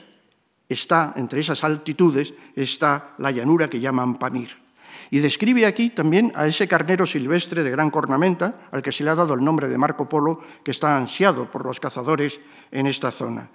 está, 0.69 1.13
entre 1.17 1.41
esas 1.41 1.63
altitudes, 1.63 2.33
está 2.55 3.15
la 3.17 3.31
llanura 3.31 3.69
que 3.69 3.79
llaman 3.79 4.19
Pamir. 4.19 4.69
Y 5.11 5.19
describe 5.19 5.65
aquí 5.65 5.89
también 5.89 6.31
a 6.35 6.45
ese 6.45 6.67
carnero 6.67 7.07
silvestre 7.07 7.63
de 7.63 7.71
gran 7.71 7.89
cornamenta, 7.89 8.69
al 8.71 8.83
que 8.83 8.91
se 8.91 9.03
le 9.03 9.09
ha 9.09 9.15
dado 9.15 9.33
el 9.33 9.43
nombre 9.43 9.67
de 9.67 9.77
Marco 9.77 10.07
Polo, 10.07 10.39
que 10.63 10.69
está 10.69 10.95
ansiado 10.97 11.49
por 11.49 11.65
los 11.65 11.79
cazadores 11.79 12.39
en 12.71 12.85
esta 12.85 13.11
zona. 13.11 13.49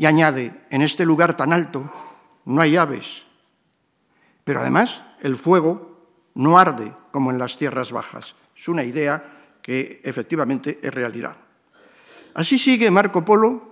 Y 0.00 0.06
añade, 0.06 0.64
en 0.70 0.80
este 0.80 1.04
lugar 1.04 1.36
tan 1.36 1.52
alto 1.52 1.84
no 2.46 2.62
hay 2.62 2.78
aves, 2.78 3.26
pero 4.44 4.60
además 4.60 5.02
el 5.20 5.36
fuego 5.36 6.08
no 6.32 6.58
arde 6.58 6.94
como 7.10 7.30
en 7.30 7.38
las 7.38 7.58
tierras 7.58 7.92
bajas. 7.92 8.34
Es 8.56 8.66
una 8.68 8.82
idea 8.82 9.58
que 9.60 10.00
efectivamente 10.02 10.80
es 10.82 10.94
realidad. 10.94 11.36
Así 12.32 12.56
sigue 12.56 12.90
Marco 12.90 13.26
Polo 13.26 13.68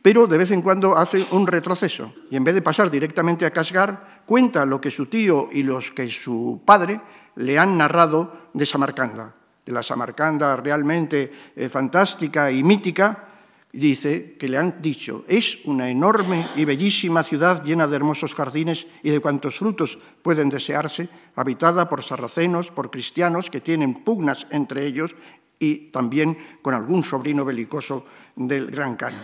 pero 0.00 0.26
de 0.26 0.38
vez 0.38 0.52
en 0.52 0.62
cuando 0.62 0.96
hace 0.96 1.26
un 1.32 1.46
retroceso 1.46 2.14
y 2.30 2.36
en 2.36 2.44
vez 2.44 2.54
de 2.54 2.62
pasar 2.62 2.90
directamente 2.90 3.44
a 3.44 3.50
Casgar, 3.50 4.22
cuenta 4.24 4.64
lo 4.64 4.80
que 4.80 4.90
su 4.90 5.04
tío 5.04 5.50
y 5.52 5.64
los 5.64 5.90
que 5.90 6.08
su 6.08 6.62
padre 6.64 6.98
le 7.34 7.58
han 7.58 7.76
narrado 7.76 8.48
de 8.54 8.64
Samarcanda, 8.64 9.34
de 9.66 9.72
la 9.72 9.82
Samarcanda 9.82 10.56
realmente 10.56 11.30
eh, 11.54 11.68
fantástica 11.68 12.50
y 12.50 12.62
mítica, 12.62 13.27
dice 13.72 14.36
que 14.38 14.48
le 14.48 14.58
han 14.58 14.80
dicho, 14.80 15.24
es 15.28 15.64
una 15.64 15.90
enorme 15.90 16.48
y 16.56 16.64
bellísima 16.64 17.22
ciudad 17.22 17.62
llena 17.64 17.86
de 17.86 17.96
hermosos 17.96 18.34
jardines 18.34 18.86
y 19.02 19.10
de 19.10 19.20
cuantos 19.20 19.58
frutos 19.58 19.98
pueden 20.22 20.48
desearse, 20.48 21.08
habitada 21.36 21.88
por 21.88 22.02
sarracenos, 22.02 22.70
por 22.70 22.90
cristianos 22.90 23.50
que 23.50 23.60
tienen 23.60 24.02
pugnas 24.04 24.46
entre 24.50 24.86
ellos 24.86 25.14
y 25.58 25.90
también 25.90 26.38
con 26.62 26.74
algún 26.74 27.02
sobrino 27.02 27.44
belicoso 27.44 28.06
del 28.36 28.70
Gran 28.70 28.96
Khan. 28.96 29.14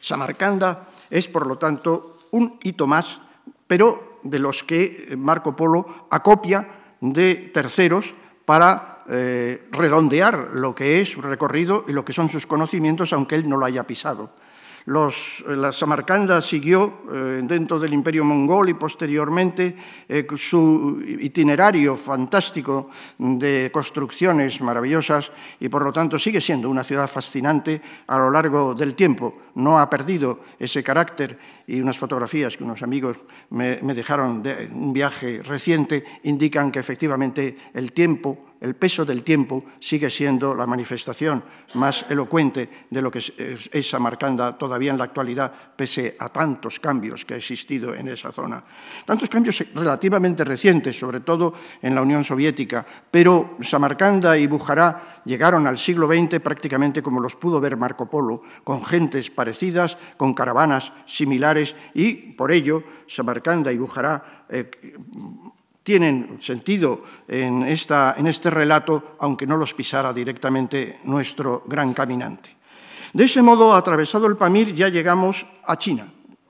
Samarcanda 0.00 0.88
es, 1.10 1.28
por 1.28 1.46
lo 1.46 1.58
tanto, 1.58 2.28
un 2.30 2.58
hito 2.62 2.86
más, 2.86 3.20
pero 3.66 4.20
de 4.22 4.38
los 4.38 4.62
que 4.62 5.14
Marco 5.18 5.56
Polo 5.56 6.06
acopia 6.10 6.96
de 7.00 7.34
terceros 7.52 8.14
para 8.44 8.91
eh, 9.08 9.68
redondear 9.70 10.50
lo 10.54 10.74
que 10.74 11.00
es 11.00 11.10
su 11.10 11.22
recorrido 11.22 11.84
y 11.88 11.92
lo 11.92 12.04
que 12.04 12.12
son 12.12 12.28
sus 12.28 12.46
conocimientos, 12.46 13.12
aunque 13.12 13.34
él 13.34 13.48
no 13.48 13.56
lo 13.56 13.66
haya 13.66 13.86
pisado. 13.86 14.30
Los, 14.84 15.44
eh, 15.48 15.56
la 15.56 15.72
Samarcanda 15.72 16.40
siguió 16.40 17.02
eh, 17.12 17.40
dentro 17.44 17.78
del 17.78 17.94
imperio 17.94 18.24
mongol 18.24 18.68
y 18.68 18.74
posteriormente 18.74 19.76
su 20.36 21.02
itinerario 21.06 21.96
fantástico 21.96 22.90
de 23.18 23.70
construcciones 23.72 24.60
maravillosas 24.60 25.30
y 25.60 25.68
por 25.68 25.84
lo 25.84 25.92
tanto 25.92 26.18
sigue 26.18 26.40
siendo 26.40 26.68
una 26.68 26.84
ciudad 26.84 27.08
fascinante 27.08 27.80
a 28.06 28.18
lo 28.18 28.30
largo 28.30 28.74
del 28.74 28.94
tiempo. 28.94 29.34
No 29.54 29.78
ha 29.78 29.88
perdido 29.90 30.40
ese 30.58 30.82
carácter 30.82 31.38
y 31.72 31.80
unas 31.80 31.96
fotografías 31.96 32.54
que 32.54 32.64
unos 32.64 32.82
amigos 32.82 33.16
me, 33.48 33.80
dejaron 33.80 34.42
de 34.42 34.68
un 34.74 34.92
viaje 34.92 35.40
reciente 35.42 36.04
indican 36.24 36.70
que 36.70 36.80
efectivamente 36.80 37.56
el 37.72 37.92
tiempo 37.92 38.52
el 38.62 38.76
peso 38.76 39.04
del 39.04 39.24
tiempo 39.24 39.64
sigue 39.80 40.08
siendo 40.08 40.54
la 40.54 40.66
manifestación 40.66 41.42
más 41.74 42.06
elocuente 42.08 42.86
de 42.88 43.02
lo 43.02 43.10
que 43.10 43.18
es 43.18 43.90
Samarcanda 43.90 44.56
todavía 44.56 44.92
en 44.92 44.98
la 44.98 45.04
actualidad, 45.04 45.52
pese 45.74 46.14
a 46.16 46.28
tantos 46.28 46.78
cambios 46.78 47.24
que 47.24 47.34
ha 47.34 47.36
existido 47.38 47.92
en 47.92 48.06
esa 48.06 48.30
zona. 48.30 48.62
Tantos 49.04 49.28
cambios 49.28 49.64
relativamente 49.74 50.44
recientes, 50.44 50.96
sobre 50.96 51.20
todo 51.20 51.54
en 51.82 51.92
la 51.92 52.02
Unión 52.02 52.22
Soviética, 52.22 52.86
pero 53.10 53.56
Samarcanda 53.62 54.38
y 54.38 54.46
Bujará 54.46 55.11
llegaron 55.24 55.66
al 55.66 55.78
siglo 55.78 56.06
XX 56.06 56.40
prácticamente 56.40 57.02
como 57.02 57.20
los 57.20 57.36
pudo 57.36 57.60
ver 57.60 57.76
Marco 57.76 58.06
Polo, 58.06 58.42
con 58.64 58.84
gentes 58.84 59.30
parecidas, 59.30 59.98
con 60.16 60.34
caravanas 60.34 60.92
similares 61.06 61.76
y 61.94 62.14
por 62.32 62.52
ello 62.52 62.82
Samarcanda 63.06 63.72
y 63.72 63.78
Bujará 63.78 64.44
eh, 64.48 64.70
tienen 65.82 66.40
sentido 66.40 67.02
en, 67.26 67.62
esta, 67.64 68.14
en 68.16 68.26
este 68.26 68.50
relato, 68.50 69.16
aunque 69.18 69.46
no 69.46 69.56
los 69.56 69.74
pisara 69.74 70.12
directamente 70.12 71.00
nuestro 71.04 71.64
gran 71.66 71.92
caminante. 71.92 72.56
De 73.12 73.24
ese 73.24 73.42
modo, 73.42 73.74
atravesado 73.74 74.26
el 74.26 74.36
Pamir, 74.36 74.74
ya 74.74 74.88
llegamos 74.88 75.44
a 75.66 75.76
China. 75.76 76.06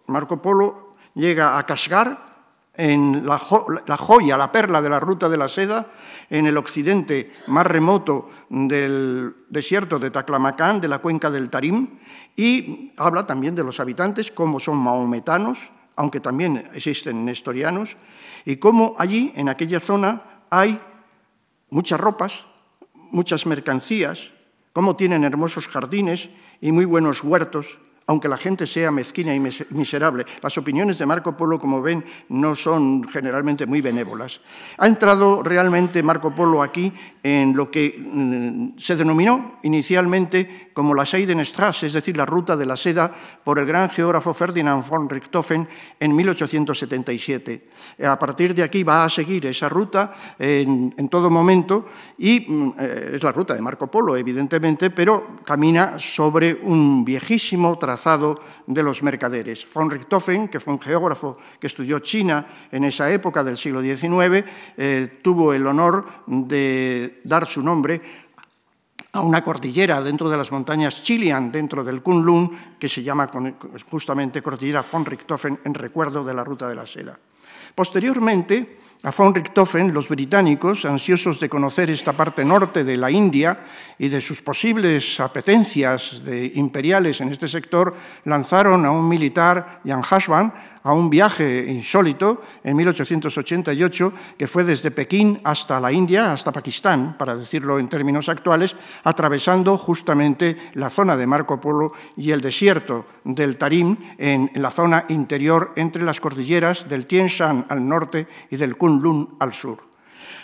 Marco 0.06 0.40
Polo 0.40 0.94
llega 1.14 1.58
a 1.58 1.66
Kashgar, 1.66 2.31
en 2.74 3.26
la, 3.26 3.38
joya, 3.38 4.36
la 4.36 4.50
perla 4.50 4.80
de 4.80 4.88
la 4.88 5.00
ruta 5.00 5.28
de 5.28 5.36
la 5.36 5.48
seda, 5.48 5.92
en 6.30 6.46
el 6.46 6.56
occidente 6.56 7.32
más 7.48 7.66
remoto 7.66 8.30
del 8.48 9.34
desierto 9.50 9.98
de 9.98 10.10
Taclamacán, 10.10 10.80
de 10.80 10.88
la 10.88 10.98
cuenca 10.98 11.30
del 11.30 11.50
Tarim, 11.50 11.98
y 12.34 12.92
habla 12.96 13.26
también 13.26 13.54
de 13.54 13.64
los 13.64 13.80
habitantes, 13.80 14.32
cómo 14.32 14.58
son 14.58 14.78
maometanos, 14.78 15.58
aunque 15.96 16.20
también 16.20 16.64
existen 16.72 17.24
nestorianos, 17.24 17.96
y 18.46 18.56
cómo 18.56 18.94
allí, 18.98 19.32
en 19.36 19.50
aquella 19.50 19.80
zona, 19.80 20.22
hay 20.48 20.80
muchas 21.68 22.00
ropas, 22.00 22.44
muchas 22.94 23.44
mercancías, 23.46 24.30
cómo 24.72 24.96
tienen 24.96 25.24
hermosos 25.24 25.68
jardines 25.68 26.30
y 26.62 26.72
muy 26.72 26.86
buenos 26.86 27.22
huertos, 27.22 27.78
aunque 28.12 28.28
la 28.28 28.36
gente 28.36 28.66
sea 28.66 28.90
mezquina 28.90 29.34
y 29.34 29.40
miserable. 29.40 30.26
Las 30.42 30.56
opiniones 30.58 30.98
de 30.98 31.06
Marco 31.06 31.36
Polo, 31.36 31.58
como 31.58 31.80
ven, 31.80 32.04
no 32.28 32.54
son 32.54 33.02
generalmente 33.08 33.66
muy 33.66 33.80
benévolas. 33.80 34.40
Ha 34.76 34.86
entrado 34.86 35.42
realmente 35.42 36.02
Marco 36.02 36.34
Polo 36.34 36.62
aquí 36.62 36.92
en 37.22 37.56
lo 37.56 37.70
que 37.70 37.98
mm, 37.98 38.78
se 38.78 38.96
denominó 38.96 39.58
inicialmente 39.62 40.70
como 40.72 40.94
la 40.94 41.06
Seidenstraße, 41.06 41.86
es 41.86 41.92
decir, 41.92 42.16
la 42.16 42.26
ruta 42.26 42.56
de 42.56 42.66
la 42.66 42.76
seda, 42.76 43.12
por 43.44 43.58
el 43.58 43.66
gran 43.66 43.90
geógrafo 43.90 44.34
Ferdinand 44.34 44.86
von 44.88 45.08
Richthofen 45.08 45.68
en 45.98 46.16
1877. 46.16 47.68
A 48.06 48.18
partir 48.18 48.54
de 48.54 48.62
aquí 48.62 48.82
va 48.82 49.04
a 49.04 49.10
seguir 49.10 49.46
esa 49.46 49.68
ruta 49.68 50.14
en, 50.38 51.08
todo 51.08 51.30
momento 51.30 51.86
y 52.18 52.40
mm, 52.48 52.74
es 53.12 53.22
la 53.22 53.32
ruta 53.32 53.54
de 53.54 53.60
Marco 53.60 53.90
Polo, 53.90 54.16
evidentemente, 54.16 54.90
pero 54.90 55.36
camina 55.44 55.98
sobre 55.98 56.54
un 56.62 57.04
viejísimo 57.04 57.78
trazado 57.78 58.34
de 58.66 58.82
los 58.82 59.02
mercaderes. 59.02 59.66
Von 59.72 59.90
Richthofen, 59.90 60.48
que 60.48 60.60
fue 60.60 60.72
un 60.72 60.80
geógrafo 60.80 61.36
que 61.60 61.66
estudió 61.66 61.98
China 61.98 62.68
en 62.70 62.84
esa 62.84 63.10
época 63.12 63.44
del 63.44 63.56
siglo 63.56 63.82
XIX, 63.82 64.44
eh, 64.76 65.18
tuvo 65.22 65.52
el 65.52 65.66
honor 65.66 66.06
de 66.26 67.20
dar 67.24 67.46
su 67.46 67.62
nombre 67.62 68.21
a 69.12 69.20
una 69.20 69.44
cordillera 69.44 70.00
dentro 70.00 70.30
de 70.30 70.36
las 70.38 70.50
montañas 70.52 71.02
Chilian, 71.02 71.52
dentro 71.52 71.84
del 71.84 72.02
Kunlun, 72.02 72.76
que 72.78 72.88
se 72.88 73.02
llama 73.02 73.30
justamente 73.90 74.40
Cordillera 74.40 74.82
von 74.90 75.04
Richthofen 75.04 75.60
en 75.64 75.74
recuerdo 75.74 76.24
de 76.24 76.32
la 76.32 76.44
Ruta 76.44 76.66
de 76.66 76.74
la 76.74 76.86
Seda. 76.86 77.18
Posteriormente, 77.74 78.80
a 79.04 79.10
von 79.10 79.34
Richthofen, 79.34 79.92
los 79.92 80.08
británicos, 80.08 80.84
ansiosos 80.84 81.40
de 81.40 81.48
conocer 81.48 81.90
esta 81.90 82.12
parte 82.12 82.44
norte 82.44 82.84
de 82.84 82.96
la 82.96 83.10
India 83.10 83.58
y 83.98 84.08
de 84.08 84.20
sus 84.20 84.42
posibles 84.42 85.18
apetencias 85.18 86.22
imperiales 86.54 87.20
en 87.20 87.30
este 87.30 87.48
sector, 87.48 87.94
lanzaron 88.24 88.84
a 88.86 88.92
un 88.92 89.08
militar, 89.08 89.80
Jan 89.84 90.02
Hashban, 90.02 90.52
a 90.84 90.92
un 90.92 91.10
viaje 91.10 91.66
insólito 91.68 92.42
en 92.64 92.76
1888 92.76 94.12
que 94.36 94.46
fue 94.46 94.64
desde 94.64 94.90
Pekín 94.90 95.40
hasta 95.44 95.80
la 95.80 95.92
India, 95.92 96.32
hasta 96.32 96.52
Pakistán, 96.52 97.16
para 97.18 97.36
decirlo 97.36 97.78
en 97.78 97.88
términos 97.88 98.28
actuales, 98.28 98.76
atravesando 99.04 99.78
justamente 99.78 100.56
la 100.74 100.90
zona 100.90 101.16
de 101.16 101.26
Marco 101.26 101.60
Polo 101.60 101.92
y 102.16 102.30
el 102.30 102.40
desierto 102.40 103.06
del 103.24 103.56
Tarim 103.56 103.96
en 104.18 104.50
la 104.54 104.70
zona 104.70 105.04
interior 105.08 105.72
entre 105.76 106.02
las 106.02 106.20
cordilleras 106.20 106.88
del 106.88 107.06
Tien 107.06 107.28
Shan 107.28 107.66
al 107.68 107.86
norte 107.86 108.26
y 108.50 108.56
del 108.56 108.76
Al 109.38 109.52
sur. 109.52 109.92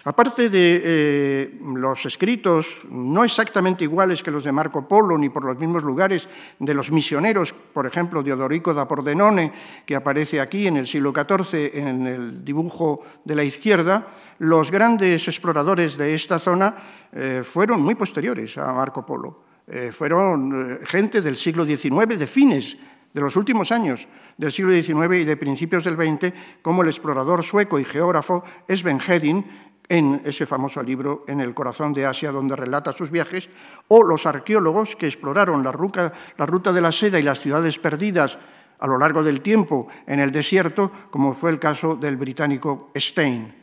Aparte 0.05 0.49
de 0.49 0.81
eh, 0.85 1.61
los 1.75 2.07
escritos 2.07 2.81
no 2.89 3.25
exactamente 3.25 3.85
iguales 3.85 4.23
que 4.23 4.31
los 4.31 4.45
de 4.45 4.53
Marco 4.53 4.87
Polo, 4.89 5.19
ni 5.19 5.29
por 5.29 5.45
los 5.45 5.59
mismos 5.59 5.83
lugares 5.83 6.29
de 6.59 6.73
los 6.73 6.91
misioneros, 6.91 7.53
por 7.53 7.87
ejemplo, 7.87 8.23
de 8.23 8.33
Odorico 8.33 8.73
da 8.73 8.89
Pordenone, 8.89 9.53
que 9.85 9.97
aparece 9.97 10.41
aquí 10.41 10.67
en 10.67 10.79
el 10.79 10.87
siglo 10.87 11.13
XIV 11.13 11.77
en 11.77 12.07
el 12.07 12.45
dibujo 12.45 13.03
de 13.25 13.37
la 13.37 13.45
izquierda, 13.45 14.09
los 14.39 14.71
grandes 14.71 15.29
exploradores 15.29 15.99
de 15.99 16.15
esta 16.15 16.39
zona 16.39 16.75
eh, 17.13 17.43
fueron 17.45 17.83
muy 17.83 17.95
posteriores 17.95 18.57
a 18.57 18.73
Marco 18.73 19.05
Polo. 19.05 19.45
Eh, 19.67 19.93
fueron 19.93 20.81
gente 20.87 21.21
del 21.21 21.37
siglo 21.37 21.67
XIX, 21.67 22.17
de 22.17 22.27
fines 22.27 22.79
de 23.19 23.25
los 23.25 23.35
últimos 23.35 23.73
años 23.73 24.07
del 24.37 24.53
siglo 24.53 24.71
XIX 24.71 25.17
y 25.17 25.25
de 25.25 25.37
principios 25.37 25.83
del 25.83 25.97
XX, 25.97 26.33
como 26.63 26.83
el 26.83 26.89
explorador 26.89 27.43
sueco 27.43 27.81
y 27.81 27.85
geógrafo 27.85 28.45
Sven 28.69 29.01
Hedin, 29.01 29.45
en 29.89 30.23
ese 30.25 30.47
famoso 30.47 30.85
libro 30.85 31.25
En 31.27 31.41
el 31.41 31.53
corazón 31.53 31.93
de 31.93 32.07
Asia, 32.07 32.31
donde 32.31 32.55
relata 32.55 32.93
sus 32.93 33.11
viajes, 33.11 33.49
o 33.89 34.05
los 34.05 34.25
arqueólogos 34.27 34.95
que 34.95 35.09
exploraron 35.09 35.65
la 35.65 35.73
ruta, 35.73 36.13
la 36.37 36.47
ruta 36.47 36.73
de 36.73 36.81
la 36.81 36.93
seda 36.93 37.19
y 37.19 37.25
las 37.25 37.41
ciudades 37.41 37.77
perdidas 37.81 38.39
a 38.79 38.87
lo 38.87 38.99
largo 38.99 39.25
del 39.25 39.41
tiempo 39.41 39.89
en 40.07 40.21
el 40.21 40.31
desierto, 40.31 40.93
como 41.11 41.35
fue 41.35 41.51
el 41.51 41.59
caso 41.59 41.97
del 41.97 42.17
británico 42.17 42.93
Stein. 42.95 43.58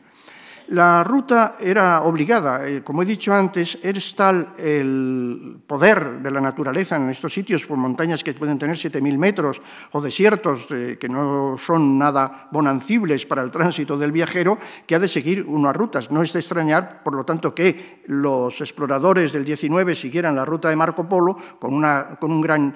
La 0.68 1.04
ruta 1.04 1.54
era 1.60 2.02
obligada, 2.02 2.66
eh, 2.66 2.82
como 2.82 3.02
he 3.02 3.06
dicho 3.06 3.32
antes, 3.32 3.78
es 3.82 4.16
tal 4.16 4.50
el 4.58 5.58
poder 5.64 6.18
de 6.18 6.30
la 6.32 6.40
naturaleza 6.40 6.96
en 6.96 7.08
estos 7.08 7.32
sitios, 7.32 7.64
por 7.64 7.76
montañas 7.76 8.24
que 8.24 8.34
pueden 8.34 8.58
tener 8.58 8.74
7.000 8.74 9.16
metros 9.16 9.62
o 9.92 10.00
desiertos 10.00 10.66
eh, 10.70 10.96
que 10.98 11.08
no 11.08 11.56
son 11.56 11.96
nada 11.98 12.48
bonancibles 12.50 13.26
para 13.26 13.42
el 13.42 13.52
tránsito 13.52 13.96
del 13.96 14.10
viajero, 14.10 14.58
que 14.88 14.96
ha 14.96 14.98
de 14.98 15.06
seguir 15.06 15.44
unas 15.46 15.76
rutas. 15.76 16.10
No 16.10 16.20
es 16.20 16.32
de 16.32 16.40
extrañar, 16.40 17.04
por 17.04 17.14
lo 17.14 17.24
tanto, 17.24 17.54
que 17.54 18.02
los 18.06 18.60
exploradores 18.60 19.32
del 19.32 19.44
19 19.44 19.94
siguieran 19.94 20.34
la 20.34 20.44
ruta 20.44 20.68
de 20.68 20.74
Marco 20.74 21.08
Polo 21.08 21.36
con, 21.60 21.74
una, 21.74 22.16
con 22.18 22.32
un 22.32 22.40
gran 22.40 22.74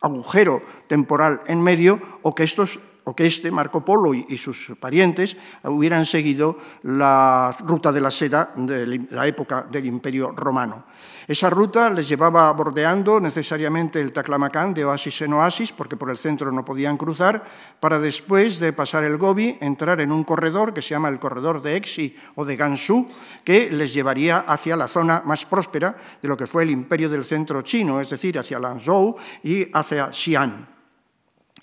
agujero 0.00 0.62
temporal 0.88 1.42
en 1.46 1.60
medio 1.60 2.00
o 2.22 2.34
que 2.34 2.44
estos 2.44 2.80
o 3.04 3.14
que 3.16 3.26
este, 3.26 3.50
Marco 3.50 3.84
Polo 3.84 4.14
y, 4.14 4.36
sus 4.38 4.72
parientes, 4.78 5.36
hubieran 5.64 6.04
seguido 6.04 6.58
la 6.82 7.54
ruta 7.66 7.90
de 7.90 8.00
la 8.00 8.10
seda 8.10 8.52
de 8.56 9.06
la 9.10 9.26
época 9.26 9.66
del 9.70 9.86
Imperio 9.86 10.32
Romano. 10.32 10.84
Esa 11.26 11.50
ruta 11.50 11.90
les 11.90 12.08
llevaba 12.08 12.52
bordeando 12.52 13.20
necesariamente 13.20 14.00
el 14.00 14.12
Taclamacán 14.12 14.74
de 14.74 14.84
oasis 14.84 15.22
en 15.22 15.32
oasis, 15.34 15.72
porque 15.72 15.96
por 15.96 16.10
el 16.10 16.18
centro 16.18 16.50
no 16.50 16.64
podían 16.64 16.96
cruzar, 16.96 17.44
para 17.80 17.98
después 17.98 18.58
de 18.58 18.72
pasar 18.72 19.04
el 19.04 19.16
Gobi 19.16 19.58
entrar 19.60 20.00
en 20.00 20.12
un 20.12 20.24
corredor 20.24 20.74
que 20.74 20.82
se 20.82 20.90
llama 20.90 21.08
el 21.08 21.20
corredor 21.20 21.62
de 21.62 21.76
Exi 21.76 22.16
o 22.34 22.44
de 22.44 22.56
Gansu, 22.56 23.08
que 23.44 23.70
les 23.70 23.94
llevaría 23.94 24.38
hacia 24.38 24.76
la 24.76 24.88
zona 24.88 25.22
más 25.24 25.46
próspera 25.46 25.96
de 26.20 26.28
lo 26.28 26.36
que 26.36 26.46
fue 26.46 26.64
el 26.64 26.70
imperio 26.70 27.08
del 27.08 27.24
centro 27.24 27.62
chino, 27.62 28.00
es 28.00 28.10
decir, 28.10 28.38
hacia 28.38 28.58
Lanzhou 28.58 29.16
y 29.42 29.68
hacia 29.72 30.12
Xi'an 30.12 30.71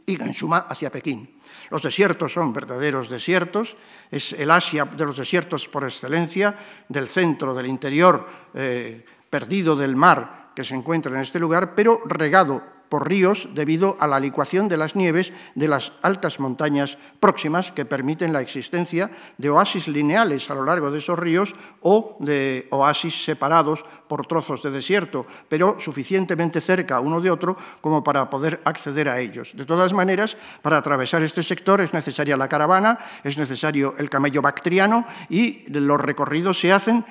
y 0.09 0.21
en 0.21 0.33
suma 0.33 0.65
hacia 0.69 0.91
Pekín. 0.91 1.39
Los 1.69 1.83
desiertos 1.83 2.33
son 2.33 2.51
verdaderos 2.51 3.09
desiertos, 3.09 3.75
es 4.09 4.33
el 4.33 4.49
Asia 4.49 4.85
de 4.85 5.05
los 5.05 5.17
desiertos 5.17 5.67
por 5.67 5.83
excelencia, 5.83 6.57
del 6.87 7.07
centro, 7.07 7.53
del 7.53 7.67
interior, 7.67 8.27
eh, 8.53 9.05
perdido 9.29 9.75
del 9.75 9.95
mar 9.95 10.51
que 10.55 10.63
se 10.63 10.73
encuentra 10.73 11.13
en 11.13 11.21
este 11.21 11.39
lugar, 11.39 11.75
pero 11.75 12.01
regado 12.05 12.78
por 12.89 13.07
ríos 13.07 13.47
debido 13.53 13.95
a 13.99 14.07
la 14.07 14.19
licuación 14.19 14.67
de 14.67 14.77
las 14.77 14.95
nieves 14.95 15.31
de 15.55 15.67
las 15.67 15.93
altas 16.01 16.39
montañas 16.39 16.97
próximas 17.19 17.71
que 17.71 17.85
permiten 17.85 18.33
la 18.33 18.41
existencia 18.41 19.11
de 19.37 19.49
oasis 19.49 19.87
lineales 19.87 20.49
a 20.49 20.55
lo 20.55 20.65
largo 20.65 20.91
de 20.91 20.99
esos 20.99 21.17
ríos 21.17 21.55
o 21.81 22.17
de 22.19 22.67
oasis 22.71 23.23
separados 23.23 23.85
por 24.07 24.25
trozos 24.25 24.63
de 24.63 24.71
desierto, 24.71 25.25
pero 25.47 25.79
suficientemente 25.79 26.61
cerca 26.61 26.99
uno 26.99 27.21
de 27.21 27.31
otro 27.31 27.55
como 27.81 28.03
para 28.03 28.29
poder 28.29 28.59
acceder 28.65 29.07
a 29.07 29.19
ellos. 29.19 29.55
De 29.55 29.65
todas 29.65 29.93
maneras, 29.93 30.35
para 30.61 30.77
atravesar 30.77 31.21
este 31.21 31.43
sector 31.43 31.81
es 31.81 31.93
necesaria 31.93 32.35
la 32.35 32.49
caravana, 32.49 32.97
es 33.23 33.37
necesario 33.37 33.93
el 33.97 34.09
camello 34.09 34.41
bactriano 34.41 35.05
y 35.29 35.63
los 35.69 36.01
recorridos 36.01 36.59
se 36.59 36.73
hacen 36.73 37.05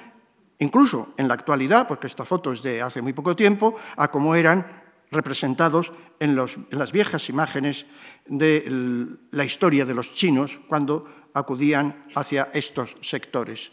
incluso 0.58 1.14
en 1.16 1.28
la 1.28 1.34
actualidad, 1.34 1.86
porque 1.86 2.06
esta 2.06 2.24
foto 2.24 2.52
es 2.52 2.62
de 2.62 2.82
hace 2.82 3.02
muy 3.02 3.12
poco 3.12 3.36
tiempo, 3.36 3.76
a 3.96 4.10
cómo 4.10 4.34
eran 4.34 4.87
representados 5.10 5.92
en, 6.20 6.36
las 6.36 6.92
viejas 6.92 7.28
imágenes 7.28 7.86
de 8.26 9.16
la 9.30 9.44
historia 9.44 9.84
de 9.84 9.94
los 9.94 10.14
chinos 10.14 10.60
cuando 10.68 11.06
acudían 11.34 12.04
hacia 12.14 12.50
estos 12.52 12.94
sectores. 13.00 13.72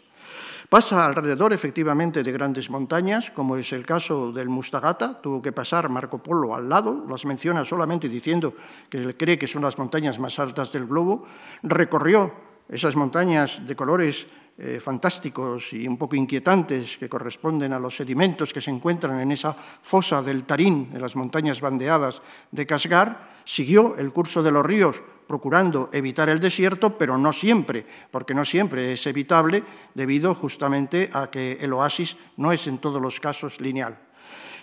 Pasa 0.68 1.06
alrededor, 1.06 1.52
efectivamente, 1.52 2.24
de 2.24 2.32
grandes 2.32 2.70
montañas, 2.70 3.30
como 3.30 3.56
es 3.56 3.72
el 3.72 3.86
caso 3.86 4.32
del 4.32 4.48
Mustagata. 4.48 5.20
Tuvo 5.20 5.40
que 5.40 5.52
pasar 5.52 5.88
Marco 5.88 6.18
Polo 6.18 6.56
al 6.56 6.68
lado, 6.68 7.06
las 7.08 7.24
menciona 7.24 7.64
solamente 7.64 8.08
diciendo 8.08 8.52
que 8.90 9.16
cree 9.16 9.38
que 9.38 9.46
son 9.46 9.62
las 9.62 9.78
montañas 9.78 10.18
más 10.18 10.40
altas 10.40 10.72
del 10.72 10.86
globo. 10.86 11.24
Recorrió 11.62 12.34
esas 12.68 12.96
montañas 12.96 13.64
de 13.64 13.76
colores 13.76 14.26
eh, 14.58 14.80
fantásticos 14.80 15.72
y 15.74 15.86
un 15.86 15.98
poco 15.98 16.16
inquietantes 16.16 16.96
que 16.96 17.08
corresponden 17.08 17.74
a 17.74 17.78
los 17.78 17.96
sedimentos 17.96 18.54
que 18.54 18.62
se 18.62 18.70
encuentran 18.70 19.20
en 19.20 19.30
esa 19.30 19.52
fosa 19.52 20.22
del 20.22 20.44
Tarín, 20.44 20.90
en 20.94 21.02
las 21.02 21.14
montañas 21.14 21.60
bandeadas 21.60 22.22
de 22.50 22.66
Casgar, 22.66 23.36
siguió 23.44 23.96
el 23.98 24.12
curso 24.12 24.42
de 24.42 24.50
los 24.50 24.64
ríos 24.64 25.02
procurando 25.26 25.90
evitar 25.92 26.28
el 26.28 26.40
desierto, 26.40 26.96
pero 26.96 27.18
no 27.18 27.32
siempre, 27.32 27.84
porque 28.10 28.34
no 28.34 28.44
siempre 28.44 28.92
es 28.92 29.06
evitable 29.06 29.62
debido 29.94 30.34
justamente 30.34 31.10
a 31.12 31.30
que 31.30 31.58
el 31.60 31.72
oasis 31.72 32.16
no 32.36 32.52
es 32.52 32.66
en 32.66 32.78
todos 32.78 33.02
los 33.02 33.20
casos 33.20 33.60
lineal. 33.60 33.98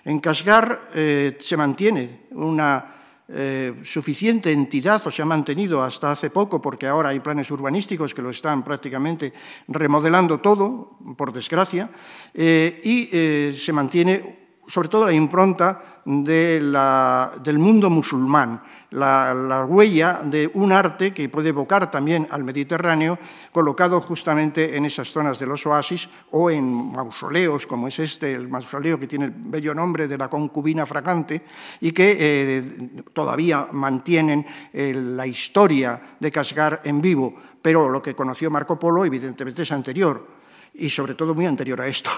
En 0.05 0.19
Casgar 0.19 0.89
eh, 0.95 1.37
se 1.39 1.55
mantiene 1.55 2.27
una 2.31 3.03
eh, 3.30 3.80
suficiente 3.84 4.51
entidad 4.51 5.01
o 5.05 5.09
se 5.09 5.21
ha 5.21 5.26
mantenido 5.26 5.82
hasta 5.82 6.11
hace 6.11 6.30
poco, 6.30 6.61
porque 6.61 6.88
ahora 6.88 7.09
hay 7.09 7.21
planes 7.21 7.49
urbanísticos 7.51 8.13
que 8.13 8.21
lo 8.21 8.30
están 8.30 8.63
prácticamente 8.63 9.32
remodelando 9.69 10.39
todo, 10.39 10.99
por 11.15 11.32
desgracia, 11.32 11.89
eh, 12.34 12.82
y 12.84 13.09
eh, 13.13 13.53
se 13.55 13.71
mantiene 13.71 14.59
sobre 14.67 14.89
todo 14.89 15.05
la 15.05 15.13
impronta 15.13 16.01
del 16.05 17.59
mundo 17.59 17.89
musulmán 17.89 18.61
la, 18.93 19.65
huella 19.67 20.21
de 20.23 20.49
un 20.53 20.71
arte 20.71 21.13
que 21.13 21.29
puede 21.29 21.49
evocar 21.49 21.89
también 21.89 22.27
al 22.29 22.43
Mediterráneo, 22.43 23.17
colocado 23.51 23.99
justamente 23.99 24.77
en 24.77 24.85
esas 24.85 25.09
zonas 25.09 25.39
de 25.39 25.45
los 25.45 25.65
oasis 25.65 26.09
o 26.31 26.51
en 26.51 26.91
mausoleos, 26.91 27.65
como 27.65 27.87
es 27.87 27.99
este, 27.99 28.33
el 28.33 28.47
mausoleo 28.47 28.99
que 28.99 29.07
tiene 29.07 29.25
el 29.25 29.33
bello 29.35 29.73
nombre 29.73 30.07
de 30.07 30.17
la 30.17 30.29
concubina 30.29 30.85
fragante, 30.85 31.41
y 31.81 31.91
que 31.91 32.17
eh, 32.19 33.03
todavía 33.13 33.67
mantienen 33.71 34.45
eh, 34.71 34.93
la 34.93 35.25
historia 35.25 35.99
de 36.19 36.31
Casgar 36.31 36.81
en 36.83 37.01
vivo. 37.01 37.33
Pero 37.61 37.89
lo 37.89 38.01
que 38.01 38.13
conoció 38.13 38.51
Marco 38.51 38.77
Polo, 38.77 39.05
evidentemente, 39.05 39.63
es 39.63 39.71
anterior 39.71 40.42
y 40.74 40.89
sobre 40.89 41.13
todo 41.13 41.36
muy 41.36 41.45
anterior 41.45 41.80
a 41.82 41.88
esto. 41.88 42.09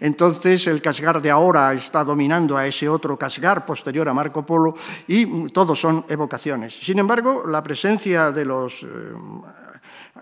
Entonces 0.00 0.66
el 0.66 0.82
Casgar 0.82 1.22
de 1.22 1.30
ahora 1.30 1.72
está 1.72 2.04
dominando 2.04 2.56
a 2.56 2.66
ese 2.66 2.88
otro 2.88 3.18
Casgar 3.18 3.64
posterior 3.64 4.08
a 4.08 4.14
Marco 4.14 4.44
Polo 4.44 4.76
y 5.06 5.50
todos 5.50 5.80
son 5.80 6.04
evocaciones. 6.08 6.74
Sin 6.74 6.98
embargo, 6.98 7.44
la 7.46 7.62
presencia 7.62 8.30
de 8.30 8.44
los 8.44 8.82
eh, 8.82 8.86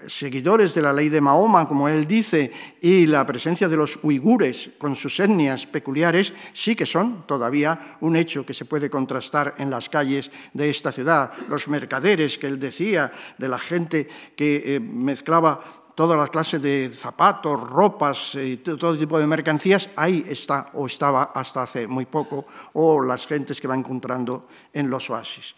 seguidores 0.07 0.75
de 0.75 0.83
la 0.83 0.93
ley 0.93 1.09
de 1.09 1.21
Mahoma, 1.21 1.67
como 1.67 1.89
él 1.89 2.07
dice, 2.07 2.53
y 2.81 3.07
la 3.07 3.27
presencia 3.27 3.69
de 3.69 3.77
los 3.77 3.99
uigures 4.03 4.71
con 4.79 4.95
sus 4.95 5.19
etnias 5.21 5.67
peculiares, 5.67 6.33
sí 6.53 6.77
que 6.77 6.87
son 6.87 7.27
todavía 7.27 7.97
un 8.01 8.17
hecho 8.17 8.47
que 8.47 8.55
se 8.55 8.65
puede 8.65 8.89
contrastar 8.89 9.55
en 9.59 9.71
las 9.71 9.89
calles 9.89 10.31
de 10.55 10.71
esta 10.71 10.93
ciudad. 10.93 11.33
Los 11.49 11.69
mercaderes 11.69 12.39
que 12.39 12.47
él 12.47 12.61
decía, 12.61 13.13
de 13.39 13.49
la 13.49 13.59
gente 13.59 14.09
que 14.37 14.77
eh, 14.77 14.81
mezclaba 14.81 15.80
todas 15.95 16.19
las 16.19 16.31
clases 16.31 16.63
de 16.63 16.91
zapatos, 16.93 17.61
ropas 17.69 18.35
y 18.35 18.59
todo 18.59 18.97
tipo 18.97 19.19
de 19.19 19.27
mercancías, 19.27 19.91
ahí 19.97 20.25
está 20.29 20.71
o 20.75 20.87
estaba 20.87 21.33
hasta 21.35 21.63
hace 21.63 21.87
muy 21.87 22.07
poco, 22.07 22.47
o 22.75 23.03
las 23.03 23.27
gentes 23.27 23.61
que 23.61 23.69
va 23.69 23.75
encontrando 23.75 24.47
en 24.73 24.91
los 24.91 25.11
oasis. 25.11 25.55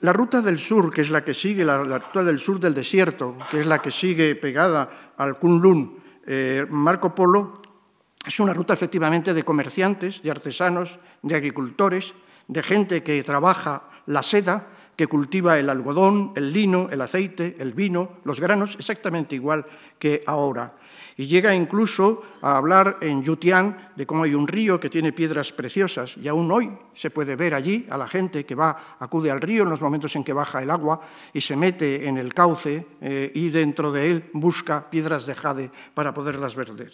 La 0.00 0.12
ruta 0.12 0.42
del 0.42 0.58
sur, 0.58 0.92
que 0.92 1.00
es 1.00 1.10
la 1.10 1.24
que 1.24 1.34
sigue, 1.34 1.64
la, 1.64 1.78
ruta 1.78 2.22
del 2.22 2.38
sur 2.38 2.60
del 2.60 2.74
desierto, 2.74 3.36
que 3.50 3.60
es 3.60 3.66
la 3.66 3.80
que 3.80 3.90
sigue 3.90 4.36
pegada 4.36 5.12
al 5.16 5.38
Kunlun, 5.38 6.02
eh, 6.26 6.66
Marco 6.68 7.14
Polo, 7.14 7.62
es 8.26 8.40
una 8.40 8.54
ruta 8.54 8.74
efectivamente 8.74 9.34
de 9.34 9.44
comerciantes, 9.44 10.22
de 10.22 10.30
artesanos, 10.30 10.98
de 11.22 11.36
agricultores, 11.36 12.14
de 12.48 12.62
gente 12.62 13.02
que 13.02 13.22
trabaja 13.22 13.84
la 14.06 14.22
seda, 14.22 14.68
que 14.96 15.06
cultiva 15.06 15.58
el 15.58 15.70
algodón, 15.70 16.32
el 16.36 16.52
lino, 16.52 16.88
el 16.90 17.00
aceite, 17.00 17.56
el 17.58 17.72
vino, 17.72 18.18
los 18.24 18.40
granos, 18.40 18.76
exactamente 18.76 19.34
igual 19.34 19.66
que 19.98 20.22
ahora. 20.26 20.74
Y 21.16 21.26
llega 21.26 21.54
incluso 21.54 22.22
a 22.42 22.56
hablar 22.56 22.98
en 23.00 23.22
Yutian 23.22 23.92
de 23.94 24.04
cómo 24.04 24.24
hay 24.24 24.34
un 24.34 24.48
río 24.48 24.80
que 24.80 24.90
tiene 24.90 25.12
piedras 25.12 25.52
preciosas 25.52 26.16
y 26.16 26.26
aún 26.26 26.50
hoy 26.50 26.72
se 26.92 27.10
puede 27.10 27.36
ver 27.36 27.54
allí 27.54 27.86
a 27.88 27.96
la 27.96 28.08
gente 28.08 28.44
que 28.44 28.56
va, 28.56 28.96
acude 28.98 29.30
al 29.30 29.40
río 29.40 29.62
en 29.62 29.70
los 29.70 29.80
momentos 29.80 30.16
en 30.16 30.24
que 30.24 30.32
baja 30.32 30.60
el 30.60 30.70
agua 30.70 31.00
y 31.32 31.40
se 31.40 31.56
mete 31.56 32.08
en 32.08 32.18
el 32.18 32.34
cauce 32.34 32.86
eh, 33.00 33.30
y 33.32 33.50
dentro 33.50 33.92
de 33.92 34.10
él 34.10 34.30
busca 34.32 34.90
piedras 34.90 35.26
de 35.26 35.36
jade 35.36 35.70
para 35.94 36.12
poderlas 36.12 36.56
vender. 36.56 36.90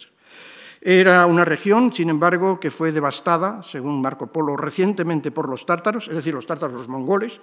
Era 0.81 1.27
una 1.27 1.45
región, 1.45 1.93
sin 1.93 2.09
embargo, 2.09 2.59
que 2.59 2.71
fue 2.71 2.91
devastada, 2.91 3.61
según 3.61 4.01
Marco 4.01 4.27
Polo, 4.27 4.57
recientemente 4.57 5.29
por 5.29 5.47
los 5.47 5.65
tártaros, 5.65 6.07
es 6.07 6.15
decir, 6.15 6.33
los 6.33 6.47
tártaros, 6.47 6.87
mongoles, 6.87 7.39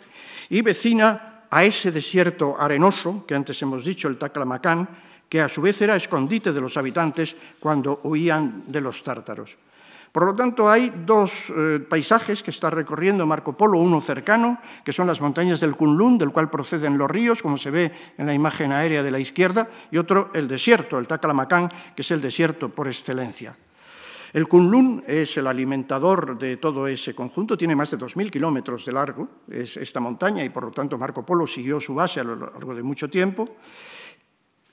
y 0.51 0.61
vecina 0.62 1.47
a 1.49 1.62
ese 1.62 1.93
desierto 1.93 2.57
arenoso 2.59 3.24
que 3.26 3.36
antes 3.36 3.62
hemos 3.62 3.84
dicho, 3.84 4.09
el 4.09 4.18
Taclamacán, 4.18 4.89
que 5.28 5.41
a 5.41 5.49
su 5.49 5.62
vez 5.62 5.80
era 5.80 5.95
escondite 5.95 6.53
de 6.53 6.61
los 6.61 6.76
habitantes 6.76 7.36
cuando 7.61 8.01
huían 8.03 8.64
de 8.66 8.80
los 8.80 9.05
tártaros. 9.05 9.55
Por 10.13 10.25
lo 10.25 10.35
tanto, 10.35 10.71
hay 10.71 10.93
dos 11.05 11.51
eh, 11.51 11.81
paisajes 11.81 12.43
que 12.43 12.51
está 12.51 12.71
recorriendo 12.71 13.27
Marco 13.27 13.57
Polo, 13.57 13.79
uno 13.79 14.01
cercano, 14.01 14.59
que 14.85 14.93
son 14.93 15.07
las 15.07 15.21
montañas 15.21 15.61
del 15.61 15.77
Kunlun, 15.77 16.19
del 16.19 16.31
cual 16.31 16.51
proceden 16.51 16.97
los 16.97 17.11
ríos, 17.11 17.43
como 17.43 17.59
se 17.59 17.71
ve 17.71 17.93
en 18.17 18.27
la 18.27 18.35
imagen 18.35 18.73
aérea 18.73 19.03
de 19.03 19.11
la 19.11 19.21
izquierda, 19.21 19.69
y 19.91 19.99
otro 19.99 20.31
el 20.35 20.49
desierto, 20.49 20.99
el 20.99 21.07
Taclamacán, 21.07 21.71
que 21.95 22.03
es 22.03 22.11
el 22.11 22.21
desierto 22.21 22.71
por 22.71 22.89
excelencia. 22.89 23.57
El 24.33 24.47
Kunlun 24.47 25.05
es 25.07 25.37
el 25.39 25.47
alimentador 25.47 26.37
de 26.37 26.59
todo 26.59 26.87
ese 26.87 27.15
conjunto, 27.15 27.57
tiene 27.57 27.75
más 27.75 27.91
de 27.91 27.99
2.000 27.99 28.31
kilómetros 28.31 28.85
de 28.85 28.93
largo, 28.93 29.29
es 29.51 29.77
esta 29.79 30.01
montaña, 30.01 30.45
y 30.45 30.51
por 30.51 30.65
lo 30.65 30.71
tanto 30.71 30.99
Marco 30.99 31.25
Polo 31.25 31.47
siguió 31.47 31.81
su 31.81 31.95
base 31.95 32.21
a 32.21 32.25
lo 32.25 32.37
largo 32.37 32.75
de 32.75 32.83
mucho 32.83 33.09
tiempo. 33.09 33.47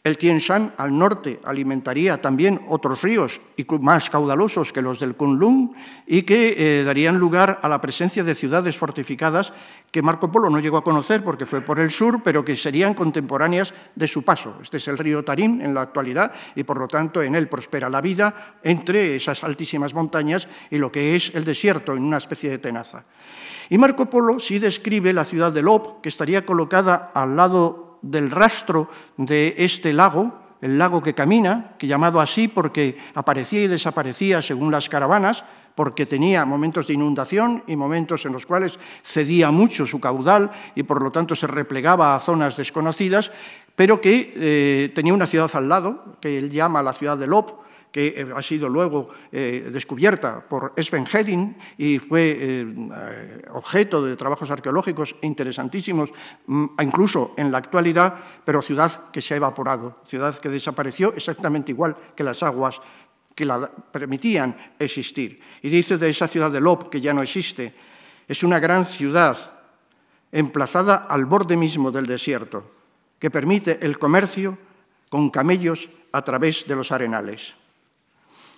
El 0.05 0.19
Tien 0.19 0.37
Shan 0.37 0.71
al 0.77 0.95
norte 0.95 1.39
alimentaría 1.45 2.21
también 2.21 2.61
otros 2.69 3.01
ríos 3.01 3.41
más 3.79 4.11
caudalosos 4.11 4.71
que 4.71 4.83
los 4.83 4.99
del 4.99 5.15
Kunlun 5.15 5.73
y 6.05 6.21
que 6.21 6.53
eh, 6.57 6.83
darían 6.83 7.17
lugar 7.17 7.59
a 7.63 7.67
la 7.67 7.81
presencia 7.81 8.23
de 8.23 8.35
ciudades 8.35 8.77
fortificadas 8.77 9.51
que 9.89 10.03
Marco 10.03 10.31
Polo 10.31 10.51
no 10.51 10.59
llegó 10.59 10.77
a 10.77 10.83
conocer 10.83 11.23
porque 11.23 11.47
fue 11.47 11.61
por 11.61 11.79
el 11.79 11.89
sur, 11.89 12.21
pero 12.23 12.45
que 12.45 12.55
serían 12.55 12.93
contemporáneas 12.93 13.73
de 13.95 14.07
su 14.07 14.21
paso. 14.21 14.59
Este 14.61 14.77
es 14.77 14.87
el 14.89 14.99
río 14.99 15.25
Tarim 15.25 15.59
en 15.61 15.73
la 15.73 15.81
actualidad 15.81 16.31
y 16.55 16.61
por 16.61 16.77
lo 16.77 16.87
tanto 16.87 17.23
en 17.23 17.33
él 17.33 17.47
prospera 17.47 17.89
la 17.89 18.01
vida 18.01 18.59
entre 18.61 19.15
esas 19.15 19.43
altísimas 19.43 19.95
montañas 19.95 20.47
y 20.69 20.77
lo 20.77 20.91
que 20.91 21.15
es 21.15 21.33
el 21.33 21.45
desierto 21.45 21.93
en 21.93 22.03
una 22.03 22.17
especie 22.17 22.51
de 22.51 22.59
tenaza. 22.59 23.05
Y 23.71 23.79
Marco 23.79 24.07
Polo 24.07 24.39
sí 24.39 24.59
describe 24.59 25.13
la 25.13 25.25
ciudad 25.25 25.51
de 25.51 25.63
Lop, 25.63 26.01
que 26.01 26.09
estaría 26.09 26.45
colocada 26.45 27.11
al 27.15 27.35
lado 27.35 27.84
del 28.01 28.31
rastro 28.31 28.89
de 29.17 29.55
este 29.57 29.93
lago, 29.93 30.41
el 30.61 30.77
lago 30.77 31.01
que 31.01 31.13
camina, 31.13 31.75
que 31.77 31.87
llamado 31.87 32.19
así 32.19 32.47
porque 32.47 32.97
aparecía 33.13 33.63
y 33.63 33.67
desaparecía 33.67 34.41
según 34.41 34.71
las 34.71 34.89
caravanas, 34.89 35.43
porque 35.75 36.05
tenía 36.05 36.45
momentos 36.45 36.87
de 36.87 36.93
inundación 36.93 37.63
y 37.67 37.75
momentos 37.75 38.25
en 38.25 38.31
los 38.31 38.45
cuales 38.45 38.79
cedía 39.03 39.51
mucho 39.51 39.85
su 39.85 39.99
caudal 39.99 40.49
y 40.73 40.83
por 40.83 41.03
lo 41.03 41.11
tanto 41.11 41.35
se 41.35 41.47
replegaba 41.47 42.15
a 42.15 42.19
zonas 42.19 42.55
desconocidas, 42.55 43.31
pero 43.75 43.99
que 43.99 44.33
eh, 44.35 44.91
tenía 44.95 45.13
una 45.13 45.27
ciudad 45.27 45.51
al 45.53 45.67
lado, 45.67 46.17
que 46.21 46.37
él 46.37 46.49
llama 46.49 46.81
la 46.81 46.93
ciudad 46.93 47.17
de 47.17 47.27
Lop, 47.27 47.64
que 47.95 48.07
eh, 48.07 48.27
ha 48.35 48.41
sido 48.41 48.67
luego 48.67 49.07
eh, 49.31 49.69
descubierta 49.71 50.43
por 50.43 50.73
Sven 50.75 51.07
Hedin 51.07 51.55
y 51.77 51.97
fue 51.97 52.35
eh, 52.37 53.41
objeto 53.53 54.03
de 54.03 54.17
trabajos 54.17 54.51
arqueológicos 54.51 55.15
interesantísimos, 55.21 56.11
mm, 56.45 56.65
incluso 56.81 57.33
en 57.37 57.53
la 57.53 57.59
actualidad, 57.59 58.19
pero 58.43 58.61
ciudad 58.61 59.09
que 59.13 59.21
se 59.21 59.33
ha 59.33 59.37
evaporado, 59.37 60.03
ciudad 60.09 60.37
que 60.37 60.49
desapareció 60.49 61.13
exactamente 61.15 61.71
igual 61.71 61.95
que 62.17 62.25
las 62.25 62.43
aguas 62.43 62.81
que 63.33 63.45
la 63.45 63.65
permitían 63.65 64.57
existir. 64.77 65.39
Y 65.61 65.69
dice 65.69 65.97
de 65.97 66.09
esa 66.09 66.27
ciudad 66.27 66.51
de 66.51 66.59
Lop, 66.59 66.89
que 66.89 66.99
ya 66.99 67.13
no 67.13 67.23
existe, 67.23 67.73
Es 68.27 68.43
una 68.43 68.59
gran 68.59 68.85
ciudad 68.85 69.37
emplazada 70.33 71.07
al 71.07 71.23
borde 71.23 71.55
mismo 71.55 71.91
del 71.91 72.07
desierto, 72.07 72.69
que 73.19 73.31
permite 73.31 73.85
el 73.85 73.99
comercio 73.99 74.57
con 75.07 75.29
camellos 75.29 75.87
a 76.11 76.23
través 76.23 76.67
de 76.67 76.75
los 76.75 76.91
arenales. 76.91 77.53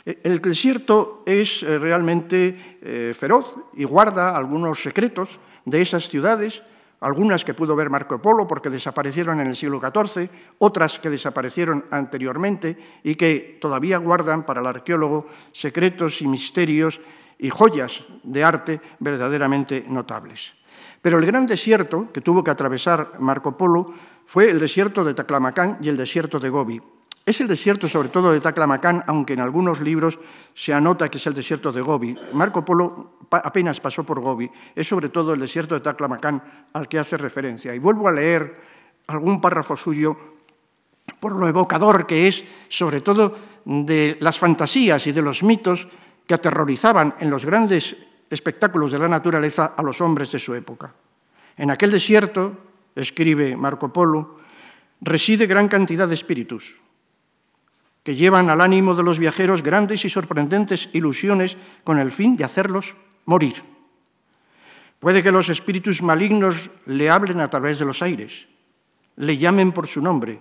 El 0.08 0.39
desierto 0.39 1.22
es 1.26 1.64
eh, 1.64 1.78
realmente 1.78 2.80
eh, 2.82 3.14
feroz 3.14 3.55
y 3.74 3.84
guarda 3.84 4.38
algunos 4.38 4.82
secretos 4.82 5.38
de 5.66 5.82
esas 5.82 6.08
ciudades, 6.08 6.64
algunas 7.01 7.43
que 7.43 7.53
pudo 7.53 7.76
ver 7.76 7.89
Marco 7.89 8.22
Polo 8.22 8.47
porque 8.47 8.70
desaparecieron 8.70 9.41
en 9.41 9.47
el 9.47 9.55
siglo 9.58 9.82
XIV, 9.82 10.30
otras 10.60 10.99
que 10.99 11.10
desaparecieron 11.10 11.84
anteriormente 11.91 12.78
y 13.03 13.16
que 13.16 13.58
todavía 13.60 13.97
guardan 13.97 14.45
para 14.45 14.62
el 14.62 14.68
arqueólogo 14.68 15.28
secretos 15.51 16.22
y 16.22 16.28
misterios 16.28 17.01
y 17.38 17.49
joyas 17.49 18.05
de 18.24 18.45
arte 18.45 18.80
verdaderamente 18.99 19.84
notables. 19.89 20.53
Pero 21.01 21.20
el 21.20 21.26
gran 21.26 21.45
desierto 21.45 22.14
que 22.14 22.22
tuvo 22.22 22.45
que 22.45 22.51
atravesar 22.51 23.20
Marco 23.20 23.58
Polo 23.58 23.93
fue 24.26 24.49
el 24.49 24.60
desierto 24.62 25.03
de 25.03 25.14
Taclamacán 25.14 25.80
y 25.82 25.89
el 25.89 25.97
desierto 25.97 26.39
de 26.39 26.47
Gobi. 26.47 26.82
Es 27.28 27.42
el 27.42 27.50
desierto 27.50 27.90
sobre 27.90 28.08
todo 28.08 28.32
de 28.32 28.40
Taclamacán, 28.40 29.04
aunque 29.06 29.34
en 29.34 29.42
algunos 29.42 29.82
libros 29.82 30.18
se 30.54 30.74
anota 30.74 31.12
que 31.12 31.18
es 31.18 31.28
el 31.28 31.34
desierto 31.34 31.74
de 31.74 31.82
Gobi. 31.82 32.16
Marco 32.32 32.64
Polo 32.64 33.20
apenas 33.30 33.82
pasó 33.82 34.06
por 34.06 34.22
Gobi, 34.22 34.50
es 34.74 34.88
sobre 34.88 35.10
todo 35.10 35.34
el 35.34 35.42
desierto 35.42 35.76
de 35.76 35.82
Taclamacán 35.82 36.70
al 36.72 36.88
que 36.88 36.98
hace 36.98 37.18
referencia. 37.18 37.76
Y 37.76 37.80
vuelvo 37.80 38.08
a 38.08 38.14
leer 38.14 38.54
algún 39.08 39.42
párrafo 39.42 39.76
suyo 39.76 40.16
por 41.20 41.36
lo 41.36 41.50
evocador 41.50 42.08
que 42.08 42.30
es, 42.30 42.46
sobre 42.70 43.02
todo 43.02 43.36
de 43.66 44.18
las 44.22 44.40
fantasías 44.40 45.06
y 45.08 45.12
de 45.12 45.22
los 45.22 45.44
mitos 45.44 45.86
que 46.26 46.34
aterrorizaban 46.34 47.14
en 47.20 47.30
los 47.30 47.46
grandes 47.46 47.98
espectáculos 48.30 48.94
de 48.94 49.00
la 49.00 49.10
naturaleza 49.10 49.74
a 49.76 49.84
los 49.84 50.00
hombres 50.00 50.32
de 50.32 50.40
su 50.40 50.56
época. 50.56 50.96
En 51.58 51.72
aquel 51.72 51.92
desierto, 51.92 52.56
escribe 52.96 53.58
Marco 53.58 53.92
Polo, 53.92 54.40
reside 55.02 55.46
gran 55.46 55.68
cantidad 55.68 56.08
de 56.08 56.16
espíritus, 56.16 56.87
que 58.08 58.16
llevan 58.16 58.49
al 58.49 58.62
ánimo 58.62 58.95
de 58.95 59.03
los 59.03 59.20
viajeros 59.20 59.62
grandes 59.62 60.05
y 60.05 60.10
sorprendentes 60.10 60.88
ilusiones 60.93 61.58
con 61.84 61.99
el 61.99 62.10
fin 62.10 62.38
de 62.38 62.45
hacerlos 62.45 62.95
morir. 63.26 63.62
Puede 65.01 65.22
que 65.22 65.34
los 65.34 65.49
espíritus 65.49 66.01
malignos 66.01 66.70
le 66.86 67.10
hablen 67.10 67.41
a 67.41 67.49
través 67.49 67.80
de 67.80 67.84
los 67.84 68.01
aires, 68.01 68.47
le 69.18 69.38
llamen 69.38 69.74
por 69.74 69.88
su 69.88 69.99
nombre, 69.99 70.39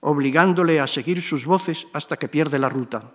obligándole 0.00 0.80
a 0.80 0.86
seguir 0.86 1.20
sus 1.20 1.44
voces 1.44 1.86
hasta 1.92 2.16
que 2.16 2.28
pierde 2.28 2.58
la 2.58 2.70
ruta. 2.70 3.12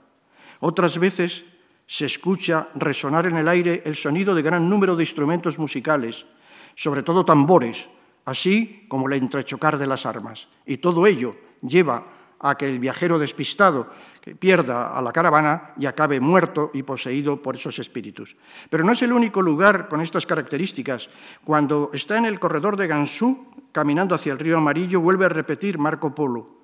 Otras 0.60 1.00
veces 1.00 1.46
se 1.88 2.06
escucha 2.06 2.68
resonar 2.76 3.26
en 3.26 3.38
el 3.38 3.48
aire 3.48 3.82
el 3.84 3.96
sonido 3.96 4.36
de 4.36 4.44
gran 4.44 4.70
número 4.70 4.96
de 4.96 5.02
instrumentos 5.02 5.58
musicales, 5.58 6.28
sobre 6.76 7.02
todo 7.02 7.26
tambores, 7.26 7.90
así 8.26 8.86
como 8.90 9.08
el 9.08 9.14
entrechocar 9.14 9.80
de 9.80 9.88
las 9.88 10.06
armas. 10.06 10.50
Y 10.68 10.78
todo 10.78 11.08
ello 11.08 11.36
lleva 11.64 12.17
a 12.40 12.56
que 12.56 12.68
el 12.68 12.80
viajero 12.80 13.20
despistado 13.20 13.90
pierda 14.36 14.98
a 14.98 15.02
la 15.02 15.12
caravana 15.12 15.74
y 15.80 15.86
acabe 15.86 16.20
muerto 16.20 16.72
y 16.74 16.84
poseído 16.84 17.42
por 17.42 17.56
esos 17.56 17.80
espíritus. 17.80 18.36
Pero 18.70 18.84
no 18.84 18.92
es 18.92 19.02
el 19.02 19.14
único 19.14 19.42
lugar 19.42 19.88
con 19.88 20.02
estas 20.02 20.26
características. 20.26 21.10
Cuando 21.44 21.90
está 21.94 22.18
en 22.18 22.26
el 22.26 22.40
corredor 22.40 22.76
de 22.76 22.88
Gansú, 22.88 23.48
caminando 23.72 24.16
hacia 24.16 24.34
el 24.34 24.40
río 24.40 24.58
Amarillo, 24.58 25.02
vuelve 25.02 25.26
a 25.26 25.30
repetir 25.30 25.78
Marco 25.78 26.14
Polo. 26.14 26.58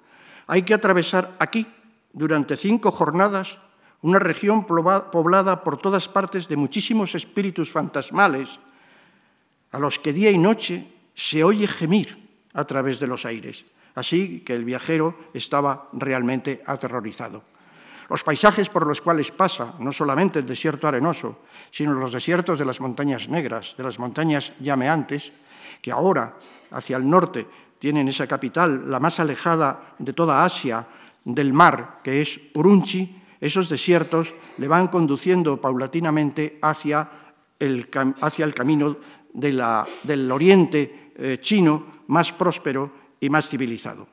Hay 0.47 0.63
que 0.63 0.74
atravesar 0.74 1.32
aquí, 1.39 1.67
durante 2.11 2.57
cinco 2.57 2.91
jornadas, 2.91 3.57
una 4.01 4.19
región 4.19 4.65
poblada 4.65 5.63
por 5.63 5.78
todas 5.78 6.09
partes 6.09 6.47
de 6.47 6.57
muchísimos 6.57 7.15
espíritus 7.15 7.71
fantasmales, 7.71 8.59
a 9.71 9.80
los 9.80 9.97
que 9.97 10.13
día 10.13 10.30
y 10.30 10.38
noche 10.38 10.88
se 11.15 11.43
oye 11.43 11.67
gemir 11.67 12.19
a 12.53 12.65
través 12.65 12.99
de 12.99 13.07
los 13.07 13.26
aires. 13.26 13.65
Así 13.95 14.41
que 14.41 14.53
el 14.53 14.65
viajero 14.65 15.29
estaba 15.33 15.89
realmente 15.93 16.63
aterrorizado. 16.65 17.43
Los 18.09 18.23
paisajes 18.23 18.69
por 18.69 18.85
los 18.85 19.01
cuales 19.01 19.31
pasa, 19.31 19.75
no 19.79 19.91
solamente 19.91 20.39
el 20.39 20.45
desierto 20.45 20.87
arenoso, 20.87 21.39
sino 21.71 21.93
los 21.93 22.11
desiertos 22.11 22.59
de 22.59 22.65
las 22.65 22.81
montañas 22.81 23.29
negras, 23.29 23.75
de 23.77 23.83
las 23.83 23.99
montañas 23.99 24.53
llameantes, 24.59 25.31
que 25.81 25.91
ahora, 25.91 26.37
hacia 26.71 26.97
el 26.97 27.09
norte, 27.09 27.47
tienen 27.79 28.07
esa 28.07 28.27
capital, 28.27 28.89
la 28.89 28.99
más 28.99 29.19
alejada 29.19 29.95
de 29.99 30.13
toda 30.13 30.45
Asia, 30.45 30.87
del 31.25 31.53
mar, 31.53 31.99
que 32.03 32.21
es 32.21 32.39
Urunchi, 32.53 33.21
esos 33.39 33.67
desiertos 33.67 34.33
le 34.57 34.67
van 34.67 34.87
conduciendo 34.87 35.59
paulatinamente 35.59 36.59
hacia 36.61 37.09
el, 37.59 37.89
hacia 38.21 38.45
el 38.45 38.53
camino 38.53 38.97
del 39.33 40.31
oriente 40.31 41.11
eh, 41.15 41.37
chino 41.41 42.03
más 42.07 42.31
próspero 42.31 43.03
y 43.24 43.30
más 43.30 43.47
civilizado. 43.47 44.07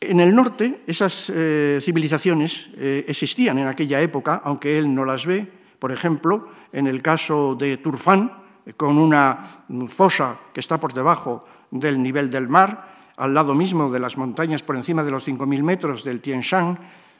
En 0.00 0.20
el 0.20 0.34
norte, 0.34 0.80
esas 0.86 1.28
eh, 1.28 1.78
civilizaciones 1.82 2.68
eh, 2.78 3.04
existían 3.06 3.58
en 3.58 3.66
aquella 3.66 4.00
época, 4.00 4.40
aunque 4.44 4.78
él 4.78 4.94
no 4.94 5.04
las 5.04 5.26
ve. 5.26 5.46
Por 5.78 5.92
ejemplo, 5.92 6.48
en 6.72 6.86
el 6.86 7.02
caso 7.02 7.54
de 7.54 7.76
Turfán, 7.76 8.32
con 8.76 8.96
una 8.96 9.64
fosa 9.88 10.38
que 10.54 10.60
está 10.60 10.80
por 10.80 10.94
debajo 10.94 11.44
del 11.70 12.02
nivel 12.02 12.30
del 12.30 12.48
mar, 12.48 13.12
al 13.16 13.34
lado 13.34 13.54
mismo 13.54 13.90
de 13.90 14.00
las 14.00 14.16
montañas 14.16 14.62
por 14.62 14.76
encima 14.76 15.04
de 15.04 15.10
los 15.10 15.28
5.000 15.28 15.62
metros 15.62 16.04
del 16.04 16.20
Tien 16.20 16.40
Shan, 16.40 16.78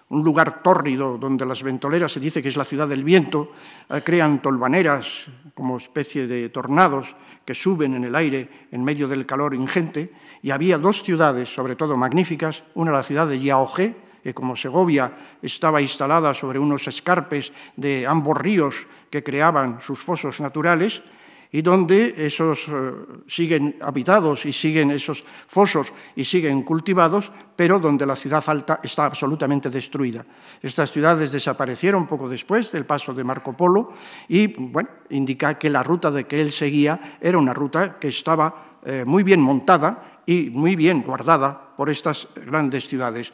un 0.09 0.25
lugar 0.25 0.63
tórrido 0.63 1.19
donde 1.19 1.45
las 1.45 1.63
ventoleras 1.63 2.13
se 2.13 2.21
dice 2.21 2.41
que 2.41 2.49
es 2.49 2.57
la 2.57 2.65
ciudad 2.65 2.89
del 2.89 3.05
viento, 3.05 3.53
eh, 3.91 4.01
crean 4.03 4.41
tolvaneras 4.41 5.27
como 5.53 5.77
especie 5.77 6.27
de 6.27 6.49
tornados 6.49 7.15
que 7.45 7.55
suben 7.55 7.95
en 7.95 8.05
el 8.05 8.15
aire 8.15 8.69
en 8.71 8.85
medio 8.85 9.09
del 9.09 9.27
calor 9.27 9.55
ingente 9.55 10.13
y 10.43 10.51
había 10.51 10.79
dos 10.79 11.03
ciudades, 11.03 11.53
sobre 11.53 11.77
todo 11.77 11.97
magníficas, 11.97 12.65
una 12.75 12.93
la 12.93 13.03
ciudad 13.03 13.27
de 13.27 13.41
Yaoge, 13.41 13.97
que 14.23 14.35
como 14.35 14.57
Segovia 14.57 15.39
estaba 15.43 15.81
instalada 15.81 16.35
sobre 16.35 16.59
unos 16.59 16.87
escarpes 16.89 17.53
de 17.77 18.07
ambos 18.07 18.37
ríos 18.37 18.87
que 19.11 19.23
creaban 19.23 19.81
sus 19.81 20.01
fosos 20.01 20.41
naturales, 20.41 21.03
y 21.51 21.63
donde 21.63 22.15
esos 22.19 22.69
eh, 22.69 22.93
siguen 23.27 23.77
habitados 23.81 24.45
y 24.45 24.53
siguen 24.53 24.91
esos 24.91 25.25
fosos 25.47 25.93
y 26.15 26.25
siguen 26.25 26.63
cultivados, 26.63 27.33
pero 27.57 27.79
donde 27.79 28.05
la 28.05 28.17
ciudad 28.17 28.45
alta 28.47 28.81
está 28.83 29.07
absolutamente 29.07 29.71
destruida. 29.71 30.27
Estas 30.61 30.93
ciudades 30.93 31.33
desaparecieron 31.33 32.07
poco 32.07 32.29
después 32.29 32.71
del 32.73 32.85
paso 32.85 33.15
de 33.15 33.25
Marco 33.25 33.57
Polo 33.57 33.93
y 34.29 34.49
bueno, 34.49 34.91
indica 35.11 35.59
que 35.59 35.71
la 35.71 35.83
ruta 35.83 36.11
de 36.11 36.25
que 36.25 36.41
él 36.41 36.51
seguía 36.51 37.17
era 37.21 37.39
una 37.39 37.55
ruta 37.55 37.99
que 37.99 38.09
estaba 38.09 38.79
eh, 38.85 39.05
muy 39.07 39.23
bien 39.23 39.41
montada 39.41 40.08
y 40.29 40.51
muy 40.51 40.77
bien 40.77 41.03
guardada 41.03 41.75
por 41.75 41.89
estas 41.89 42.29
grandes 42.45 42.87
ciudades. 42.87 43.33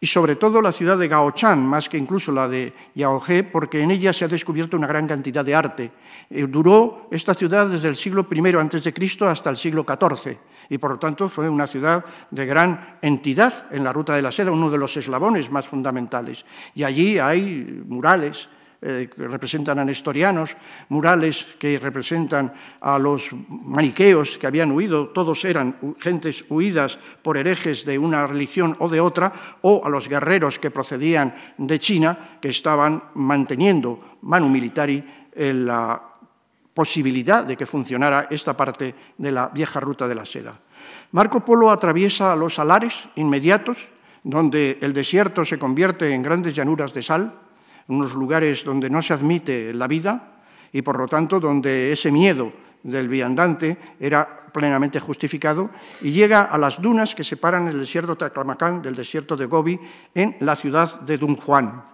Y 0.00 0.08
sobre 0.08 0.34
todo 0.34 0.60
la 0.60 0.72
ciudad 0.72 0.98
de 0.98 1.06
Gaochan, 1.06 1.64
más 1.64 1.88
que 1.88 1.96
incluso 1.96 2.32
la 2.32 2.48
de 2.48 2.72
Yaohe, 2.96 3.44
porque 3.44 3.80
en 3.80 3.92
ella 3.92 4.12
se 4.12 4.24
ha 4.24 4.28
descubierto 4.28 4.76
una 4.76 4.88
gran 4.88 5.06
cantidad 5.06 5.44
de 5.44 5.54
arte. 5.54 5.92
Eh, 6.28 6.48
duró 6.48 7.06
esta 7.12 7.34
ciudad 7.34 7.68
desde 7.68 7.88
el 7.88 7.94
siglo 7.94 8.26
I 8.28 8.40
a.C. 8.56 9.24
hasta 9.24 9.50
el 9.50 9.56
siglo 9.56 9.86
XIV 9.86 10.36
y 10.68 10.78
por 10.78 10.90
lo 10.90 10.98
tanto 10.98 11.28
fue 11.28 11.48
una 11.48 11.68
ciudad 11.68 12.04
de 12.32 12.46
gran 12.46 12.98
entidad 13.02 13.66
en 13.70 13.84
la 13.84 13.92
ruta 13.92 14.16
de 14.16 14.22
la 14.22 14.32
seda, 14.32 14.50
uno 14.50 14.68
de 14.68 14.78
los 14.78 14.96
eslabones 14.96 15.48
más 15.48 15.68
fundamentales. 15.68 16.44
Y 16.74 16.82
allí 16.82 17.20
hay 17.20 17.84
murales, 17.86 18.48
eh, 18.82 19.06
que 19.06 19.28
representan 19.30 19.78
a 19.78 19.86
nestorianos, 19.86 20.58
murales 20.90 21.54
que 21.54 21.78
representan 21.78 22.50
a 22.82 22.98
los 22.98 23.30
maniqueos 23.48 24.34
que 24.38 24.50
habían 24.50 24.74
huido, 24.74 25.14
todos 25.14 25.44
eran 25.44 25.78
gentes 26.02 26.44
huidas 26.50 26.98
por 27.22 27.38
herejes 27.38 27.86
de 27.86 27.94
una 27.94 28.26
religión 28.26 28.74
o 28.82 28.88
de 28.90 28.98
otra, 28.98 29.30
o 29.62 29.86
a 29.86 29.88
los 29.88 30.08
guerreros 30.08 30.58
que 30.58 30.74
procedían 30.74 31.30
de 31.58 31.78
China, 31.78 32.38
que 32.42 32.50
estaban 32.50 33.14
manteniendo 33.14 34.18
manu 34.22 34.50
militari 34.50 34.98
en 35.30 35.62
la 35.62 36.02
posibilidad 36.74 37.44
de 37.44 37.56
que 37.56 37.70
funcionara 37.70 38.26
esta 38.30 38.56
parte 38.56 39.14
de 39.16 39.30
la 39.30 39.46
vieja 39.46 39.78
ruta 39.78 40.08
de 40.08 40.14
la 40.18 40.26
seda. 40.26 40.58
Marco 41.12 41.44
Polo 41.44 41.70
atraviesa 41.70 42.34
los 42.34 42.54
salares 42.54 43.06
inmediatos, 43.14 43.94
donde 44.24 44.78
el 44.82 44.92
desierto 44.92 45.44
se 45.44 45.58
convierte 45.58 46.14
en 46.14 46.22
grandes 46.22 46.54
llanuras 46.54 46.94
de 46.94 47.02
sal, 47.02 47.41
unos 47.92 48.14
lugares 48.14 48.64
donde 48.64 48.90
no 48.90 49.02
se 49.02 49.12
admite 49.12 49.72
la 49.74 49.86
vida 49.86 50.40
y 50.72 50.82
por 50.82 50.98
lo 50.98 51.06
tanto 51.06 51.38
donde 51.38 51.92
ese 51.92 52.10
miedo 52.10 52.52
del 52.82 53.08
viandante 53.08 53.78
era 54.00 54.46
plenamente 54.52 55.00
justificado 55.00 55.70
y 56.00 56.12
llega 56.12 56.42
a 56.42 56.58
las 56.58 56.80
dunas 56.80 57.14
que 57.14 57.24
separan 57.24 57.68
el 57.68 57.78
desierto 57.78 58.12
de 58.12 58.18
Taclamacán 58.18 58.82
del 58.82 58.96
desierto 58.96 59.36
de 59.36 59.46
Gobi 59.46 59.78
en 60.14 60.36
la 60.40 60.56
ciudad 60.56 61.00
de 61.00 61.18
Dunhuan. 61.18 61.84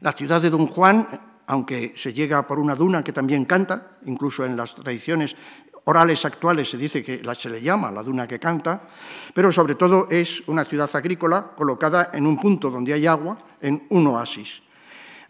La 0.00 0.12
ciudad 0.12 0.40
de 0.40 0.50
Dunhuan, 0.50 1.06
aunque 1.46 1.92
se 1.96 2.12
llega 2.12 2.46
por 2.46 2.58
una 2.58 2.74
duna 2.74 3.02
que 3.02 3.12
también 3.12 3.44
canta, 3.44 3.98
incluso 4.06 4.44
en 4.44 4.56
las 4.56 4.74
tradiciones 4.74 5.36
orales 5.84 6.24
actuales 6.24 6.70
se 6.70 6.76
dice 6.76 7.02
que 7.02 7.22
se 7.34 7.50
le 7.50 7.60
llama 7.62 7.90
la 7.90 8.02
duna 8.02 8.28
que 8.28 8.38
canta, 8.38 8.82
pero 9.34 9.50
sobre 9.50 9.74
todo 9.74 10.08
es 10.10 10.42
una 10.46 10.64
ciudad 10.64 10.90
agrícola 10.92 11.52
colocada 11.56 12.10
en 12.12 12.26
un 12.26 12.38
punto 12.38 12.70
donde 12.70 12.92
hay 12.92 13.06
agua, 13.06 13.38
en 13.60 13.86
un 13.90 14.06
oasis. 14.08 14.62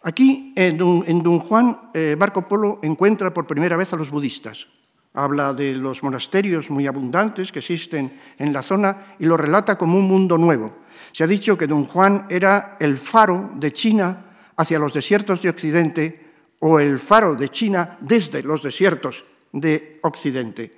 Aquí, 0.03 0.55
en 0.57 0.79
Don 0.79 1.41
Juan, 1.41 1.91
eh, 1.93 2.17
Marco 2.19 2.49
Polo 2.49 2.79
encuentra 2.83 3.35
por 3.35 3.47
primera 3.47 3.77
vez 3.77 3.93
a 3.93 3.97
los 3.97 4.11
budistas. 4.11 4.67
Habla 5.13 5.53
de 5.53 5.75
los 5.75 6.03
monasterios 6.03 6.71
muy 6.71 6.87
abundantes 6.87 7.53
que 7.53 7.59
existen 7.59 8.19
en 8.39 8.53
la 8.53 8.63
zona 8.63 9.17
y 9.19 9.27
lo 9.27 9.37
relata 9.37 9.77
como 9.77 9.99
un 9.99 10.07
mundo 10.07 10.39
nuevo. 10.39 10.73
Se 11.13 11.25
ha 11.25 11.27
dicho 11.27 11.59
que 11.59 11.67
Don 11.67 11.85
Juan 11.85 12.27
era 12.31 12.77
el 12.81 12.97
faro 12.97 13.51
de 13.57 13.73
China 13.73 14.25
hacia 14.57 14.79
los 14.79 14.95
desiertos 14.95 15.43
de 15.43 15.51
Occidente 15.51 16.31
o 16.61 16.79
el 16.79 16.99
faro 16.99 17.35
de 17.35 17.49
China 17.49 17.99
desde 18.01 18.43
los 18.43 18.63
desiertos 18.63 19.25
de 19.53 19.99
Occidente. 20.03 20.77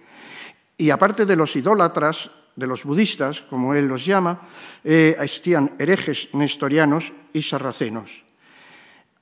Y 0.79 0.91
aparte 0.91 1.27
de 1.27 1.37
los 1.37 1.55
idólatras, 1.55 2.31
de 2.57 2.67
los 2.67 2.85
budistas, 2.85 3.43
como 3.43 3.75
él 3.75 3.87
los 3.87 4.05
llama, 4.05 4.41
eh, 4.83 5.15
existían 5.21 5.73
herejes 5.79 6.31
nestorianos 6.33 7.13
y 7.33 7.43
sarracenos. 7.43 8.22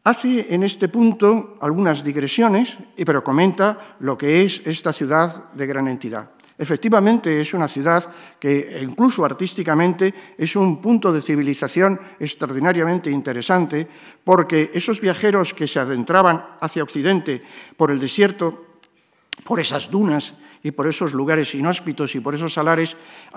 Hace 0.02 0.54
en 0.54 0.62
este 0.62 0.88
punto 0.88 1.56
algunas 1.60 2.02
digresiones, 2.02 2.78
pero 3.04 3.22
comenta 3.22 3.96
lo 4.00 4.16
que 4.16 4.42
es 4.42 4.66
esta 4.66 4.94
ciudad 4.94 5.52
de 5.52 5.66
gran 5.66 5.88
entidad. 5.88 6.30
Efectivamente, 6.56 7.40
es 7.40 7.52
una 7.52 7.68
ciudad 7.68 8.04
que 8.38 8.80
incluso 8.82 9.24
artísticamente 9.24 10.14
es 10.38 10.56
un 10.56 10.80
punto 10.80 11.12
de 11.12 11.20
civilización 11.20 12.00
extraordinariamente 12.18 13.10
interesante, 13.10 13.88
porque 14.24 14.70
esos 14.72 15.00
viajeros 15.00 15.52
que 15.52 15.66
se 15.66 15.80
adentraban 15.80 16.56
hacia 16.60 16.82
Occidente 16.82 17.42
por 17.76 17.90
el 17.90 18.00
desierto, 18.00 18.80
por 19.44 19.60
esas 19.60 19.90
dunas 19.90 20.34
y 20.62 20.70
por 20.72 20.86
esos 20.86 21.14
lugares 21.14 21.54
inhóspitos 21.54 22.14
y 22.14 22.20
por 22.20 22.34
esos 22.34 22.52
salares 22.52 22.96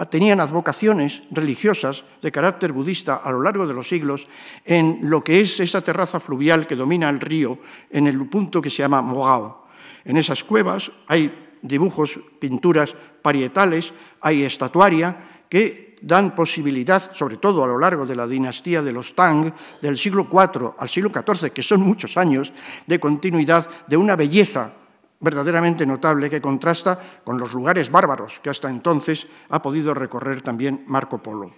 tenían 0.10 0.40
advocaciones 0.40 1.24
religiosas 1.32 2.04
de 2.22 2.32
carácter 2.32 2.74
budista 2.74 3.16
a 3.16 3.32
lo 3.32 3.42
largo 3.42 3.66
de 3.66 3.74
los 3.74 3.88
siglos 3.88 4.28
en 4.66 5.00
lo 5.04 5.24
que 5.24 5.42
es 5.42 5.60
esa 5.60 5.82
terraza 5.82 6.20
fluvial 6.20 6.68
que 6.68 6.76
domina 6.76 7.10
el 7.10 7.20
río 7.20 7.60
en 7.90 8.08
el 8.08 8.28
punto 8.28 8.62
que 8.62 8.70
se 8.70 8.84
llama 8.84 9.02
Mogao. 9.02 9.68
En 10.06 10.18
esas 10.18 10.44
cuevas 10.44 10.92
hay 11.08 11.58
dibujos, 11.62 12.20
pinturas 12.40 12.94
parietales, 13.22 13.94
hay 14.20 14.44
estatuaria 14.44 15.46
que 15.48 15.96
dan 16.04 16.36
posibilidad, 16.36 17.00
sobre 17.16 17.38
todo 17.38 17.64
a 17.64 17.68
lo 17.68 17.80
largo 17.80 18.06
de 18.06 18.16
la 18.16 18.28
dinastía 18.28 18.82
de 18.82 18.92
los 18.92 19.16
Tang, 19.16 19.54
del 19.82 19.98
siglo 19.98 20.28
IV 20.30 20.76
al 20.78 20.90
siglo 20.90 21.10
XIV, 21.10 21.52
que 21.52 21.64
son 21.64 21.80
muchos 21.82 22.18
años 22.18 22.52
de 22.86 23.00
continuidad, 23.00 23.70
de 23.88 23.96
una 23.96 24.18
belleza 24.18 24.83
verdaderamente 25.24 25.88
notable 25.88 26.30
que 26.30 26.44
contrasta 26.44 27.00
con 27.24 27.40
los 27.40 27.56
lugares 27.56 27.90
bárbaros 27.90 28.44
que 28.44 28.52
hasta 28.52 28.70
entonces 28.70 29.26
ha 29.50 29.62
podido 29.62 29.96
recorrer 29.96 30.44
también 30.44 30.84
Marco 30.88 31.24
Polo. 31.24 31.56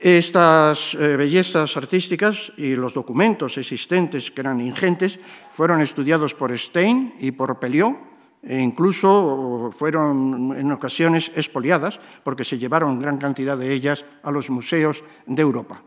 Estas 0.00 0.94
eh, 0.94 1.18
bellezas 1.18 1.76
artísticas 1.76 2.52
y 2.56 2.74
los 2.74 2.94
documentos 2.94 3.58
existentes, 3.58 4.30
que 4.30 4.40
eran 4.40 4.62
ingentes, 4.62 5.20
fueron 5.52 5.82
estudiados 5.82 6.32
por 6.32 6.56
Stein 6.56 7.20
y 7.20 7.32
por 7.32 7.60
Pelliot, 7.60 8.08
e 8.40 8.56
incluso 8.56 9.68
fueron 9.76 10.56
en 10.56 10.72
ocasiones 10.72 11.30
expoliadas, 11.36 12.00
porque 12.24 12.48
se 12.48 12.56
llevaron 12.56 12.98
gran 12.98 13.18
cantidad 13.18 13.58
de 13.58 13.74
ellas 13.74 14.06
a 14.22 14.30
los 14.30 14.48
museos 14.48 15.04
de 15.26 15.42
Europa. 15.42 15.84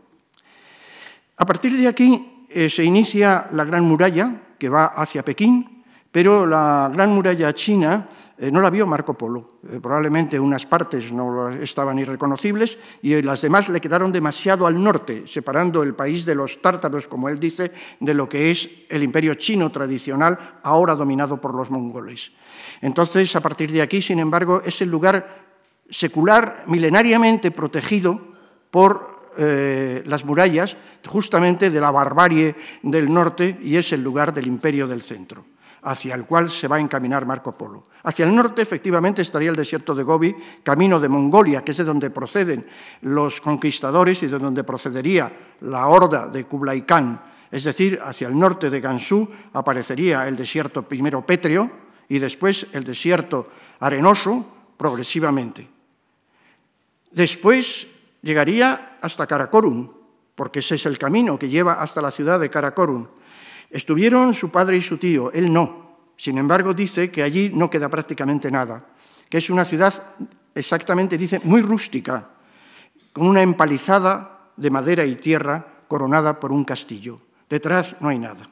A 1.36 1.44
partir 1.44 1.76
de 1.76 1.88
aquí 1.88 2.38
eh, 2.50 2.70
se 2.70 2.84
inicia 2.84 3.48
la 3.50 3.64
Gran 3.64 3.82
Muralla, 3.82 4.54
que 4.58 4.68
va 4.68 4.86
hacia 4.94 5.24
Pekín, 5.24 5.73
pero 6.14 6.46
la 6.46 6.88
Gran 6.94 7.10
Muralla 7.10 7.52
China 7.52 8.06
eh, 8.38 8.52
no 8.52 8.60
la 8.60 8.70
vio 8.70 8.86
Marco 8.86 9.14
Polo. 9.14 9.58
Eh, 9.68 9.80
probablemente 9.82 10.38
unas 10.38 10.64
partes 10.64 11.10
no 11.10 11.48
estaban 11.48 11.98
irreconocibles 11.98 12.78
y 13.02 13.20
las 13.20 13.42
demás 13.42 13.68
le 13.68 13.80
quedaron 13.80 14.12
demasiado 14.12 14.68
al 14.68 14.80
norte, 14.80 15.24
separando 15.26 15.82
el 15.82 15.96
país 15.96 16.24
de 16.24 16.36
los 16.36 16.62
tártaros, 16.62 17.08
como 17.08 17.28
él 17.28 17.40
dice, 17.40 17.72
de 17.98 18.14
lo 18.14 18.28
que 18.28 18.52
es 18.52 18.84
el 18.90 19.02
imperio 19.02 19.34
chino 19.34 19.72
tradicional, 19.72 20.38
ahora 20.62 20.94
dominado 20.94 21.40
por 21.40 21.52
los 21.52 21.68
mongoles. 21.68 22.30
Entonces, 22.80 23.34
a 23.34 23.40
partir 23.40 23.72
de 23.72 23.82
aquí, 23.82 24.00
sin 24.00 24.20
embargo, 24.20 24.62
es 24.64 24.82
el 24.82 24.90
lugar 24.90 25.42
secular 25.90 26.62
milenariamente 26.68 27.50
protegido 27.50 28.20
por 28.70 29.32
eh, 29.36 30.04
las 30.06 30.24
murallas 30.24 30.76
justamente 31.08 31.70
de 31.70 31.80
la 31.80 31.90
barbarie 31.90 32.54
del 32.84 33.12
norte 33.12 33.58
y 33.64 33.74
es 33.74 33.92
el 33.92 34.04
lugar 34.04 34.32
del 34.32 34.46
imperio 34.46 34.86
del 34.86 35.02
centro 35.02 35.44
hacia 35.84 36.14
el 36.14 36.26
cual 36.26 36.48
se 36.48 36.66
va 36.66 36.76
a 36.76 36.80
encaminar 36.80 37.26
Marco 37.26 37.52
Polo. 37.52 37.84
Hacia 38.04 38.24
el 38.24 38.34
norte, 38.34 38.62
efectivamente, 38.62 39.22
estaría 39.22 39.50
el 39.50 39.56
desierto 39.56 39.94
de 39.94 40.02
Gobi, 40.02 40.34
camino 40.62 40.98
de 40.98 41.08
Mongolia, 41.08 41.62
que 41.62 41.72
es 41.72 41.76
de 41.78 41.84
donde 41.84 42.10
proceden 42.10 42.66
los 43.02 43.40
conquistadores 43.40 44.22
y 44.22 44.26
de 44.26 44.38
donde 44.38 44.64
procedería 44.64 45.30
la 45.60 45.86
horda 45.86 46.26
de 46.26 46.44
Kublai 46.44 46.82
Khan. 46.86 47.20
Es 47.50 47.64
decir, 47.64 48.00
hacia 48.02 48.28
el 48.28 48.38
norte 48.38 48.70
de 48.70 48.80
Gansu 48.80 49.28
aparecería 49.52 50.26
el 50.26 50.36
desierto 50.36 50.82
primero 50.82 51.24
pétreo 51.24 51.70
y 52.08 52.18
después 52.18 52.66
el 52.72 52.84
desierto 52.84 53.46
arenoso 53.80 54.44
progresivamente. 54.76 55.68
Después 57.12 57.86
llegaría 58.22 58.96
hasta 59.00 59.26
Karakorum, 59.26 59.88
porque 60.34 60.58
ese 60.58 60.74
es 60.74 60.86
el 60.86 60.98
camino 60.98 61.38
que 61.38 61.48
lleva 61.48 61.74
hasta 61.74 62.02
la 62.02 62.10
ciudad 62.10 62.40
de 62.40 62.50
Karakorum. 62.50 63.06
Estuvieron 63.74 64.32
su 64.32 64.52
padre 64.52 64.76
y 64.76 64.80
su 64.80 64.98
tío, 64.98 65.32
él 65.32 65.52
no. 65.52 65.96
Sin 66.16 66.38
embargo, 66.38 66.74
dice 66.74 67.10
que 67.10 67.24
allí 67.24 67.50
no 67.52 67.68
queda 67.68 67.88
prácticamente 67.88 68.48
nada, 68.48 68.86
que 69.28 69.38
es 69.38 69.50
una 69.50 69.64
ciudad 69.64 69.92
exactamente, 70.54 71.18
dice, 71.18 71.40
muy 71.42 71.60
rústica, 71.60 72.30
con 73.12 73.26
una 73.26 73.42
empalizada 73.42 74.52
de 74.56 74.70
madera 74.70 75.04
y 75.04 75.16
tierra 75.16 75.82
coronada 75.88 76.38
por 76.38 76.52
un 76.52 76.62
castillo. 76.62 77.20
Detrás 77.50 77.96
no 77.98 78.10
hay 78.10 78.20
nada. 78.20 78.48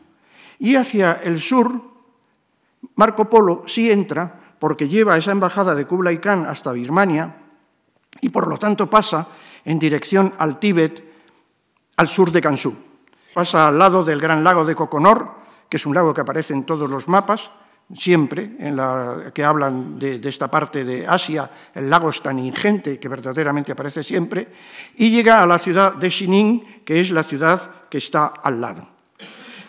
Y 0.58 0.74
hacia 0.74 1.12
el 1.12 1.38
sur, 1.38 1.70
Marco 2.96 3.30
Polo 3.30 3.62
sí 3.64 3.92
entra 3.92 4.56
porque 4.58 4.88
lleva 4.88 5.16
esa 5.16 5.30
embajada 5.30 5.76
de 5.76 5.86
Kublai 5.86 6.20
Khan 6.20 6.46
hasta 6.46 6.72
Birmania 6.72 7.36
y 8.20 8.30
por 8.30 8.48
lo 8.48 8.58
tanto 8.58 8.90
pasa 8.90 9.28
en 9.64 9.78
dirección 9.78 10.34
al 10.38 10.58
Tíbet, 10.58 11.14
al 11.96 12.08
sur 12.08 12.32
de 12.32 12.40
Gansu. 12.40 12.91
Pasa 13.34 13.68
al 13.68 13.78
lado 13.78 14.04
del 14.04 14.20
gran 14.20 14.44
lago 14.44 14.64
de 14.64 14.74
Coconor, 14.74 15.42
que 15.68 15.78
es 15.78 15.86
un 15.86 15.94
lago 15.94 16.12
que 16.12 16.20
aparece 16.20 16.52
en 16.52 16.64
todos 16.64 16.90
los 16.90 17.08
mapas, 17.08 17.50
siempre, 17.94 18.56
en 18.58 18.76
la, 18.76 19.32
que 19.34 19.44
hablan 19.44 19.98
de, 19.98 20.20
esta 20.24 20.50
parte 20.50 20.84
de 20.84 21.06
Asia, 21.06 21.50
el 21.74 21.88
lago 21.88 22.10
es 22.10 22.22
tan 22.22 22.38
ingente 22.38 22.98
que 22.98 23.08
verdaderamente 23.08 23.72
aparece 23.72 24.02
siempre, 24.02 24.48
y 24.96 25.10
llega 25.10 25.42
a 25.42 25.46
la 25.46 25.58
ciudad 25.58 25.94
de 25.94 26.10
Xining, 26.10 26.82
que 26.84 27.00
es 27.00 27.10
la 27.10 27.24
ciudad 27.24 27.88
que 27.88 27.98
está 27.98 28.26
al 28.26 28.60
lado. 28.60 28.88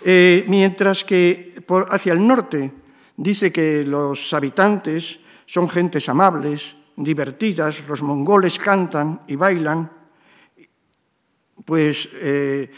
Eh, 0.03 0.43
mientras 0.47 1.03
que 1.03 1.55
hacia 1.89 2.14
el 2.14 2.26
norte 2.26 2.72
dice 3.16 3.51
que 3.51 3.86
los 3.86 4.34
habitantes 4.34 5.20
son 5.45 5.70
gentes 5.70 6.09
amables, 6.09 6.76
divertidas, 6.95 7.88
los 7.88 8.03
mongoles 8.03 8.59
cantan 8.59 9.22
y 9.28 9.36
bailan, 9.36 9.89
pues 11.66 12.09
eh, 12.14 12.70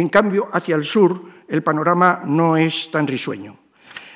en 0.00 0.08
cambio, 0.08 0.48
hacia 0.52 0.76
el 0.76 0.84
sur 0.84 1.20
el 1.48 1.62
panorama 1.62 2.22
no 2.24 2.56
es 2.56 2.90
tan 2.90 3.06
risueño. 3.06 3.56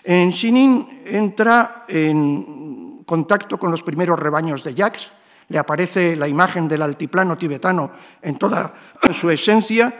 En 0.04 0.32
Sinin 0.32 1.02
entra 1.06 1.84
en 1.88 3.02
contacto 3.06 3.58
con 3.58 3.70
los 3.70 3.82
primeros 3.82 4.18
rebaños 4.18 4.64
de 4.64 4.74
yaks, 4.74 5.12
le 5.48 5.58
aparece 5.58 6.16
la 6.16 6.28
imagen 6.28 6.68
del 6.68 6.82
altiplano 6.82 7.36
tibetano 7.36 7.90
en 8.20 8.38
toda 8.38 8.74
su 9.10 9.30
esencia, 9.30 9.92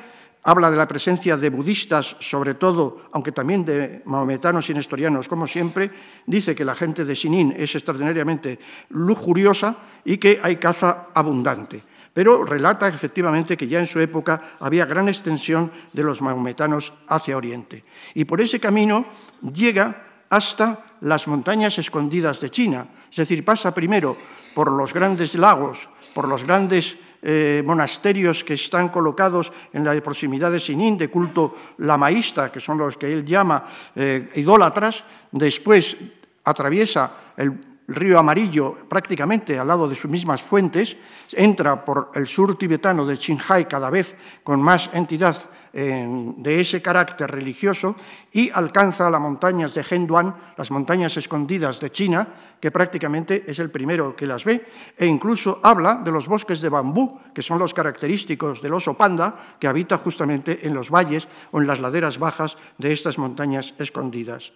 habla 0.45 0.71
de 0.71 0.77
la 0.77 0.89
presencia 0.89 1.37
de 1.37 1.51
budistas, 1.51 2.17
sobre 2.21 2.55
todo, 2.55 3.07
aunque 3.13 3.33
también 3.33 3.65
de 3.65 4.03
maometanos 4.05 4.69
y 4.71 4.75
nestorianos, 4.75 5.29
como 5.29 5.47
siempre, 5.47 5.91
dice 6.27 6.55
que 6.55 6.65
la 6.65 6.75
gente 6.75 7.05
de 7.05 7.17
Sinin 7.17 7.55
es 7.57 7.75
extraordinariamente 7.75 8.59
lujuriosa 8.91 9.77
y 10.05 10.19
que 10.19 10.41
hay 10.43 10.57
caza 10.57 11.09
abundante 11.15 11.83
pero 12.13 12.45
relata 12.45 12.89
efectivamente 12.89 13.57
que 13.57 13.69
ya 13.69 13.81
en 13.81 13.87
su 13.87 14.01
época 14.01 14.57
había 14.61 14.87
gran 14.87 15.09
extensión 15.09 15.73
de 15.93 16.03
los 16.03 16.21
maometanos 16.21 16.93
hacia 17.09 17.37
Oriente. 17.37 17.85
Y 18.15 18.25
por 18.25 18.41
ese 18.41 18.61
camino 18.61 19.05
llega 19.41 20.25
hasta 20.29 20.97
las 21.01 21.27
montañas 21.27 21.79
escondidas 21.79 22.41
de 22.41 22.51
China, 22.51 22.87
es 23.11 23.17
decir, 23.17 23.45
pasa 23.45 23.75
primero 23.75 24.17
por 24.55 24.73
los 24.73 24.95
grandes 24.95 25.35
lagos, 25.35 25.89
por 26.15 26.29
los 26.29 26.45
grandes 26.45 26.97
eh, 27.23 27.63
monasterios 27.65 28.45
que 28.45 28.55
están 28.55 28.89
colocados 28.89 29.53
en 29.73 29.85
la 29.85 29.99
proximidad 30.01 30.51
de 30.51 30.61
Sinín, 30.61 30.99
de 30.99 31.09
culto 31.09 31.57
lamaísta, 31.79 32.53
que 32.53 32.61
son 32.61 32.79
los 32.79 32.97
que 32.97 33.13
él 33.13 33.25
llama 33.25 33.65
eh, 33.95 34.31
idólatras, 34.37 35.05
después 35.31 35.97
atraviesa 36.45 37.35
el 37.37 37.72
el 37.72 37.72
río 37.89 38.19
Amarillo 38.19 38.77
prácticamente 38.89 39.59
al 39.59 39.69
lado 39.69 39.89
de 39.89 39.95
sus 39.95 40.11
mismas 40.11 40.43
fuentes, 40.43 40.97
entra 41.33 41.85
por 41.85 42.11
el 42.15 42.27
sur 42.27 42.57
tibetano 42.57 43.05
de 43.07 43.17
Qinghai 43.17 43.67
cada 43.69 43.91
vez 43.91 44.17
con 44.43 44.61
más 44.61 44.91
entidad 44.93 45.37
de 45.73 46.61
ese 46.61 46.83
carácter 46.83 47.31
religioso 47.31 47.97
y 48.31 48.51
alcanza 48.51 49.09
las 49.09 49.21
montañas 49.21 49.73
de 49.73 49.85
Henduan, 49.89 50.53
las 50.57 50.71
montañas 50.71 51.17
escondidas 51.17 51.81
de 51.81 51.91
China, 51.91 52.29
que 52.61 52.71
prácticamente 52.71 53.45
es 53.49 53.59
el 53.59 53.71
primero 53.71 54.15
que 54.15 54.27
las 54.27 54.45
ve, 54.45 54.67
e 54.97 55.07
incluso 55.07 55.61
habla 55.63 55.95
de 56.05 56.13
los 56.13 56.29
bosques 56.29 56.61
de 56.61 56.69
bambú, 56.69 57.19
que 57.35 57.43
son 57.43 57.59
los 57.59 57.73
característicos 57.73 58.61
del 58.61 58.75
oso 58.75 58.95
panda, 58.95 59.57
que 59.59 59.67
habita 59.67 59.97
justamente 59.97 60.67
en 60.67 60.75
los 60.75 60.91
valles 60.91 61.27
o 61.51 61.61
en 61.61 61.67
las 61.67 61.81
laderas 61.81 62.19
bajas 62.19 62.59
de 62.77 62.93
estas 62.93 63.17
montañas 63.17 63.75
escondidas. 63.79 64.53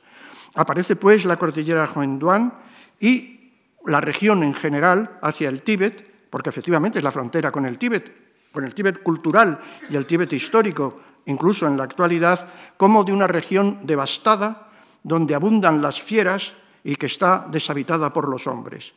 Aparece 0.54 0.96
pues 0.96 1.24
la 1.24 1.36
cordillera 1.36 1.88
Henduan 1.88 2.52
y 3.01 3.53
la 3.86 4.01
región 4.01 4.42
en 4.42 4.55
general 4.55 5.18
hacia 5.22 5.49
el 5.49 5.62
Tíbet, 5.62 6.28
porque 6.30 6.51
efectivamente 6.51 6.99
es 6.99 7.05
la 7.05 7.12
frontera 7.12 7.51
con 7.51 7.66
el 7.66 7.78
Tíbet, 7.78 8.51
con 8.53 8.64
el 8.64 8.74
Tíbet 8.74 9.03
cultural 9.03 9.61
y 9.88 9.97
el 9.97 10.07
Tíbet 10.07 10.32
histórico, 10.32 11.01
incluso 11.26 11.66
en 11.66 11.76
la 11.76 11.84
actualidad, 11.84 12.49
como 12.76 13.05
de 13.05 13.12
una 13.12 13.26
región 13.26 13.80
devastada, 13.84 14.70
donde 15.03 15.34
abundan 15.34 15.82
las 15.82 16.03
fieras 16.03 16.53
y 16.82 16.97
que 16.97 17.07
está 17.07 17.47
deshabitada 17.51 18.12
por 18.12 18.28
los 18.28 18.47
hombres. 18.47 18.92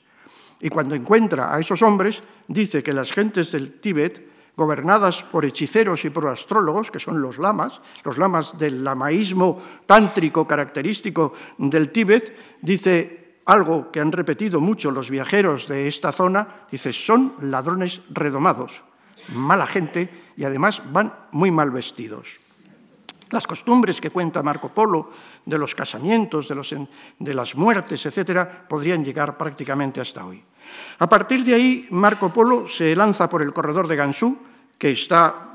Y 0.60 0.70
cuando 0.70 0.96
encuentra 0.96 1.54
a 1.54 1.60
esos 1.60 1.82
hombres, 1.82 2.22
dice 2.48 2.84
que 2.84 2.94
las 2.94 3.12
gentes 3.12 3.52
del 3.52 3.80
Tíbet, 3.80 4.28
gobernadas 4.58 5.24
por 5.24 5.46
hechiceros 5.46 6.04
y 6.04 6.10
por 6.10 6.28
astrólogos, 6.28 6.92
que 6.92 7.00
son 7.00 7.22
los 7.22 7.38
lamas, 7.38 7.80
los 8.04 8.18
lamas 8.18 8.58
del 8.58 8.84
lamaísmo 8.84 9.62
tántrico 9.86 10.46
característico 10.46 11.34
del 11.58 11.92
Tíbet, 11.92 12.60
dice 12.62 13.29
algo 13.46 13.92
que 13.92 14.00
han 14.00 14.12
repetido 14.12 14.60
mucho 14.60 14.92
los 14.92 15.10
viajeros 15.10 15.68
de 15.68 15.88
esta 15.88 16.12
zona, 16.12 16.66
dice, 16.72 16.94
son 16.94 17.36
ladrones 17.42 18.02
redomados 18.10 18.84
mala 19.36 19.68
gente 19.68 20.32
y 20.38 20.44
además 20.44 20.82
van 20.92 21.14
muy 21.32 21.52
mal 21.52 21.72
vestidos. 21.72 22.40
Las 23.30 23.46
costumbres 23.46 24.02
que 24.02 24.10
cuenta 24.10 24.42
Marco 24.42 24.74
Polo 24.74 25.12
de 25.46 25.58
los 25.58 25.76
casamientos, 25.76 26.48
de, 26.48 27.34
las 27.34 27.56
muertes, 27.56 28.06
etcétera, 28.06 28.66
podrían 28.68 29.06
llegar 29.06 29.38
prácticamente 29.38 30.02
hasta 30.02 30.26
hoy. 30.26 30.44
A 30.98 31.08
partir 31.08 31.44
de 31.44 31.54
ahí, 31.54 31.88
Marco 31.92 32.34
Polo 32.34 32.68
se 32.68 32.96
lanza 32.96 33.30
por 33.30 33.42
el 33.42 33.54
corredor 33.54 33.88
de 33.88 33.96
Gansú, 33.96 34.38
que 34.78 34.92
está 34.92 35.49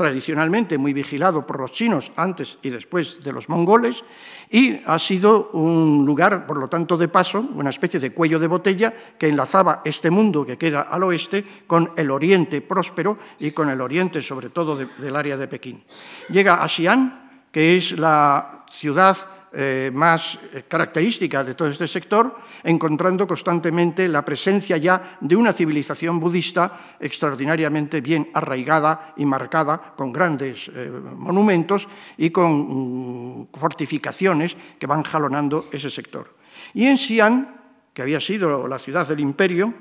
tradicionalmente 0.00 0.78
muy 0.78 0.94
vigilado 0.94 1.46
por 1.46 1.60
los 1.60 1.72
chinos 1.72 2.12
antes 2.16 2.56
y 2.62 2.70
después 2.70 3.22
de 3.22 3.34
los 3.34 3.50
mongoles, 3.50 4.02
y 4.48 4.80
ha 4.86 4.98
sido 4.98 5.50
un 5.52 6.06
lugar, 6.06 6.46
por 6.46 6.56
lo 6.56 6.68
tanto, 6.68 6.96
de 6.96 7.08
paso, 7.08 7.46
una 7.52 7.68
especie 7.68 8.00
de 8.00 8.14
cuello 8.14 8.38
de 8.38 8.46
botella 8.46 8.94
que 9.18 9.28
enlazaba 9.28 9.82
este 9.84 10.10
mundo 10.10 10.46
que 10.46 10.56
queda 10.56 10.80
al 10.80 11.02
oeste 11.02 11.44
con 11.66 11.92
el 11.98 12.10
oriente 12.10 12.62
próspero 12.62 13.18
y 13.38 13.50
con 13.50 13.68
el 13.68 13.82
oriente, 13.82 14.22
sobre 14.22 14.48
todo, 14.48 14.74
del 14.74 15.16
área 15.16 15.36
de 15.36 15.48
Pekín. 15.48 15.84
Llega 16.30 16.64
a 16.64 16.66
Xi'an, 16.66 17.44
que 17.52 17.76
es 17.76 17.92
la 17.98 18.64
ciudad 18.72 19.18
eh, 19.52 19.90
más 19.92 20.38
eh, 20.54 20.62
característica 20.68 21.42
de 21.42 21.54
todo 21.54 21.66
este 21.66 21.88
sector, 21.88 22.38
encontrando 22.62 23.26
constantemente 23.26 24.06
la 24.06 24.24
presencia 24.24 24.76
ya 24.76 25.18
de 25.20 25.34
una 25.34 25.52
civilización 25.52 26.20
budista 26.20 26.96
extraordinariamente 27.00 28.00
bien 28.00 28.30
arraigada 28.32 29.12
y 29.16 29.26
marcada, 29.26 29.94
con 29.96 30.12
grandes 30.12 30.70
eh, 30.72 30.88
monumentos 31.16 31.88
y 32.16 32.30
con 32.30 32.52
mm, 32.52 33.48
fortificaciones 33.52 34.56
que 34.78 34.86
van 34.86 35.02
jalonando 35.02 35.66
ese 35.72 35.90
sector. 35.90 36.36
Y 36.72 36.86
en 36.86 36.96
Xi'an, 36.96 37.56
que 37.92 38.02
había 38.02 38.20
sido 38.20 38.68
la 38.68 38.78
ciudad 38.78 39.08
del 39.08 39.18
imperio, 39.18 39.74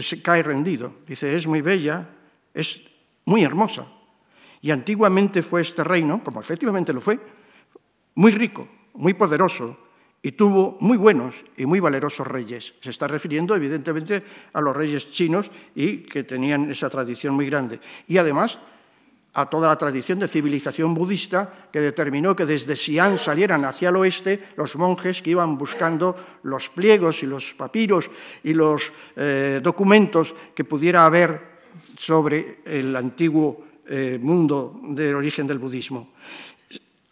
se 0.00 0.22
cae 0.22 0.42
rendido. 0.42 0.94
Dice, 1.06 1.36
es 1.36 1.46
muy 1.46 1.60
bella, 1.60 2.08
es 2.54 2.88
muy 3.26 3.44
hermosa. 3.44 3.86
Y 4.62 4.70
antiguamente 4.70 5.42
fue 5.42 5.60
este 5.60 5.84
reino, 5.84 6.24
como 6.24 6.40
efectivamente 6.40 6.94
lo 6.94 7.02
fue, 7.02 7.20
muy 8.14 8.30
rico, 8.30 8.68
muy 8.94 9.14
poderoso 9.14 9.76
y 10.22 10.32
tuvo 10.32 10.76
muy 10.80 10.96
buenos 10.96 11.44
y 11.56 11.66
muy 11.66 11.80
valerosos 11.80 12.26
reyes. 12.26 12.74
Se 12.80 12.90
está 12.90 13.08
refiriendo 13.08 13.56
evidentemente 13.56 14.22
a 14.52 14.60
los 14.60 14.76
reyes 14.76 15.10
chinos 15.10 15.50
y 15.74 15.98
que 15.98 16.22
tenían 16.24 16.70
esa 16.70 16.88
tradición 16.88 17.34
muy 17.34 17.46
grande. 17.46 17.80
Y 18.06 18.18
además 18.18 18.58
a 19.34 19.48
toda 19.48 19.68
la 19.68 19.76
tradición 19.76 20.20
de 20.20 20.28
civilización 20.28 20.94
budista 20.94 21.68
que 21.72 21.80
determinó 21.80 22.36
que 22.36 22.44
desde 22.44 22.76
Xi'an 22.76 23.16
salieran 23.16 23.64
hacia 23.64 23.88
el 23.88 23.96
oeste 23.96 24.38
los 24.56 24.76
monjes 24.76 25.22
que 25.22 25.30
iban 25.30 25.56
buscando 25.56 26.14
los 26.42 26.68
pliegos 26.68 27.22
y 27.22 27.26
los 27.26 27.54
papiros 27.54 28.10
y 28.44 28.52
los 28.52 28.92
eh, 29.16 29.60
documentos 29.62 30.34
que 30.54 30.64
pudiera 30.64 31.06
haber 31.06 31.40
sobre 31.96 32.60
el 32.66 32.94
antiguo 32.94 33.64
eh, 33.88 34.18
mundo 34.20 34.78
del 34.84 35.16
origen 35.16 35.46
del 35.46 35.58
budismo. 35.58 36.11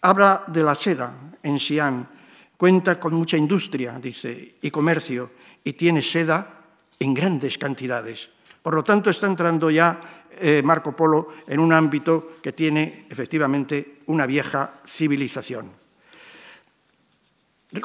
Habla 0.03 0.45
de 0.47 0.63
la 0.63 0.75
seda 0.75 1.15
en 1.43 1.59
Xi'an, 1.59 2.09
cuenta 2.57 2.99
con 2.99 3.15
mucha 3.15 3.37
industria, 3.37 3.99
dice, 4.01 4.57
y 4.63 4.71
comercio, 4.71 5.33
y 5.65 5.75
tiene 5.75 6.03
seda 6.03 6.65
en 6.99 7.15
grandes 7.15 7.59
cantidades. 7.59 8.29
Por 8.63 8.75
lo 8.75 8.85
tanto, 8.85 9.11
está 9.11 9.27
entrando 9.27 9.71
ya 9.71 10.01
eh, 10.39 10.63
Marco 10.65 10.95
Polo 10.95 11.29
en 11.47 11.61
un 11.61 11.73
ámbito 11.73 12.37
que 12.43 12.53
tiene 12.53 13.07
efectivamente 13.11 14.01
una 14.07 14.27
vieja 14.27 14.81
civilización. 14.87 15.71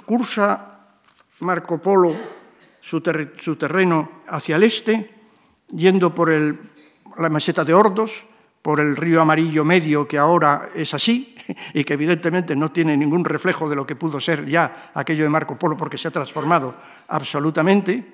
Cursa 0.06 0.80
Marco 1.40 1.82
Polo 1.82 2.16
su, 2.82 3.02
terreno 3.02 4.22
hacia 4.28 4.56
el 4.56 4.64
este, 4.64 5.10
yendo 5.76 6.14
por 6.14 6.30
la 6.30 7.30
meseta 7.30 7.64
de 7.66 7.74
Ordos, 7.74 8.24
por 8.62 8.80
el 8.80 8.96
río 8.96 9.22
Amarillo 9.22 9.66
Medio, 9.66 10.08
que 10.08 10.18
ahora 10.18 10.70
es 10.76 10.94
así, 10.94 11.35
y 11.74 11.84
que 11.84 11.94
evidentemente 11.94 12.56
no 12.56 12.72
tiene 12.72 12.98
ningún 12.98 13.26
reflejo 13.26 13.70
de 13.70 13.76
lo 13.76 13.86
que 13.86 13.96
pudo 13.96 14.20
ser 14.20 14.46
ya 14.46 14.92
aquello 14.94 15.24
de 15.24 15.30
Marco 15.30 15.58
Polo, 15.58 15.78
porque 15.78 15.98
se 15.98 16.08
ha 16.08 16.12
transformado 16.12 16.76
absolutamente. 17.08 18.14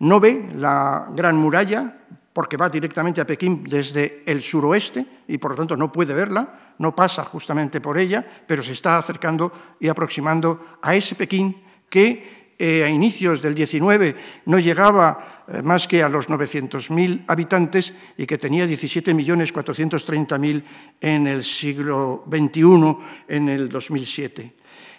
No 0.00 0.20
ve 0.20 0.50
la 0.54 1.08
gran 1.14 1.36
muralla, 1.36 1.98
porque 2.32 2.56
va 2.56 2.68
directamente 2.68 3.20
a 3.20 3.26
Pekín 3.26 3.64
desde 3.64 4.22
el 4.26 4.40
suroeste, 4.40 5.06
y 5.28 5.38
por 5.38 5.52
lo 5.52 5.56
tanto 5.56 5.76
no 5.76 5.92
puede 5.92 6.14
verla, 6.14 6.74
no 6.78 6.96
pasa 6.96 7.24
justamente 7.24 7.80
por 7.80 7.98
ella, 7.98 8.24
pero 8.46 8.62
se 8.62 8.72
está 8.72 8.96
acercando 8.96 9.52
y 9.78 9.88
aproximando 9.88 10.78
a 10.82 10.94
ese 10.94 11.14
Pekín 11.14 11.62
que 11.88 12.54
eh, 12.58 12.84
a 12.84 12.88
inicios 12.88 13.42
del 13.42 13.54
19 13.54 14.16
no 14.46 14.58
llegaba 14.58 15.31
más 15.62 15.88
que 15.88 16.02
a 16.02 16.08
los 16.08 16.28
900.000 16.28 17.24
habitantes 17.28 17.92
y 18.16 18.26
que 18.26 18.38
tenía 18.38 18.66
17.430.000 18.66 20.62
en 21.00 21.26
el 21.26 21.44
siglo 21.44 22.24
XXI, 22.30 22.96
en 23.28 23.48
el 23.48 23.68
2007. 23.68 24.54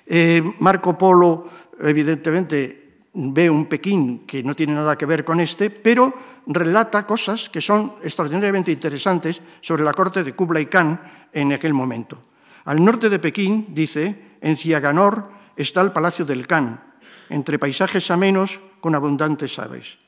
Eh, 0.06 0.44
Marco 0.60 0.98
Polo, 0.98 1.50
evidentemente, 1.80 2.84
ve 3.14 3.50
un 3.50 3.68
Pekín 3.68 4.26
que 4.26 4.44
no 4.44 4.56
tiene 4.56 4.74
nada 4.74 4.98
que 4.98 5.06
ver 5.06 5.24
con 5.24 5.40
este, 5.40 5.70
pero 5.70 6.14
relata 6.48 7.06
cosas 7.06 7.50
que 7.50 7.62
son 7.62 7.96
extraordinariamente 8.04 8.72
interesantes 8.72 9.42
sobre 9.62 9.84
la 9.84 9.94
corte 9.94 10.24
de 10.24 10.34
Kublai 10.34 10.66
Khan 10.66 11.30
en 11.32 11.54
aquel 11.54 11.74
momento. 11.74 12.22
Al 12.66 12.84
norte 12.84 13.10
de 13.10 13.20
Pekín, 13.20 13.68
dice, 13.70 14.38
en 14.42 14.58
Ciaganor 14.58 15.30
está 15.56 15.82
el 15.82 15.92
Palacio 15.92 16.26
del 16.26 16.48
Khan, 16.48 16.82
entre 17.30 17.60
paisajes 17.60 18.10
amenos 18.12 18.60
con 18.80 18.96
abundantes 18.96 19.60
aves. 19.60 20.03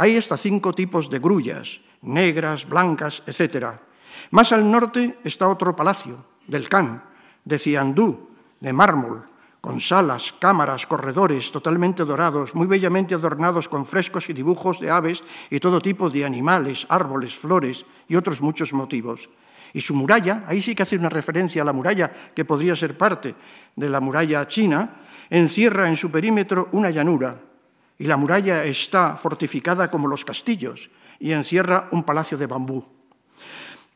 Hay 0.00 0.16
hasta 0.16 0.38
cinco 0.38 0.72
tipos 0.72 1.10
de 1.10 1.18
grullas, 1.18 1.78
negras, 2.00 2.66
blancas, 2.66 3.22
etc. 3.26 3.76
Más 4.30 4.50
al 4.50 4.64
norte 4.64 5.18
está 5.24 5.46
otro 5.46 5.76
palacio, 5.76 6.24
del 6.46 6.70
Khan, 6.70 7.04
de 7.44 7.58
ciandú, 7.58 8.30
de 8.60 8.72
mármol, 8.72 9.28
con 9.60 9.78
salas, 9.78 10.32
cámaras, 10.32 10.86
corredores 10.86 11.52
totalmente 11.52 12.06
dorados, 12.06 12.54
muy 12.54 12.66
bellamente 12.66 13.14
adornados 13.14 13.68
con 13.68 13.84
frescos 13.84 14.30
y 14.30 14.32
dibujos 14.32 14.80
de 14.80 14.88
aves 14.88 15.22
y 15.50 15.60
todo 15.60 15.82
tipo 15.82 16.08
de 16.08 16.24
animales, 16.24 16.86
árboles, 16.88 17.34
flores 17.34 17.84
y 18.08 18.16
otros 18.16 18.40
muchos 18.40 18.72
motivos. 18.72 19.28
Y 19.74 19.82
su 19.82 19.94
muralla, 19.94 20.44
ahí 20.46 20.62
sí 20.62 20.74
que 20.74 20.84
hace 20.84 20.96
una 20.96 21.10
referencia 21.10 21.60
a 21.60 21.66
la 21.66 21.74
muralla 21.74 22.10
que 22.34 22.46
podría 22.46 22.74
ser 22.74 22.96
parte 22.96 23.34
de 23.76 23.90
la 23.90 24.00
muralla 24.00 24.48
china, 24.48 25.02
encierra 25.28 25.90
en 25.90 25.96
su 25.96 26.10
perímetro 26.10 26.70
una 26.72 26.88
llanura, 26.88 27.49
y 28.00 28.06
la 28.06 28.16
muralla 28.16 28.64
está 28.64 29.14
fortificada 29.16 29.90
como 29.90 30.08
los 30.08 30.24
castillos 30.24 30.88
y 31.18 31.32
encierra 31.32 31.90
un 31.92 32.02
palacio 32.02 32.38
de 32.38 32.46
bambú. 32.46 32.82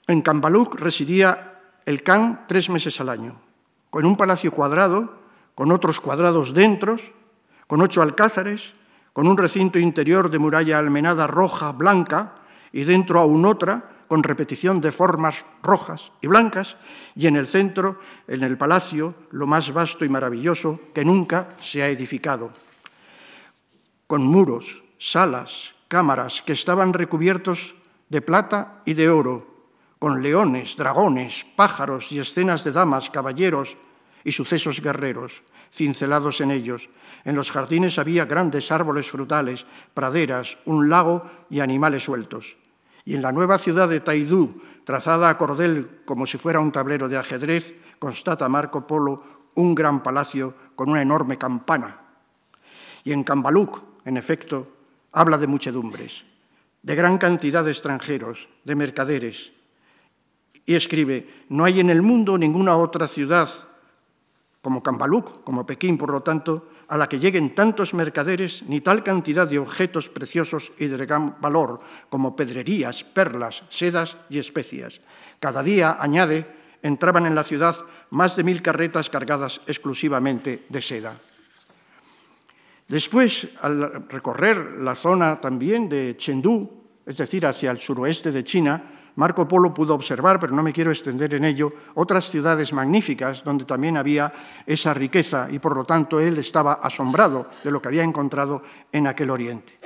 En 0.07 0.21
Cambaluc 0.21 0.79
residía 0.79 1.63
el 1.87 2.03
Khan 2.03 2.45
tres 2.47 2.69
meses 2.69 3.01
al 3.01 3.09
año, 3.09 3.41
con 3.89 4.05
un 4.05 4.19
palacio 4.19 4.53
cuadrado, 4.53 5.15
con 5.55 5.73
otros 5.73 6.01
cuadrados 6.01 6.53
dentro, 6.53 6.99
con 7.67 7.81
ocho 7.81 8.03
alcázares, 8.03 8.75
con 9.15 9.27
un 9.27 9.39
recinto 9.39 9.79
interior 9.79 10.31
de 10.31 10.39
muralla 10.39 10.79
almenada 10.79 11.27
roja, 11.27 11.73
blanca, 11.73 12.35
y 12.73 12.85
dentro 12.85 13.21
aún 13.21 13.47
otra, 13.47 14.05
con 14.07 14.23
repetición 14.23 14.83
de 14.83 14.93
formas 14.93 15.47
rojas 15.63 16.13
y 16.21 16.27
blancas, 16.27 16.77
y 17.17 17.27
en 17.27 17.37
el 17.37 17.47
centro, 17.47 18.01
en 18.29 18.43
el 18.43 18.59
palacio, 18.59 19.15
lo 19.31 19.47
más 19.47 19.73
vasto 19.73 20.05
y 20.05 20.11
maravilloso 20.11 20.79
que 20.93 21.07
nunca 21.07 21.57
se 21.59 21.83
ha 21.83 21.89
edificado 21.89 22.53
con 24.07 24.23
muros, 24.23 24.83
salas, 24.99 25.75
cámaras 25.89 26.43
que 26.43 26.53
estaban 26.53 26.93
recubiertos 26.93 27.75
de 28.09 28.21
plata 28.21 28.83
y 28.85 28.95
de 28.95 29.09
oro, 29.09 29.47
con 29.99 30.23
leones, 30.23 30.77
dragones, 30.77 31.47
pájaros 31.57 32.13
y 32.13 32.19
escenas 32.19 32.65
de 32.65 32.73
damas, 32.73 33.11
caballeros 33.11 33.77
y 34.23 34.33
sucesos 34.33 34.81
guerreros, 34.81 35.43
cincelados 35.73 36.41
en 36.41 36.51
ellos. 36.51 36.89
En 37.25 37.37
los 37.37 37.51
jardines 37.51 37.99
había 37.99 38.27
grandes 38.27 38.71
árboles 38.71 39.11
frutales, 39.11 39.67
praderas, 39.95 40.59
un 40.67 40.91
lago 40.91 41.31
y 41.49 41.61
animales 41.61 42.05
sueltos. 42.05 42.57
Y 43.05 43.15
en 43.15 43.23
la 43.23 43.33
nueva 43.33 43.59
ciudad 43.59 43.89
de 43.89 44.01
Taidú, 44.01 44.61
trazada 44.85 45.29
a 45.29 45.39
cordel 45.39 46.03
como 46.05 46.27
si 46.27 46.39
fuera 46.39 46.61
un 46.61 46.73
tablero 46.73 47.09
de 47.09 47.17
ajedrez, 47.17 47.75
constata 47.99 48.49
Marco 48.49 48.87
Polo 48.87 49.35
un 49.55 49.75
gran 49.75 50.03
palacio 50.03 50.55
con 50.75 50.91
una 50.91 51.03
enorme 51.03 51.39
campana. 51.39 52.01
Y 53.05 53.13
en 53.13 53.25
Cambaluc, 53.25 53.94
en 54.05 54.17
efecto, 54.17 54.69
habla 55.13 55.39
de 55.39 55.47
muchedumbres, 55.47 56.25
de 56.83 56.95
gran 56.95 57.19
cantidad 57.19 57.65
de 57.65 57.71
extranjeros, 57.71 58.49
de 58.65 58.75
mercaderes. 58.75 59.53
Y 60.67 60.75
escribe, 60.75 61.45
no 61.49 61.65
hay 61.65 61.81
en 61.81 61.91
el 61.91 62.03
mundo 62.03 62.37
ninguna 62.39 62.77
otra 62.77 63.09
ciudad 63.09 63.49
como 64.61 64.83
Cambaluc, 64.83 65.45
como 65.45 65.67
Pekín, 65.67 65.99
por 65.99 66.11
lo 66.11 66.23
tanto, 66.23 66.69
a 66.89 66.97
la 66.97 67.09
que 67.09 67.19
lleguen 67.19 67.55
tantos 67.55 67.93
mercaderes 67.93 68.65
ni 68.67 68.81
tal 68.81 69.03
cantidad 69.03 69.47
de 69.47 69.59
objetos 69.59 70.09
preciosos 70.09 70.73
y 70.79 70.87
de 70.87 70.97
gran 71.05 71.37
valor 71.41 71.81
como 72.09 72.35
pedrerías, 72.35 73.05
perlas, 73.05 73.65
sedas 73.69 74.17
y 74.31 74.39
especias. 74.39 75.01
Cada 75.39 75.63
día, 75.63 75.99
añade, 76.01 76.47
entraban 76.83 77.27
en 77.27 77.35
la 77.35 77.45
ciudad 77.45 77.77
más 78.11 78.37
de 78.37 78.45
mil 78.45 78.63
carretas 78.63 79.11
cargadas 79.11 79.61
exclusivamente 79.67 80.65
de 80.69 80.83
seda. 80.83 81.15
Después, 82.95 83.49
al 83.63 84.07
recorrer 84.09 84.77
la 84.79 84.95
zona 84.95 85.41
también 85.41 85.89
de 85.89 86.17
Chengdu, 86.17 86.71
es 87.05 87.17
decir, 87.17 87.45
hacia 87.45 87.73
el 87.73 87.79
suroeste 87.79 88.31
de 88.31 88.45
China, 88.45 89.11
Marco 89.17 89.49
Polo 89.49 89.75
pudo 89.75 89.97
observar, 89.97 90.39
pero 90.39 90.55
no 90.55 90.63
me 90.63 90.73
quiero 90.73 90.93
extender 90.93 91.35
en 91.35 91.45
ello, 91.45 91.73
otras 91.95 92.31
ciudades 92.31 92.73
magníficas 92.73 93.43
donde 93.43 93.65
también 93.65 93.97
había 93.97 94.33
esa 94.65 94.95
riqueza 94.95 95.49
y 95.51 95.59
por 95.59 95.77
lo 95.77 95.83
tanto 95.83 96.21
él 96.21 96.39
estaba 96.39 96.75
asombrado 96.75 97.51
de 97.65 97.73
lo 97.73 97.83
que 97.83 97.89
había 97.89 98.05
encontrado 98.05 98.63
en 98.93 99.09
aquel 99.09 99.31
oriente. 99.31 99.77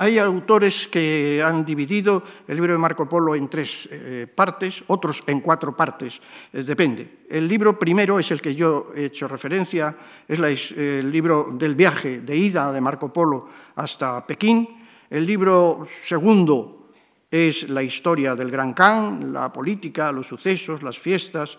Hay 0.00 0.16
autores 0.18 0.86
que 0.86 1.42
han 1.44 1.64
dividido 1.64 2.22
el 2.46 2.54
libro 2.54 2.72
de 2.72 2.78
Marco 2.78 3.08
Polo 3.08 3.34
en 3.34 3.48
tres 3.48 3.88
eh, 3.90 4.28
partes, 4.32 4.84
otros 4.86 5.24
en 5.26 5.40
cuatro 5.40 5.76
partes, 5.76 6.20
eh, 6.52 6.62
depende. 6.62 7.26
El 7.28 7.48
libro 7.48 7.76
primero 7.76 8.20
es 8.20 8.30
el 8.30 8.40
que 8.40 8.54
yo 8.54 8.92
he 8.94 9.06
hecho 9.06 9.26
referencia, 9.26 9.96
es 10.28 10.70
el 10.70 11.10
libro 11.10 11.50
del 11.52 11.74
viaje 11.74 12.20
de 12.20 12.36
ida 12.36 12.72
de 12.72 12.80
Marco 12.80 13.12
Polo 13.12 13.48
hasta 13.74 14.24
Pekín. 14.24 14.86
El 15.10 15.26
libro 15.26 15.82
segundo 15.84 16.90
es 17.28 17.68
la 17.68 17.82
historia 17.82 18.36
del 18.36 18.52
Gran 18.52 18.74
Khan, 18.74 19.32
la 19.32 19.52
política, 19.52 20.12
los 20.12 20.28
sucesos, 20.28 20.84
las 20.84 20.96
fiestas, 20.96 21.58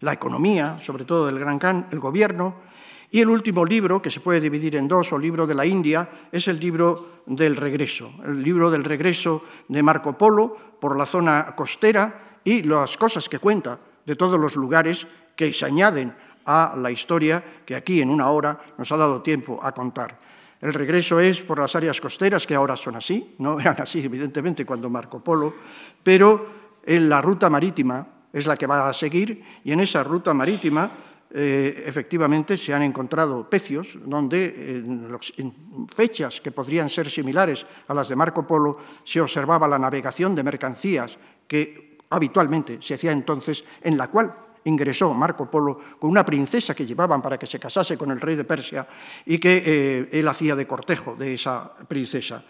la 0.00 0.12
economía, 0.12 0.80
sobre 0.82 1.04
todo 1.04 1.26
del 1.26 1.38
Gran 1.38 1.60
Khan, 1.60 1.86
el 1.92 2.00
gobierno. 2.00 2.65
Y 3.10 3.20
el 3.20 3.28
último 3.28 3.64
libro, 3.64 4.02
que 4.02 4.10
se 4.10 4.20
puede 4.20 4.40
dividir 4.40 4.76
en 4.76 4.88
dos, 4.88 5.12
o 5.12 5.18
libro 5.18 5.46
de 5.46 5.54
la 5.54 5.64
India, 5.64 6.28
es 6.32 6.48
el 6.48 6.58
libro 6.58 7.22
del 7.26 7.56
regreso, 7.56 8.10
el 8.24 8.42
libro 8.42 8.70
del 8.70 8.84
regreso 8.84 9.42
de 9.68 9.82
Marco 9.82 10.16
Polo 10.16 10.56
por 10.80 10.96
la 10.96 11.06
zona 11.06 11.54
costera 11.56 12.40
y 12.44 12.62
las 12.62 12.96
cosas 12.96 13.28
que 13.28 13.38
cuenta 13.38 13.78
de 14.04 14.16
todos 14.16 14.38
los 14.38 14.56
lugares 14.56 15.06
que 15.34 15.52
se 15.52 15.66
añaden 15.66 16.14
a 16.46 16.74
la 16.76 16.90
historia 16.90 17.42
que 17.66 17.74
aquí 17.74 18.00
en 18.00 18.10
una 18.10 18.30
hora 18.30 18.60
nos 18.78 18.90
ha 18.92 18.96
dado 18.96 19.22
tiempo 19.22 19.58
a 19.62 19.72
contar. 19.72 20.18
El 20.60 20.72
regreso 20.72 21.20
es 21.20 21.42
por 21.42 21.58
las 21.58 21.74
áreas 21.76 22.00
costeras, 22.00 22.46
que 22.46 22.54
ahora 22.54 22.76
son 22.76 22.96
así, 22.96 23.34
no 23.38 23.60
eran 23.60 23.76
así 23.80 24.04
evidentemente 24.04 24.64
cuando 24.64 24.88
Marco 24.88 25.22
Polo, 25.22 25.54
pero 26.02 26.80
en 26.84 27.08
la 27.08 27.20
ruta 27.20 27.50
marítima 27.50 28.06
es 28.32 28.46
la 28.46 28.56
que 28.56 28.66
va 28.66 28.88
a 28.88 28.94
seguir 28.94 29.42
y 29.64 29.72
en 29.72 29.80
esa 29.80 30.04
ruta 30.04 30.32
marítima 30.32 30.90
eh, 31.28 31.82
efectivamente 31.86 32.56
se 32.56 32.72
han 32.72 32.82
encontrado 32.82 33.50
pecios 33.50 33.98
donde 34.04 34.78
en, 34.78 35.88
fechas 35.90 36.40
que 36.40 36.52
podrían 36.52 36.88
ser 36.88 37.10
similares 37.10 37.66
a 37.88 37.94
las 37.94 38.08
de 38.08 38.14
Marco 38.14 38.46
Polo 38.46 38.78
se 39.02 39.20
observaba 39.20 39.66
la 39.66 39.78
navegación 39.78 40.36
de 40.36 40.44
mercancías 40.44 41.18
que 41.48 41.98
habitualmente 42.10 42.78
se 42.80 42.94
hacía 42.94 43.10
entonces, 43.10 43.64
en 43.82 43.98
la 43.98 44.08
cual 44.08 44.32
ingresó 44.64 45.12
Marco 45.14 45.50
Polo 45.50 45.98
con 45.98 46.10
una 46.10 46.24
princesa 46.24 46.74
que 46.74 46.86
llevaban 46.86 47.20
para 47.20 47.38
que 47.38 47.46
se 47.46 47.58
casase 47.58 47.98
con 47.98 48.12
el 48.12 48.20
rey 48.20 48.36
de 48.36 48.44
Persia 48.44 48.86
y 49.26 49.38
que 49.38 49.62
eh, 49.66 50.08
él 50.12 50.28
hacía 50.28 50.54
de 50.54 50.66
cortejo 50.66 51.16
de 51.16 51.34
esa 51.34 51.74
princesa. 51.88 52.44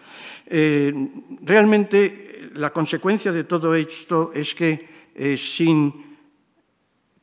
Eh, 0.47 0.93
realmente 1.43 2.51
la 2.55 2.70
consecuencia 2.74 3.33
de 3.33 3.45
todo 3.45 3.74
esto 3.74 4.33
es 4.35 4.55
que 4.55 4.97
sin 5.39 6.05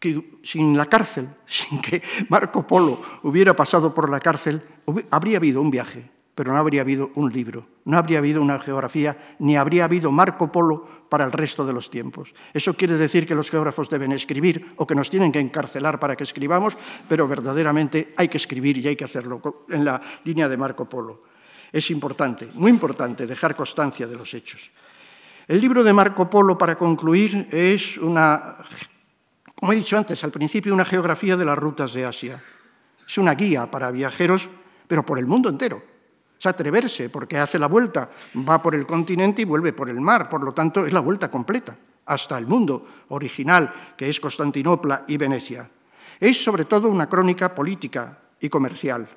que 0.04 0.38
sin 0.43 0.76
la 0.76 0.88
cárcel, 0.88 1.30
sin 1.45 1.80
que 1.80 2.04
Marco 2.28 2.68
Polo 2.68 2.99
hubiera 3.24 3.54
pasado 3.54 3.95
por 3.95 4.10
la 4.10 4.20
cárcel, 4.20 4.62
habría 5.10 5.38
habido 5.38 5.62
un 5.62 5.72
viaje, 5.72 6.12
pero 6.36 6.51
no 6.51 6.60
habría 6.60 6.82
habido 6.82 7.12
un 7.16 7.32
libro, 7.32 7.66
no 7.86 7.97
habría 7.97 8.18
habido 8.18 8.41
una 8.41 8.60
geografía, 8.60 9.36
ni 9.39 9.56
habría 9.56 9.86
habido 9.86 10.12
Marco 10.12 10.51
Polo 10.51 11.08
para 11.08 11.24
el 11.24 11.32
resto 11.32 11.66
de 11.66 11.72
los 11.72 11.89
tiempos. 11.89 12.34
Eso 12.54 12.74
quiere 12.74 12.97
decir 12.97 13.26
que 13.26 13.34
los 13.34 13.49
geógrafos 13.49 13.89
deben 13.89 14.12
escribir 14.12 14.74
o 14.76 14.86
que 14.86 14.93
nos 14.93 15.10
tienen 15.10 15.32
que 15.32 15.39
encarcelar 15.39 16.01
para 16.01 16.18
que 16.18 16.26
escribamos, 16.26 16.78
pero 17.08 17.26
verdaderamente 17.26 18.14
hay 18.18 18.28
que 18.28 18.38
escribir 18.38 18.80
y 18.80 18.88
hay 18.89 18.97
que 18.97 19.06
hacerlo 19.06 19.39
en 19.70 19.86
la 19.86 20.01
línea 20.26 20.49
de 20.49 20.58
Marco 20.58 20.84
Polo. 20.84 21.24
Es 21.72 21.89
importante, 21.91 22.49
muy 22.56 22.72
importante, 22.72 23.26
dejar 23.26 23.56
constancia 23.56 24.06
de 24.06 24.18
los 24.18 24.34
hechos. 24.34 24.70
El 25.47 25.62
libro 25.62 25.82
de 25.82 25.93
Marco 25.93 26.30
Polo, 26.30 26.58
para 26.58 26.78
concluir, 26.78 27.47
es 27.51 27.97
una 27.97 28.58
como 29.64 29.72
he 29.72 29.78
dicho 29.78 29.97
antes, 29.97 30.22
al 30.26 30.32
principio, 30.32 30.74
una 30.74 30.84
geografía 30.84 31.38
de 31.38 31.45
las 31.45 31.57
rutas 31.57 31.93
de 31.93 32.03
Asia. 32.03 32.43
Es 33.07 33.18
una 33.18 33.34
guía 33.34 33.72
para 33.72 33.91
viajeros, 33.91 34.49
pero 34.88 35.05
por 35.05 35.18
el 35.18 35.26
mundo 35.26 35.47
entero. 35.47 35.82
Es 36.38 36.45
atreverse, 36.45 37.09
porque 37.09 37.38
hace 37.38 37.57
la 37.57 37.68
vuelta, 37.68 38.09
va 38.45 38.61
por 38.61 38.76
el 38.76 38.86
continente 38.86 39.43
y 39.43 39.45
vuelve 39.45 39.72
por 39.72 39.89
el 39.89 40.01
mar, 40.01 40.28
por 40.28 40.43
lo 40.43 40.53
tanto 40.53 40.86
es 40.86 40.91
la 40.91 40.99
vuelta 40.99 41.32
completa, 41.32 41.78
hasta 42.07 42.38
el 42.38 42.45
mundo 42.45 42.86
original, 43.07 43.74
que 43.95 44.09
es 44.09 44.20
Constantinopla 44.20 45.05
y 45.07 45.16
Venecia. 45.16 45.70
Es 46.20 46.43
sobre 46.43 46.66
todo 46.66 46.89
una 46.89 47.07
crónica 47.07 47.55
política 47.55 48.20
y 48.41 48.49
comercial. 48.49 49.07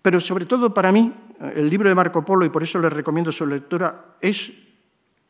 Pero 0.00 0.20
sobre 0.20 0.46
todo 0.46 0.72
para 0.72 0.92
mí, 0.92 1.12
el 1.56 1.68
libro 1.68 1.88
de 1.88 1.96
Marco 1.96 2.24
Polo, 2.24 2.44
y 2.44 2.50
por 2.50 2.62
eso 2.62 2.78
les 2.78 2.92
recomiendo 2.92 3.32
su 3.32 3.44
lectura, 3.46 4.14
es 4.20 4.52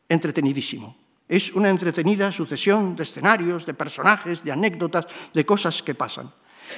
entretenidísimo. 0.07 1.00
Es 1.31 1.53
una 1.53 1.69
entretenida 1.69 2.29
sucesión 2.33 2.93
de 2.93 3.03
escenarios, 3.03 3.65
de 3.65 3.73
personajes, 3.73 4.43
de 4.43 4.51
anécdotas, 4.51 5.07
de 5.33 5.45
cosas 5.45 5.81
que 5.81 5.95
pasan. 5.95 6.29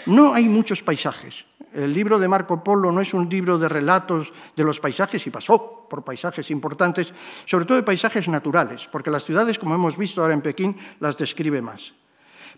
No 0.05 0.35
hay 0.35 0.47
muchos 0.47 0.83
paisajes. 0.83 1.45
El 1.73 1.91
libro 1.91 2.19
de 2.19 2.27
Marco 2.27 2.63
Polo 2.63 2.91
no 2.91 3.01
es 3.01 3.15
un 3.15 3.27
libro 3.27 3.57
de 3.57 3.67
relatos 3.67 4.31
de 4.55 4.63
los 4.63 4.79
paisajes 4.79 5.25
y 5.25 5.31
pasó 5.31 5.87
por 5.89 6.03
paisajes 6.03 6.51
importantes, 6.51 7.15
sobre 7.45 7.65
todo 7.65 7.77
de 7.77 7.83
paisajes 7.83 8.27
naturales, 8.27 8.87
porque 8.91 9.09
las 9.09 9.25
ciudades, 9.25 9.57
como 9.57 9.73
hemos 9.73 9.97
visto 9.97 10.21
ahora 10.21 10.35
en 10.35 10.41
Pekín, 10.41 10.77
las 10.99 11.17
describe 11.17 11.59
más. 11.59 11.93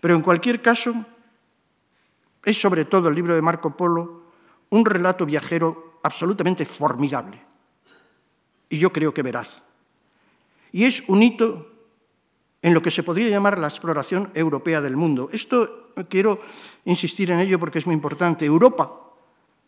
Pero 0.02 0.14
en 0.14 0.20
cualquier 0.20 0.60
caso, 0.60 0.92
es 2.44 2.60
sobre 2.60 2.84
todo 2.84 3.08
el 3.08 3.14
libro 3.14 3.34
de 3.34 3.40
Marco 3.40 3.74
Polo 3.74 4.34
un 4.68 4.84
relato 4.84 5.24
viajero 5.24 5.98
absolutamente 6.02 6.66
formidable 6.66 7.42
y 8.68 8.76
yo 8.76 8.92
creo 8.92 9.14
que 9.14 9.22
veraz. 9.22 9.62
Y 10.72 10.84
es 10.84 11.04
un 11.08 11.22
hito 11.22 11.75
en 12.66 12.74
lo 12.74 12.82
que 12.82 12.90
se 12.90 13.04
podría 13.04 13.28
llamar 13.28 13.60
la 13.60 13.68
exploración 13.68 14.28
europea 14.34 14.80
del 14.80 14.96
mundo. 14.96 15.28
Esto 15.30 15.92
quiero 16.08 16.40
insistir 16.84 17.30
en 17.30 17.38
ello 17.38 17.60
porque 17.60 17.78
es 17.78 17.86
muy 17.86 17.94
importante. 17.94 18.44
Europa 18.44 18.90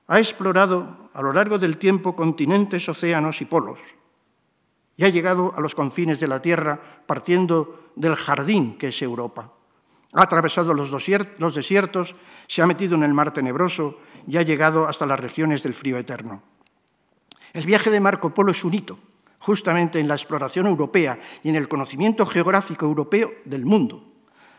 ha 0.09 0.19
explorado 0.19 1.09
a 1.15 1.23
lo 1.23 1.33
largo 1.33 1.59
del 1.59 1.77
tiempo 1.77 2.17
continentes, 2.17 2.89
océanos 2.89 3.41
y 3.41 3.45
polos 3.45 3.79
y 4.97 5.05
ha 5.05 5.11
llegado 5.11 5.55
a 5.57 5.61
los 5.61 5.77
confines 5.77 6.19
de 6.19 6.27
la 6.27 6.43
Tierra 6.43 7.05
partiendo 7.07 7.93
del 7.95 8.17
jardín 8.17 8.77
que 8.77 8.89
es 8.89 9.01
Europa. 9.01 9.53
Ha 10.13 10.23
atravesado 10.25 10.75
los 10.75 11.55
desiertos, 11.55 12.17
se 12.49 12.63
ha 12.63 12.67
metido 12.67 12.97
en 12.97 13.05
el 13.05 13.15
mar 13.15 13.33
tenebroso 13.33 14.01
y 14.27 14.39
ha 14.39 14.43
llegado 14.43 14.89
hasta 14.89 15.07
las 15.07 15.21
regiones 15.21 15.63
del 15.63 15.75
frío 15.75 15.99
eterno. 15.99 16.43
El 17.53 17.65
viaje 17.65 17.93
de 17.93 18.01
Marco 18.01 18.35
Polo 18.35 18.51
es 18.51 18.65
un 18.65 18.75
hito 18.75 18.99
justamente 19.39 19.99
en 20.01 20.09
la 20.09 20.15
exploración 20.15 20.67
europea 20.67 21.19
y 21.43 21.49
en 21.49 21.57
el 21.57 21.69
conocimiento 21.69 22.27
geográfico 22.27 22.87
europeo 22.87 23.33
del 23.45 23.65
mundo. 23.65 24.05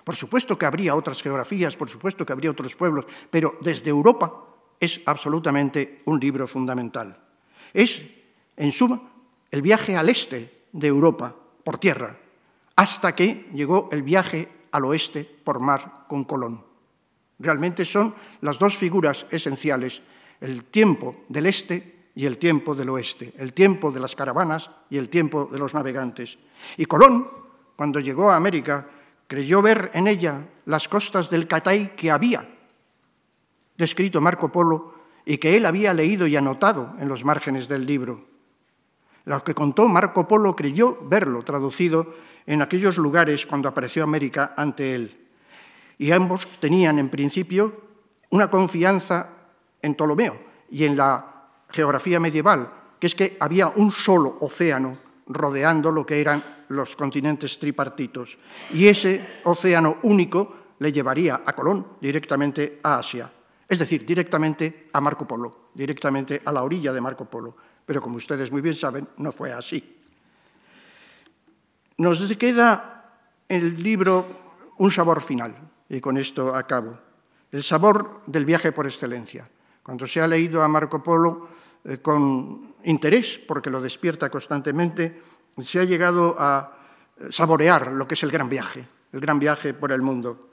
Por 0.03 0.15
supuesto 0.15 0.57
que 0.57 0.65
habría 0.65 0.95
otras 0.95 1.21
geografías, 1.21 1.75
por 1.75 1.89
supuesto 1.89 2.25
que 2.25 2.33
habría 2.33 2.51
otros 2.51 2.75
pueblos, 2.75 3.05
pero 3.29 3.57
desde 3.61 3.89
Europa 3.89 4.45
es 4.79 5.01
absolutamente 5.05 6.01
un 6.05 6.19
libro 6.19 6.47
fundamental. 6.47 7.19
Es, 7.73 8.01
en 8.57 8.71
suma, 8.71 9.01
el 9.51 9.61
viaje 9.61 9.95
al 9.97 10.09
este 10.09 10.65
de 10.71 10.87
Europa 10.87 11.35
por 11.63 11.77
tierra, 11.77 12.17
hasta 12.75 13.13
que 13.13 13.49
llegó 13.53 13.89
el 13.91 14.03
viaje 14.03 14.47
al 14.71 14.85
oeste 14.85 15.25
por 15.43 15.59
mar 15.59 16.05
con 16.07 16.23
Colón. 16.23 16.65
Realmente 17.37 17.85
son 17.85 18.15
las 18.41 18.59
dos 18.59 18.77
figuras 18.77 19.25
esenciales, 19.31 20.01
el 20.41 20.63
tiempo 20.63 21.23
del 21.29 21.45
este 21.45 21.98
y 22.15 22.25
el 22.25 22.37
tiempo 22.37 22.75
del 22.75 22.89
oeste, 22.89 23.33
el 23.37 23.53
tiempo 23.53 23.91
de 23.91 23.99
las 23.99 24.15
caravanas 24.15 24.69
y 24.89 24.97
el 24.97 25.09
tiempo 25.09 25.45
de 25.51 25.59
los 25.59 25.73
navegantes. 25.73 26.37
Y 26.77 26.85
Colón, 26.85 27.27
cuando 27.75 27.99
llegó 27.99 28.31
a 28.31 28.35
América, 28.35 28.87
creyó 29.27 29.61
ver 29.61 29.91
en 29.93 30.07
ella 30.07 30.47
las 30.65 30.87
costas 30.87 31.29
del 31.29 31.47
Catay 31.47 31.95
que 31.95 32.11
había 32.11 32.47
descrito 33.79 34.19
Marco 34.19 34.51
Polo 34.51 34.93
y 35.25 35.37
que 35.37 35.55
él 35.55 35.65
había 35.65 35.93
leído 35.93 36.27
y 36.27 36.35
anotado 36.35 36.95
en 36.99 37.07
los 37.07 37.23
márgenes 37.23 37.69
del 37.69 37.85
libro. 37.85 38.27
Lo 39.23 39.41
que 39.43 39.53
contó 39.53 39.87
Marco 39.87 40.27
Polo 40.27 40.53
creyó 40.53 40.97
verlo 41.03 41.43
traducido 41.43 42.13
en 42.45 42.61
aquellos 42.61 42.97
lugares 42.97 43.45
cuando 43.45 43.69
apareció 43.69 44.03
América 44.03 44.53
ante 44.57 44.95
él. 44.95 45.27
Y 45.97 46.11
ambos 46.11 46.47
tenían 46.59 46.99
en 46.99 47.09
principio 47.09 47.81
una 48.31 48.49
confianza 48.49 49.29
en 49.81 49.95
Ptolomeo 49.95 50.37
y 50.69 50.83
en 50.83 50.97
la 50.97 51.38
geografía 51.71 52.19
medieval, 52.19 52.71
que 52.99 53.07
es 53.07 53.15
que 53.15 53.37
había 53.39 53.67
un 53.67 53.91
solo 53.91 54.37
océano 54.41 54.97
rodeando 55.27 55.91
lo 55.91 56.05
que 56.05 56.19
eran 56.19 56.43
los 56.69 56.95
continentes 56.95 57.59
tripartitos. 57.59 58.37
Y 58.73 58.87
ese 58.87 59.41
océano 59.45 59.97
único 60.03 60.75
le 60.79 60.91
llevaría 60.91 61.41
a 61.45 61.53
Colón 61.53 61.85
directamente 62.01 62.79
a 62.83 62.99
Asia, 62.99 63.31
es 63.67 63.79
decir, 63.79 64.05
directamente 64.05 64.89
a 64.93 65.01
Marco 65.01 65.27
Polo, 65.27 65.69
directamente 65.73 66.41
a 66.43 66.51
la 66.51 66.63
orilla 66.63 66.91
de 66.91 67.01
Marco 67.01 67.25
Polo. 67.25 67.55
Pero 67.85 68.01
como 68.01 68.17
ustedes 68.17 68.51
muy 68.51 68.61
bien 68.61 68.75
saben, 68.75 69.07
no 69.17 69.31
fue 69.31 69.51
así. 69.51 69.97
Nos 71.97 72.35
queda 72.37 73.13
el 73.47 73.81
libro 73.81 74.25
un 74.77 74.89
sabor 74.89 75.21
final, 75.21 75.55
y 75.89 75.99
con 75.99 76.17
esto 76.17 76.55
acabo. 76.55 76.97
El 77.51 77.63
sabor 77.63 78.21
del 78.25 78.45
viaje 78.45 78.71
por 78.71 78.85
excelencia. 78.85 79.49
Cuando 79.83 80.07
se 80.07 80.21
ha 80.21 80.27
leído 80.27 80.61
a 80.61 80.67
Marco 80.67 81.03
Polo, 81.03 81.49
eh, 81.83 81.97
con 81.99 82.73
interés, 82.83 83.39
porque 83.47 83.69
lo 83.69 83.81
despierta 83.81 84.29
constantemente, 84.29 85.21
se 85.61 85.79
ha 85.79 85.83
llegado 85.83 86.35
a 86.39 86.75
saborear 87.29 87.91
lo 87.91 88.07
que 88.07 88.13
es 88.13 88.23
el 88.23 88.31
gran 88.31 88.47
viaje, 88.47 88.87
el 89.11 89.19
gran 89.19 89.39
viaje 89.39 89.73
por 89.73 89.91
el 89.91 90.01
mundo. 90.01 90.49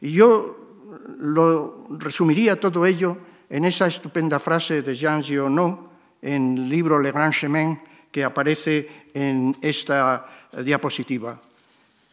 Y 0.00 0.12
yo 0.12 0.70
lo 1.18 1.86
resumiría 1.90 2.58
todo 2.58 2.84
ello 2.84 3.16
en 3.48 3.64
esa 3.64 3.86
estupenda 3.86 4.38
frase 4.38 4.82
de 4.82 4.94
Jean 4.94 5.22
Giono 5.22 5.90
en 6.22 6.58
el 6.58 6.68
libro 6.68 6.98
Le 6.98 7.12
Grand 7.12 7.32
Chemin 7.32 7.80
que 8.10 8.24
aparece 8.24 9.10
en 9.14 9.56
esta 9.60 10.26
diapositiva. 10.64 11.40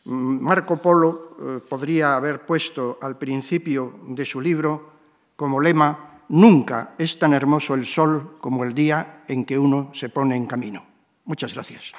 Marco 0.05 0.77
Polo 0.77 1.35
eh, 1.39 1.59
podría 1.67 2.15
haber 2.15 2.45
puesto 2.45 2.97
al 3.01 3.17
principio 3.17 3.99
de 4.07 4.25
su 4.25 4.39
libro 4.39 4.91
como 5.35 5.59
lema 5.59 6.06
Nunca 6.29 6.93
es 6.97 7.19
tan 7.19 7.33
hermoso 7.33 7.73
el 7.73 7.85
sol 7.85 8.37
como 8.39 8.63
el 8.63 8.73
día 8.73 9.23
en 9.27 9.45
que 9.45 9.57
uno 9.57 9.91
se 9.93 10.09
pone 10.09 10.35
en 10.35 10.45
camino. 10.45 10.85
Muchas 11.25 11.53
gracias. 11.53 11.93